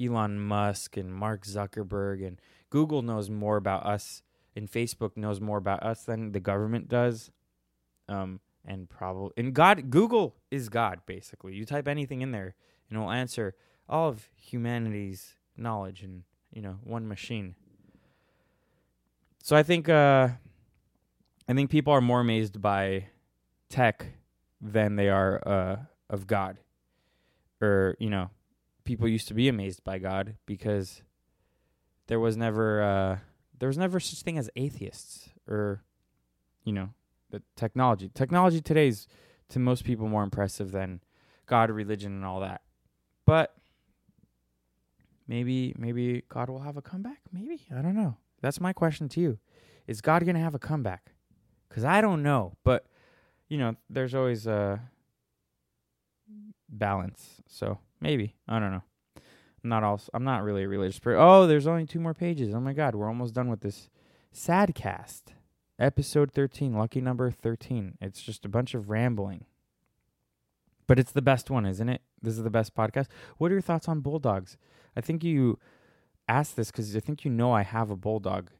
Elon 0.00 0.38
Musk 0.38 0.96
and 0.96 1.14
Mark 1.14 1.44
Zuckerberg 1.44 2.26
and 2.26 2.40
Google 2.70 3.02
knows 3.02 3.30
more 3.30 3.56
about 3.56 3.86
us 3.86 4.22
and 4.54 4.70
Facebook 4.70 5.16
knows 5.16 5.40
more 5.40 5.58
about 5.58 5.82
us 5.82 6.04
than 6.04 6.32
the 6.32 6.40
government 6.40 6.88
does. 6.88 7.30
Um 8.08 8.40
and 8.64 8.88
probably 8.88 9.32
and 9.36 9.54
God 9.54 9.90
Google 9.90 10.36
is 10.50 10.68
God 10.68 11.00
basically. 11.06 11.54
You 11.54 11.64
type 11.64 11.88
anything 11.88 12.22
in 12.22 12.32
there 12.32 12.54
and 12.88 12.98
it 12.98 13.00
will 13.00 13.10
answer 13.10 13.54
all 13.88 14.08
of 14.08 14.28
humanity's 14.36 15.36
knowledge 15.56 16.02
and 16.02 16.24
you 16.52 16.62
know 16.62 16.78
one 16.82 17.06
machine. 17.06 17.54
So 19.46 19.54
I 19.54 19.62
think 19.62 19.88
uh, 19.88 20.30
I 21.48 21.52
think 21.54 21.70
people 21.70 21.92
are 21.92 22.00
more 22.00 22.18
amazed 22.18 22.60
by 22.60 23.06
tech 23.68 24.04
than 24.60 24.96
they 24.96 25.08
are 25.08 25.40
uh, 25.46 25.76
of 26.10 26.26
God, 26.26 26.58
or 27.60 27.94
you 28.00 28.10
know, 28.10 28.30
people 28.82 29.06
used 29.06 29.28
to 29.28 29.34
be 29.34 29.48
amazed 29.48 29.84
by 29.84 29.98
God 29.98 30.34
because 30.46 31.02
there 32.08 32.18
was 32.18 32.36
never 32.36 32.82
uh, 32.82 33.18
there 33.56 33.68
was 33.68 33.78
never 33.78 34.00
such 34.00 34.22
thing 34.22 34.36
as 34.36 34.50
atheists 34.56 35.28
or 35.46 35.84
you 36.64 36.72
know 36.72 36.88
the 37.30 37.40
technology. 37.54 38.10
Technology 38.12 38.60
today 38.60 38.88
is 38.88 39.06
to 39.50 39.60
most 39.60 39.84
people 39.84 40.08
more 40.08 40.24
impressive 40.24 40.72
than 40.72 41.00
God, 41.46 41.70
religion, 41.70 42.10
and 42.10 42.24
all 42.24 42.40
that. 42.40 42.62
But 43.24 43.54
maybe 45.28 45.72
maybe 45.78 46.24
God 46.28 46.50
will 46.50 46.62
have 46.62 46.76
a 46.76 46.82
comeback. 46.82 47.20
Maybe 47.32 47.62
I 47.70 47.80
don't 47.80 47.94
know. 47.94 48.16
That's 48.40 48.60
my 48.60 48.72
question 48.72 49.08
to 49.10 49.20
you: 49.20 49.38
Is 49.86 50.00
God 50.00 50.24
gonna 50.26 50.40
have 50.40 50.54
a 50.54 50.58
comeback? 50.58 51.12
Because 51.68 51.84
I 51.84 52.00
don't 52.00 52.22
know, 52.22 52.56
but 52.64 52.86
you 53.48 53.58
know, 53.58 53.76
there's 53.88 54.14
always 54.14 54.46
a 54.46 54.80
balance. 56.68 57.42
So 57.46 57.78
maybe 58.00 58.34
I 58.48 58.58
don't 58.58 58.72
know. 58.72 58.82
I'm 59.62 59.70
not 59.70 59.82
all. 59.82 60.00
I'm 60.14 60.24
not 60.24 60.44
really 60.44 60.62
a 60.62 60.68
religious 60.68 60.98
person. 60.98 61.20
Oh, 61.20 61.46
there's 61.46 61.66
only 61.66 61.86
two 61.86 62.00
more 62.00 62.14
pages. 62.14 62.54
Oh 62.54 62.60
my 62.60 62.72
God, 62.72 62.94
we're 62.94 63.08
almost 63.08 63.34
done 63.34 63.48
with 63.48 63.60
this 63.60 63.90
sadcast, 64.34 65.22
episode 65.78 66.30
13, 66.32 66.74
lucky 66.74 67.00
number 67.00 67.30
13. 67.30 67.98
It's 68.00 68.22
just 68.22 68.44
a 68.44 68.48
bunch 68.48 68.74
of 68.74 68.90
rambling. 68.90 69.46
But 70.86 70.98
it's 70.98 71.12
the 71.12 71.22
best 71.22 71.50
one, 71.50 71.66
isn't 71.66 71.88
it? 71.88 72.02
This 72.22 72.36
is 72.36 72.44
the 72.44 72.50
best 72.50 72.74
podcast. 72.74 73.06
What 73.38 73.50
are 73.50 73.54
your 73.54 73.60
thoughts 73.60 73.88
on 73.88 74.00
bulldogs? 74.00 74.56
I 74.96 75.00
think 75.00 75.24
you 75.24 75.58
asked 76.28 76.56
this 76.56 76.70
because 76.70 76.94
I 76.96 77.00
think 77.00 77.24
you 77.24 77.30
know 77.30 77.52
I 77.52 77.62
have 77.62 77.90
a 77.90 77.96
bulldog. 77.96 78.50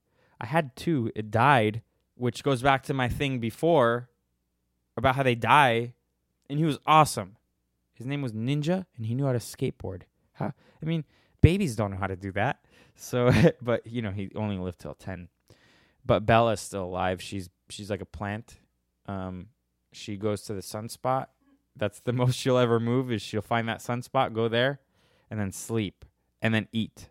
I 0.41 0.47
had 0.47 0.77
two. 0.77 1.11
It 1.15 1.31
died, 1.31 1.83
which 2.15 2.43
goes 2.43 2.63
back 2.63 2.83
to 2.85 2.95
my 2.95 3.09
thing 3.09 3.39
before 3.39 4.11
about 4.97 5.17
how 5.17 5.23
they 5.23 5.35
die. 5.35 5.95
And 6.49 6.59
he 6.59 6.65
was 6.65 6.79
awesome. 6.87 7.37
His 7.95 8.07
name 8.07 8.23
was 8.23 8.33
Ninja, 8.33 8.87
and 8.97 9.07
he 9.07 9.15
knew 9.15 9.25
how 9.25 9.33
to 9.33 9.39
skateboard. 9.39 10.03
How, 10.35 10.53
I 10.83 10.87
mean, 10.87 11.05
babies 11.41 11.77
don't 11.77 11.91
know 11.91 11.97
how 11.97 12.07
to 12.07 12.17
do 12.17 12.31
that. 12.33 12.61
So, 12.95 13.33
but 13.63 13.87
you 13.87 14.03
know, 14.03 14.11
he 14.11 14.31
only 14.35 14.59
lived 14.59 14.81
till 14.81 14.95
ten. 14.95 15.29
But 16.05 16.27
Bella's 16.27 16.61
still 16.61 16.85
alive. 16.85 17.23
She's 17.23 17.49
she's 17.69 17.91
like 17.91 18.03
a 18.03 18.07
plant. 18.07 18.57
Um, 19.07 19.49
she 19.93 20.17
goes 20.17 20.43
to 20.43 20.55
the 20.55 20.61
sunspot. 20.61 21.29
That's 21.75 22.01
the 22.01 22.13
most 22.21 22.37
she'll 22.37 22.59
ever 22.59 22.79
move. 22.79 23.11
Is 23.11 23.23
she'll 23.23 23.43
find 23.43 23.69
that 23.69 23.79
sunspot, 23.79 24.35
go 24.35 24.49
there, 24.49 24.81
and 25.31 25.41
then 25.41 25.51
sleep, 25.53 26.05
and 26.43 26.55
then 26.55 26.69
eat, 26.73 27.09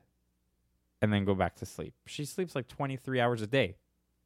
and 1.01 1.11
then 1.11 1.25
go 1.25 1.35
back 1.35 1.55
to 1.55 1.65
sleep. 1.65 1.93
She 2.05 2.25
sleeps 2.25 2.55
like 2.55 2.67
twenty 2.67 2.97
three 2.97 3.19
hours 3.19 3.41
a 3.41 3.47
day, 3.47 3.75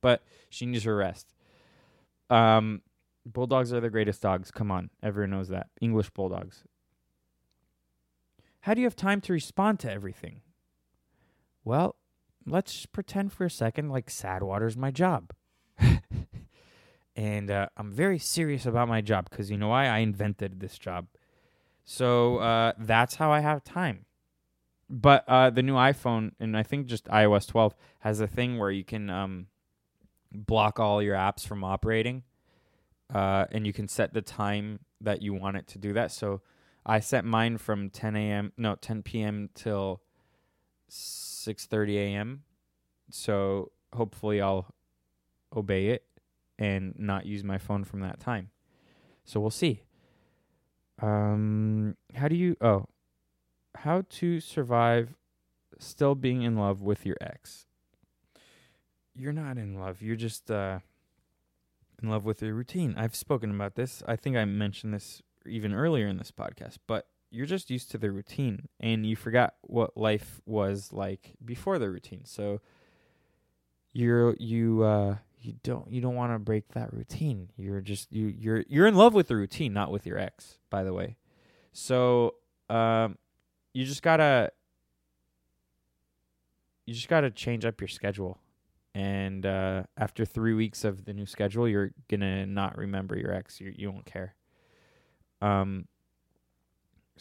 but 0.01 0.23
she 0.49 0.65
needs 0.65 0.83
her 0.83 0.95
rest. 0.95 1.33
Um, 2.29 2.81
bulldogs 3.25 3.73
are 3.73 3.79
the 3.79 3.89
greatest 3.89 4.21
dogs. 4.21 4.51
Come 4.51 4.71
on, 4.71 4.89
everyone 5.01 5.31
knows 5.31 5.49
that. 5.49 5.67
English 5.81 6.09
bulldogs. 6.11 6.63
How 8.61 8.73
do 8.73 8.81
you 8.81 8.85
have 8.85 8.95
time 8.95 9.21
to 9.21 9.33
respond 9.33 9.79
to 9.79 9.91
everything? 9.91 10.41
Well, 11.63 11.95
let's 12.45 12.85
pretend 12.85 13.31
for 13.31 13.45
a 13.45 13.49
second 13.49 13.89
like 13.89 14.07
Sadwater's 14.07 14.77
my 14.77 14.91
job. 14.91 15.31
and 17.15 17.51
uh, 17.51 17.67
I'm 17.77 17.91
very 17.91 18.19
serious 18.19 18.65
about 18.65 18.87
my 18.87 19.01
job 19.01 19.29
because 19.29 19.49
you 19.49 19.57
know 19.57 19.69
why? 19.69 19.87
I 19.87 19.99
invented 19.99 20.59
this 20.59 20.77
job. 20.77 21.07
So 21.85 22.37
uh, 22.37 22.73
that's 22.77 23.15
how 23.15 23.31
I 23.31 23.39
have 23.39 23.63
time. 23.63 24.05
But 24.89 25.23
uh, 25.27 25.49
the 25.51 25.61
new 25.61 25.75
iPhone, 25.75 26.31
and 26.39 26.57
I 26.57 26.63
think 26.63 26.87
just 26.87 27.05
iOS 27.05 27.47
12, 27.47 27.75
has 27.99 28.19
a 28.19 28.27
thing 28.27 28.57
where 28.57 28.71
you 28.71 28.83
can 28.83 29.09
um, 29.09 29.47
block 30.31 30.79
all 30.79 31.01
your 31.01 31.15
apps 31.15 31.45
from 31.45 31.63
operating. 31.63 32.23
Uh, 33.13 33.45
and 33.51 33.65
you 33.65 33.73
can 33.73 33.87
set 33.87 34.13
the 34.13 34.21
time 34.21 34.79
that 35.01 35.21
you 35.21 35.33
want 35.33 35.57
it 35.57 35.67
to 35.67 35.77
do 35.79 35.93
that. 35.93 36.11
So 36.11 36.41
I 36.85 36.99
set 36.99 37.25
mine 37.25 37.57
from 37.57 37.89
10 37.89 38.15
a.m. 38.15 38.51
no 38.57 38.75
10 38.75 39.03
p.m. 39.03 39.49
till 39.53 40.01
6:30 40.89 41.95
a.m. 41.95 42.43
So 43.09 43.71
hopefully 43.93 44.41
I'll 44.41 44.73
obey 45.55 45.87
it 45.87 46.03
and 46.57 46.93
not 46.97 47.25
use 47.25 47.43
my 47.43 47.57
phone 47.57 47.83
from 47.83 48.01
that 48.01 48.19
time. 48.19 48.49
So 49.23 49.39
we'll 49.39 49.49
see. 49.49 49.83
Um, 51.01 51.95
how 52.13 52.27
do 52.27 52.35
you? 52.35 52.55
Oh, 52.61 52.85
how 53.75 54.03
to 54.09 54.39
survive 54.39 55.15
still 55.77 56.15
being 56.15 56.41
in 56.41 56.55
love 56.55 56.81
with 56.81 57.05
your 57.05 57.17
ex? 57.21 57.65
You're 59.15 59.33
not 59.33 59.57
in 59.57 59.79
love. 59.79 60.01
You're 60.01 60.15
just 60.15 60.49
uh, 60.49 60.79
in 62.01 62.09
love 62.09 62.25
with 62.25 62.41
your 62.41 62.53
routine. 62.53 62.95
I've 62.97 63.15
spoken 63.15 63.51
about 63.51 63.75
this. 63.75 64.01
I 64.07 64.15
think 64.15 64.37
I 64.37 64.45
mentioned 64.45 64.93
this 64.93 65.21
even 65.45 65.73
earlier 65.73 66.07
in 66.07 66.17
this 66.17 66.31
podcast, 66.31 66.77
but 66.87 67.07
you're 67.31 67.45
just 67.45 67.69
used 67.69 67.91
to 67.91 67.97
the 67.97 68.11
routine 68.11 68.67
and 68.79 69.05
you 69.05 69.15
forgot 69.15 69.55
what 69.61 69.95
life 69.95 70.41
was 70.45 70.91
like 70.91 71.33
before 71.43 71.77
the 71.77 71.89
routine. 71.89 72.25
So 72.25 72.61
you're 73.93 74.35
you 74.39 74.83
uh 74.83 75.15
you 75.41 75.53
don't 75.63 75.91
you 75.91 76.01
don't 76.01 76.15
want 76.15 76.33
to 76.33 76.39
break 76.39 76.69
that 76.69 76.93
routine. 76.93 77.49
You're 77.57 77.81
just 77.81 78.11
you 78.11 78.27
you're 78.27 78.63
you're 78.67 78.87
in 78.87 78.95
love 78.95 79.13
with 79.13 79.27
the 79.27 79.35
routine, 79.35 79.73
not 79.73 79.91
with 79.91 80.05
your 80.05 80.17
ex, 80.17 80.57
by 80.69 80.83
the 80.83 80.93
way. 80.93 81.17
So 81.71 82.35
um 82.69 83.17
you 83.79 83.85
just 83.85 84.01
got 84.01 84.17
to 84.17 84.51
you 86.85 86.93
just 86.93 87.07
got 87.07 87.21
to 87.21 87.31
change 87.31 87.63
up 87.65 87.79
your 87.79 87.87
schedule. 87.87 88.39
And 88.95 89.45
uh 89.45 89.83
after 89.97 90.25
3 90.25 90.53
weeks 90.53 90.83
of 90.83 91.05
the 91.05 91.13
new 91.13 91.25
schedule, 91.25 91.67
you're 91.67 91.91
to 92.09 92.45
not 92.45 92.77
remember 92.77 93.17
your 93.17 93.33
ex. 93.33 93.61
You 93.61 93.73
you 93.75 93.91
won't 93.91 94.05
care. 94.05 94.35
Um 95.41 95.85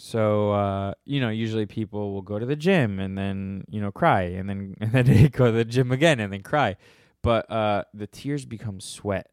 so 0.01 0.53
uh, 0.53 0.95
you 1.05 1.21
know, 1.21 1.29
usually 1.29 1.67
people 1.67 2.13
will 2.13 2.23
go 2.23 2.39
to 2.39 2.47
the 2.47 2.55
gym 2.55 3.01
and 3.01 3.19
then 3.19 3.65
you 3.69 3.81
know 3.81 3.91
cry, 3.91 4.23
and 4.23 4.49
then 4.49 4.75
and 4.81 4.93
then 4.93 5.07
they 5.07 5.29
go 5.29 5.47
to 5.47 5.53
the 5.53 5.65
gym 5.65 5.91
again 5.93 6.21
and 6.21 6.33
then 6.33 6.43
cry, 6.43 6.77
but 7.23 7.51
uh, 7.51 7.83
the 7.93 8.07
tears 8.07 8.45
become 8.47 8.81
sweat, 8.81 9.29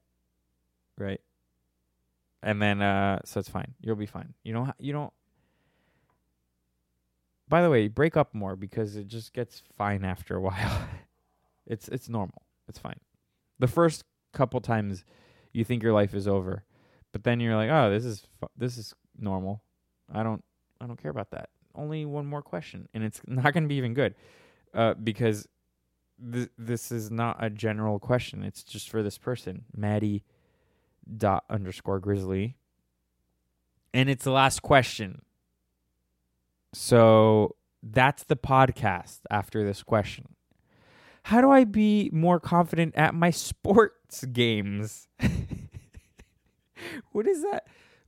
right? 0.98 1.22
And 2.42 2.60
then 2.62 2.82
uh, 2.82 3.20
so 3.26 3.40
it's 3.40 3.50
fine. 3.50 3.76
You'll 3.80 3.96
be 3.96 4.08
fine. 4.08 4.34
You 4.44 4.54
don't. 4.54 4.66
Ha- 4.66 4.76
you 4.80 4.94
don't. 4.94 5.14
By 7.48 7.62
the 7.62 7.70
way, 7.70 7.88
break 7.88 8.18
up 8.18 8.34
more 8.34 8.56
because 8.56 8.96
it 8.96 9.08
just 9.08 9.34
gets 9.34 9.62
fine 9.78 10.04
after 10.04 10.36
a 10.38 10.42
while. 10.48 10.88
it's 11.66 11.88
it's 11.90 12.10
normal. 12.10 12.42
It's 12.68 12.80
fine. 12.80 13.00
The 13.60 13.68
first 13.68 14.04
couple 14.34 14.60
times 14.62 15.06
you 15.54 15.64
think 15.64 15.84
your 15.84 15.94
life 15.94 16.14
is 16.14 16.28
over, 16.28 16.64
but 17.12 17.24
then 17.24 17.40
you're 17.40 17.56
like, 17.56 17.70
oh, 17.70 17.90
this 17.92 18.04
is 18.06 18.28
fu- 18.40 18.48
this 18.58 18.78
is 18.78 18.94
normal. 19.18 19.62
I 20.12 20.24
don't 20.24 20.44
I 20.82 20.88
don't 20.88 21.02
care 21.02 21.12
about 21.12 21.32
that. 21.32 21.50
Only 21.76 22.06
one 22.06 22.26
more 22.26 22.42
question, 22.42 22.88
and 22.94 23.04
it's 23.04 23.22
not 23.28 23.54
going 23.54 23.64
to 23.64 23.70
be 23.70 23.76
even 23.76 23.94
good, 23.94 24.16
uh, 24.74 24.94
because 24.96 25.48
th- 26.32 26.50
this 26.58 26.92
is 26.92 27.12
not 27.12 27.38
a 27.44 27.50
general 27.50 28.00
question. 28.00 28.44
It's 28.44 28.64
just 28.64 28.90
for 28.90 29.04
this 29.04 29.18
person, 29.18 29.66
Maddie 29.76 30.24
dot 31.18 31.44
underscore 31.50 32.00
Grizzly, 32.00 32.58
and 33.94 34.10
it's 34.10 34.24
the 34.24 34.32
last 34.32 34.62
question. 34.62 35.22
So 36.78 37.56
that's 37.82 38.24
the 38.26 38.36
podcast 38.36 39.20
after 39.32 39.64
this 39.64 39.82
question. 39.82 40.26
how 41.24 41.42
do 41.42 41.50
I 41.50 41.64
be 41.64 42.10
more 42.14 42.40
confident 42.40 42.96
at 42.96 43.16
my 43.16 43.30
sports 43.50 44.26
games? 44.26 45.08
what 47.12 47.28
is 47.28 47.42
that? 47.44 47.68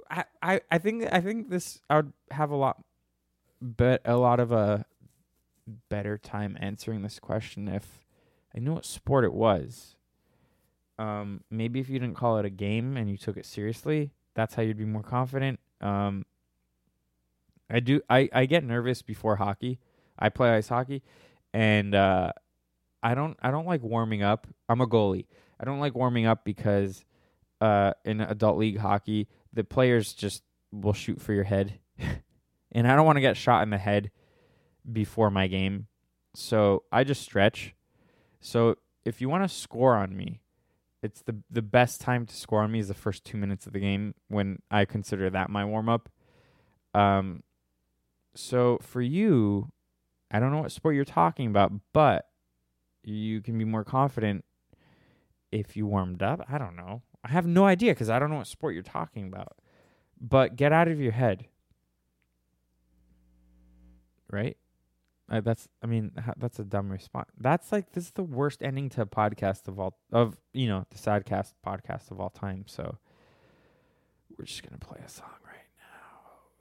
I, 0.09 0.25
I, 0.41 0.61
I 0.69 0.77
think 0.77 1.07
I 1.11 1.21
think 1.21 1.49
this 1.49 1.81
I 1.89 1.97
would 1.97 2.13
have 2.31 2.51
a 2.51 2.55
lot 2.55 2.83
but 3.61 4.01
a 4.05 4.17
lot 4.17 4.39
of 4.39 4.51
a 4.51 4.85
better 5.89 6.17
time 6.17 6.57
answering 6.59 7.01
this 7.01 7.19
question 7.19 7.67
if 7.67 8.05
I 8.55 8.59
knew 8.59 8.73
what 8.73 8.85
sport 8.85 9.25
it 9.25 9.33
was. 9.33 9.95
Um, 10.99 11.41
maybe 11.49 11.79
if 11.79 11.89
you 11.89 11.99
didn't 11.99 12.15
call 12.15 12.37
it 12.37 12.45
a 12.45 12.49
game 12.49 12.97
and 12.97 13.09
you 13.09 13.17
took 13.17 13.37
it 13.37 13.45
seriously, 13.45 14.11
that's 14.35 14.55
how 14.55 14.61
you'd 14.61 14.77
be 14.77 14.85
more 14.85 15.03
confident. 15.03 15.59
Um, 15.81 16.25
I 17.69 17.79
do. 17.79 18.01
I 18.09 18.29
I 18.33 18.45
get 18.45 18.63
nervous 18.63 19.01
before 19.01 19.35
hockey. 19.35 19.79
I 20.17 20.29
play 20.29 20.51
ice 20.51 20.69
hockey, 20.69 21.03
and 21.53 21.93
uh, 21.93 22.31
I 23.03 23.15
don't. 23.15 23.37
I 23.41 23.51
don't 23.51 23.65
like 23.65 23.83
warming 23.83 24.23
up. 24.23 24.47
I'm 24.69 24.81
a 24.81 24.87
goalie. 24.87 25.25
I 25.59 25.65
don't 25.65 25.79
like 25.79 25.95
warming 25.95 26.25
up 26.25 26.45
because 26.45 27.03
uh, 27.61 27.93
in 28.05 28.21
adult 28.21 28.57
league 28.57 28.77
hockey, 28.77 29.27
the 29.53 29.63
players 29.63 30.13
just 30.13 30.43
will 30.71 30.93
shoot 30.93 31.21
for 31.21 31.33
your 31.33 31.43
head, 31.43 31.79
and 32.71 32.87
I 32.87 32.95
don't 32.95 33.05
want 33.05 33.17
to 33.17 33.21
get 33.21 33.37
shot 33.37 33.63
in 33.63 33.69
the 33.69 33.77
head 33.77 34.11
before 34.91 35.29
my 35.29 35.47
game. 35.47 35.87
So 36.35 36.83
I 36.91 37.03
just 37.03 37.21
stretch. 37.21 37.75
So 38.39 38.75
if 39.03 39.21
you 39.21 39.29
want 39.29 39.43
to 39.43 39.49
score 39.49 39.95
on 39.95 40.15
me, 40.15 40.41
it's 41.03 41.21
the 41.21 41.37
the 41.49 41.61
best 41.61 42.01
time 42.01 42.25
to 42.25 42.35
score 42.35 42.61
on 42.61 42.71
me 42.71 42.79
is 42.79 42.87
the 42.87 42.93
first 42.93 43.25
two 43.25 43.37
minutes 43.37 43.67
of 43.67 43.73
the 43.73 43.79
game 43.79 44.15
when 44.27 44.59
I 44.71 44.85
consider 44.85 45.29
that 45.29 45.49
my 45.49 45.65
warm 45.65 45.89
up. 45.89 46.09
Um, 46.93 47.43
so 48.37 48.77
for 48.81 49.01
you, 49.01 49.71
I 50.31 50.39
don't 50.39 50.51
know 50.51 50.61
what 50.61 50.71
sport 50.71 50.95
you're 50.95 51.05
talking 51.05 51.47
about, 51.47 51.71
but 51.93 52.27
you 53.03 53.41
can 53.41 53.57
be 53.57 53.65
more 53.65 53.83
confident 53.83 54.45
if 55.51 55.75
you 55.75 55.87
warmed 55.87 56.21
up. 56.21 56.45
I 56.49 56.57
don't 56.57 56.75
know. 56.75 57.01
I 57.23 57.29
have 57.29 57.47
no 57.47 57.65
idea 57.65 57.93
because 57.93 58.09
I 58.09 58.19
don't 58.19 58.29
know 58.29 58.37
what 58.37 58.47
sport 58.47 58.73
you're 58.73 58.83
talking 58.83 59.27
about. 59.27 59.57
But 60.19 60.55
get 60.55 60.71
out 60.73 60.87
of 60.87 60.99
your 60.99 61.11
head, 61.11 61.45
right? 64.31 64.57
Uh, 65.29 65.41
that's 65.41 65.67
I 65.83 65.87
mean 65.87 66.11
that's 66.37 66.59
a 66.59 66.63
dumb 66.63 66.89
response. 66.89 67.29
That's 67.39 67.71
like 67.71 67.91
this 67.91 68.05
is 68.05 68.11
the 68.11 68.23
worst 68.23 68.63
ending 68.63 68.89
to 68.89 69.01
a 69.01 69.05
podcast 69.05 69.67
of 69.67 69.79
all 69.79 69.97
of 70.11 70.37
you 70.53 70.67
know 70.67 70.85
the 70.89 70.97
Sadcast 70.97 71.53
podcast 71.65 72.11
of 72.11 72.19
all 72.19 72.29
time. 72.29 72.63
So 72.67 72.97
we're 74.37 74.45
just 74.45 74.63
gonna 74.63 74.79
play 74.79 74.99
a 75.05 75.09
song. 75.09 75.27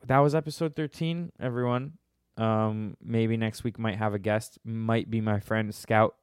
That 0.04 0.18
was 0.18 0.34
episode 0.34 0.76
thirteen, 0.76 1.32
everyone. 1.40 1.94
Um, 2.36 2.96
maybe 3.02 3.36
next 3.36 3.64
week 3.64 3.78
might 3.78 3.96
have 3.96 4.14
a 4.14 4.18
guest. 4.18 4.58
Might 4.64 5.10
be 5.10 5.20
my 5.20 5.40
friend 5.40 5.74
Scout 5.74 6.14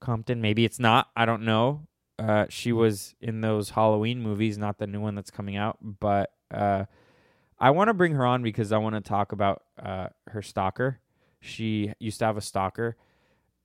Compton. 0.00 0.40
Maybe 0.40 0.64
it's 0.64 0.78
not. 0.78 1.08
I 1.16 1.24
don't 1.24 1.42
know. 1.42 1.86
Uh, 2.18 2.46
she 2.48 2.72
was 2.72 3.14
in 3.20 3.40
those 3.40 3.70
Halloween 3.70 4.20
movies, 4.22 4.58
not 4.58 4.78
the 4.78 4.86
new 4.86 5.00
one 5.00 5.14
that's 5.14 5.30
coming 5.30 5.56
out, 5.56 5.78
but 5.82 6.30
uh, 6.50 6.84
I 7.58 7.70
want 7.70 7.88
to 7.88 7.94
bring 7.94 8.12
her 8.12 8.24
on 8.24 8.42
because 8.42 8.72
I 8.72 8.78
want 8.78 8.94
to 8.94 9.00
talk 9.00 9.32
about 9.32 9.62
uh 9.82 10.08
her 10.28 10.42
stalker 10.42 11.00
she 11.40 11.92
used 11.98 12.18
to 12.18 12.24
have 12.24 12.36
a 12.36 12.40
stalker 12.40 12.96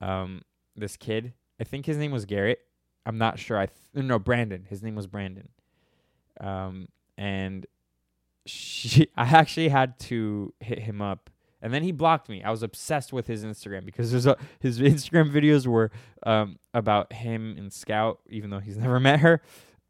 um 0.01 0.41
this 0.75 0.97
kid 0.97 1.33
i 1.59 1.63
think 1.63 1.85
his 1.85 1.97
name 1.97 2.11
was 2.11 2.25
garrett 2.25 2.59
i'm 3.05 3.17
not 3.17 3.39
sure 3.39 3.57
i 3.57 3.65
th- 3.65 4.05
no 4.05 4.19
brandon 4.19 4.65
his 4.69 4.83
name 4.83 4.95
was 4.95 5.07
brandon 5.07 5.49
um 6.39 6.87
and 7.17 7.65
she 8.45 9.07
i 9.17 9.23
actually 9.23 9.69
had 9.69 9.97
to 9.99 10.53
hit 10.59 10.79
him 10.79 11.01
up 11.01 11.29
and 11.61 11.71
then 11.71 11.83
he 11.83 11.91
blocked 11.91 12.27
me. 12.27 12.43
I 12.43 12.49
was 12.49 12.63
obsessed 12.63 13.13
with 13.13 13.27
his 13.27 13.45
instagram 13.45 13.85
because 13.85 14.25
a, 14.25 14.37
his 14.59 14.79
instagram 14.79 15.31
videos 15.31 15.67
were 15.67 15.91
um 16.23 16.57
about 16.73 17.13
him 17.13 17.55
and 17.57 17.71
scout 17.71 18.19
even 18.29 18.49
though 18.49 18.59
he's 18.59 18.77
never 18.85 18.99
met 18.99 19.19
her 19.19 19.41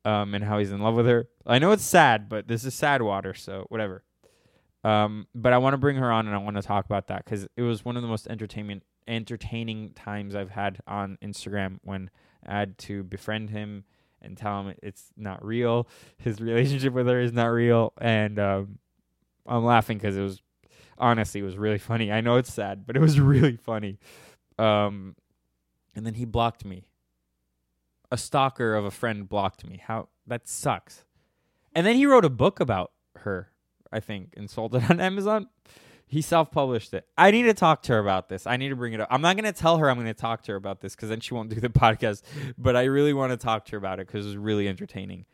um 0.03 0.33
and 0.33 0.43
how 0.43 0.59
he's 0.59 0.71
in 0.71 0.81
love 0.81 0.95
with 0.95 1.07
her. 1.07 1.29
I 1.45 1.59
know 1.59 1.71
it's 1.71 1.83
sad 1.83 2.27
but 2.29 2.47
this 2.47 2.65
is 2.65 2.73
sad 2.73 3.01
water 3.01 3.33
so 3.33 3.65
whatever. 3.69 4.03
Um, 4.83 5.27
but 5.35 5.53
I 5.53 5.59
want 5.59 5.75
to 5.75 5.77
bring 5.77 5.97
her 5.97 6.11
on 6.11 6.25
and 6.25 6.35
I 6.35 6.39
want 6.39 6.55
to 6.55 6.63
talk 6.63 6.85
about 6.85 7.07
that 7.07 7.23
because 7.23 7.47
it 7.55 7.61
was 7.61 7.85
one 7.85 7.95
of 7.95 8.01
the 8.01 8.07
most 8.07 8.27
entertainment 8.27 8.83
entertaining 9.07 9.91
times 9.93 10.35
I've 10.35 10.49
had 10.51 10.79
on 10.87 11.17
Instagram 11.21 11.79
when 11.83 12.09
I 12.45 12.59
had 12.59 12.77
to 12.79 13.03
befriend 13.03 13.51
him 13.51 13.83
and 14.21 14.37
tell 14.37 14.61
him 14.61 14.75
it's 14.81 15.11
not 15.17 15.43
real. 15.43 15.87
His 16.17 16.39
relationship 16.41 16.93
with 16.93 17.07
her 17.07 17.19
is 17.19 17.33
not 17.33 17.47
real, 17.47 17.93
and 17.99 18.39
um, 18.39 18.79
I'm 19.45 19.65
laughing 19.65 19.97
because 19.97 20.17
it 20.17 20.21
was 20.21 20.41
honestly 20.97 21.41
it 21.41 21.45
was 21.45 21.57
really 21.57 21.79
funny. 21.79 22.11
I 22.11 22.21
know 22.21 22.37
it's 22.37 22.53
sad, 22.53 22.85
but 22.85 22.95
it 22.95 22.99
was 23.01 23.19
really 23.19 23.57
funny. 23.57 23.99
Um, 24.57 25.15
and 25.95 26.05
then 26.05 26.15
he 26.15 26.25
blocked 26.25 26.65
me. 26.65 26.85
A 28.13 28.17
stalker 28.17 28.75
of 28.75 28.83
a 28.83 28.91
friend 28.91 29.27
blocked 29.27 29.65
me. 29.65 29.81
How 29.83 30.09
that 30.27 30.47
sucks. 30.47 31.05
And 31.73 31.87
then 31.87 31.95
he 31.95 32.05
wrote 32.05 32.25
a 32.25 32.29
book 32.29 32.59
about 32.59 32.91
her 33.19 33.51
I 33.91 33.99
think, 33.99 34.33
and 34.37 34.49
sold 34.49 34.75
it 34.75 34.83
on 34.89 34.99
Amazon. 34.99 35.47
He 36.11 36.21
self 36.21 36.51
published 36.51 36.93
it. 36.93 37.07
I 37.17 37.31
need 37.31 37.43
to 37.43 37.53
talk 37.53 37.83
to 37.83 37.93
her 37.93 37.99
about 37.99 38.27
this. 38.27 38.45
I 38.45 38.57
need 38.57 38.67
to 38.67 38.75
bring 38.75 38.91
it 38.91 38.99
up. 38.99 39.07
I'm 39.09 39.21
not 39.21 39.37
going 39.37 39.51
to 39.51 39.57
tell 39.57 39.77
her 39.77 39.89
I'm 39.89 39.95
going 39.95 40.07
to 40.07 40.13
talk 40.13 40.43
to 40.43 40.51
her 40.51 40.57
about 40.57 40.81
this 40.81 40.93
because 40.93 41.07
then 41.07 41.21
she 41.21 41.33
won't 41.33 41.49
do 41.49 41.61
the 41.61 41.69
podcast. 41.69 42.23
But 42.57 42.75
I 42.75 42.83
really 42.83 43.13
want 43.13 43.31
to 43.31 43.37
talk 43.37 43.63
to 43.65 43.71
her 43.71 43.77
about 43.77 44.01
it 44.01 44.07
because 44.07 44.27
it's 44.27 44.35
really 44.35 44.67
entertaining. 44.67 45.25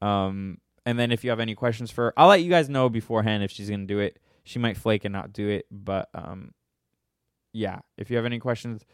Um, 0.00 0.58
and 0.86 0.96
then 0.96 1.10
if 1.10 1.24
you 1.24 1.30
have 1.30 1.40
any 1.40 1.56
questions 1.56 1.90
for 1.90 2.04
her, 2.04 2.14
I'll 2.16 2.28
let 2.28 2.40
you 2.40 2.50
guys 2.50 2.68
know 2.68 2.88
beforehand 2.88 3.42
if 3.42 3.50
she's 3.50 3.68
going 3.68 3.80
to 3.80 3.86
do 3.86 3.98
it. 3.98 4.20
She 4.44 4.60
might 4.60 4.76
flake 4.76 5.04
and 5.04 5.12
not 5.12 5.32
do 5.32 5.48
it. 5.48 5.66
But 5.72 6.08
um, 6.14 6.52
yeah, 7.52 7.80
if 7.98 8.08
you 8.08 8.14
have 8.14 8.24
any 8.24 8.38
questions, 8.38 8.86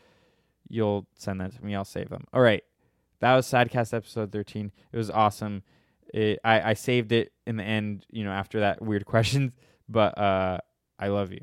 you'll 0.67 1.07
send 1.15 1.43
that 1.43 1.55
to 1.57 1.63
me. 1.63 1.75
I'll 1.75 1.85
save 1.85 2.09
them. 2.09 2.25
All 2.33 2.41
right. 2.41 2.65
That 3.21 3.35
was 3.37 3.47
Sadcast 3.47 3.93
episode 3.93 4.33
13. 4.33 4.73
It 4.93 4.97
was 4.97 5.11
awesome 5.11 5.63
it, 6.13 6.39
I, 6.45 6.71
I 6.71 6.75
saved 6.75 7.13
it 7.13 7.33
in 7.47 7.57
the 7.57 7.63
end, 7.63 8.07
you 8.11 8.25
know, 8.25 8.31
after 8.31 8.61
that 8.61 8.83
weird 8.83 9.07
questions. 9.07 9.53
But 9.89 10.19
uh, 10.19 10.59
I 10.99 11.09
love 11.09 11.33
you. 11.33 11.41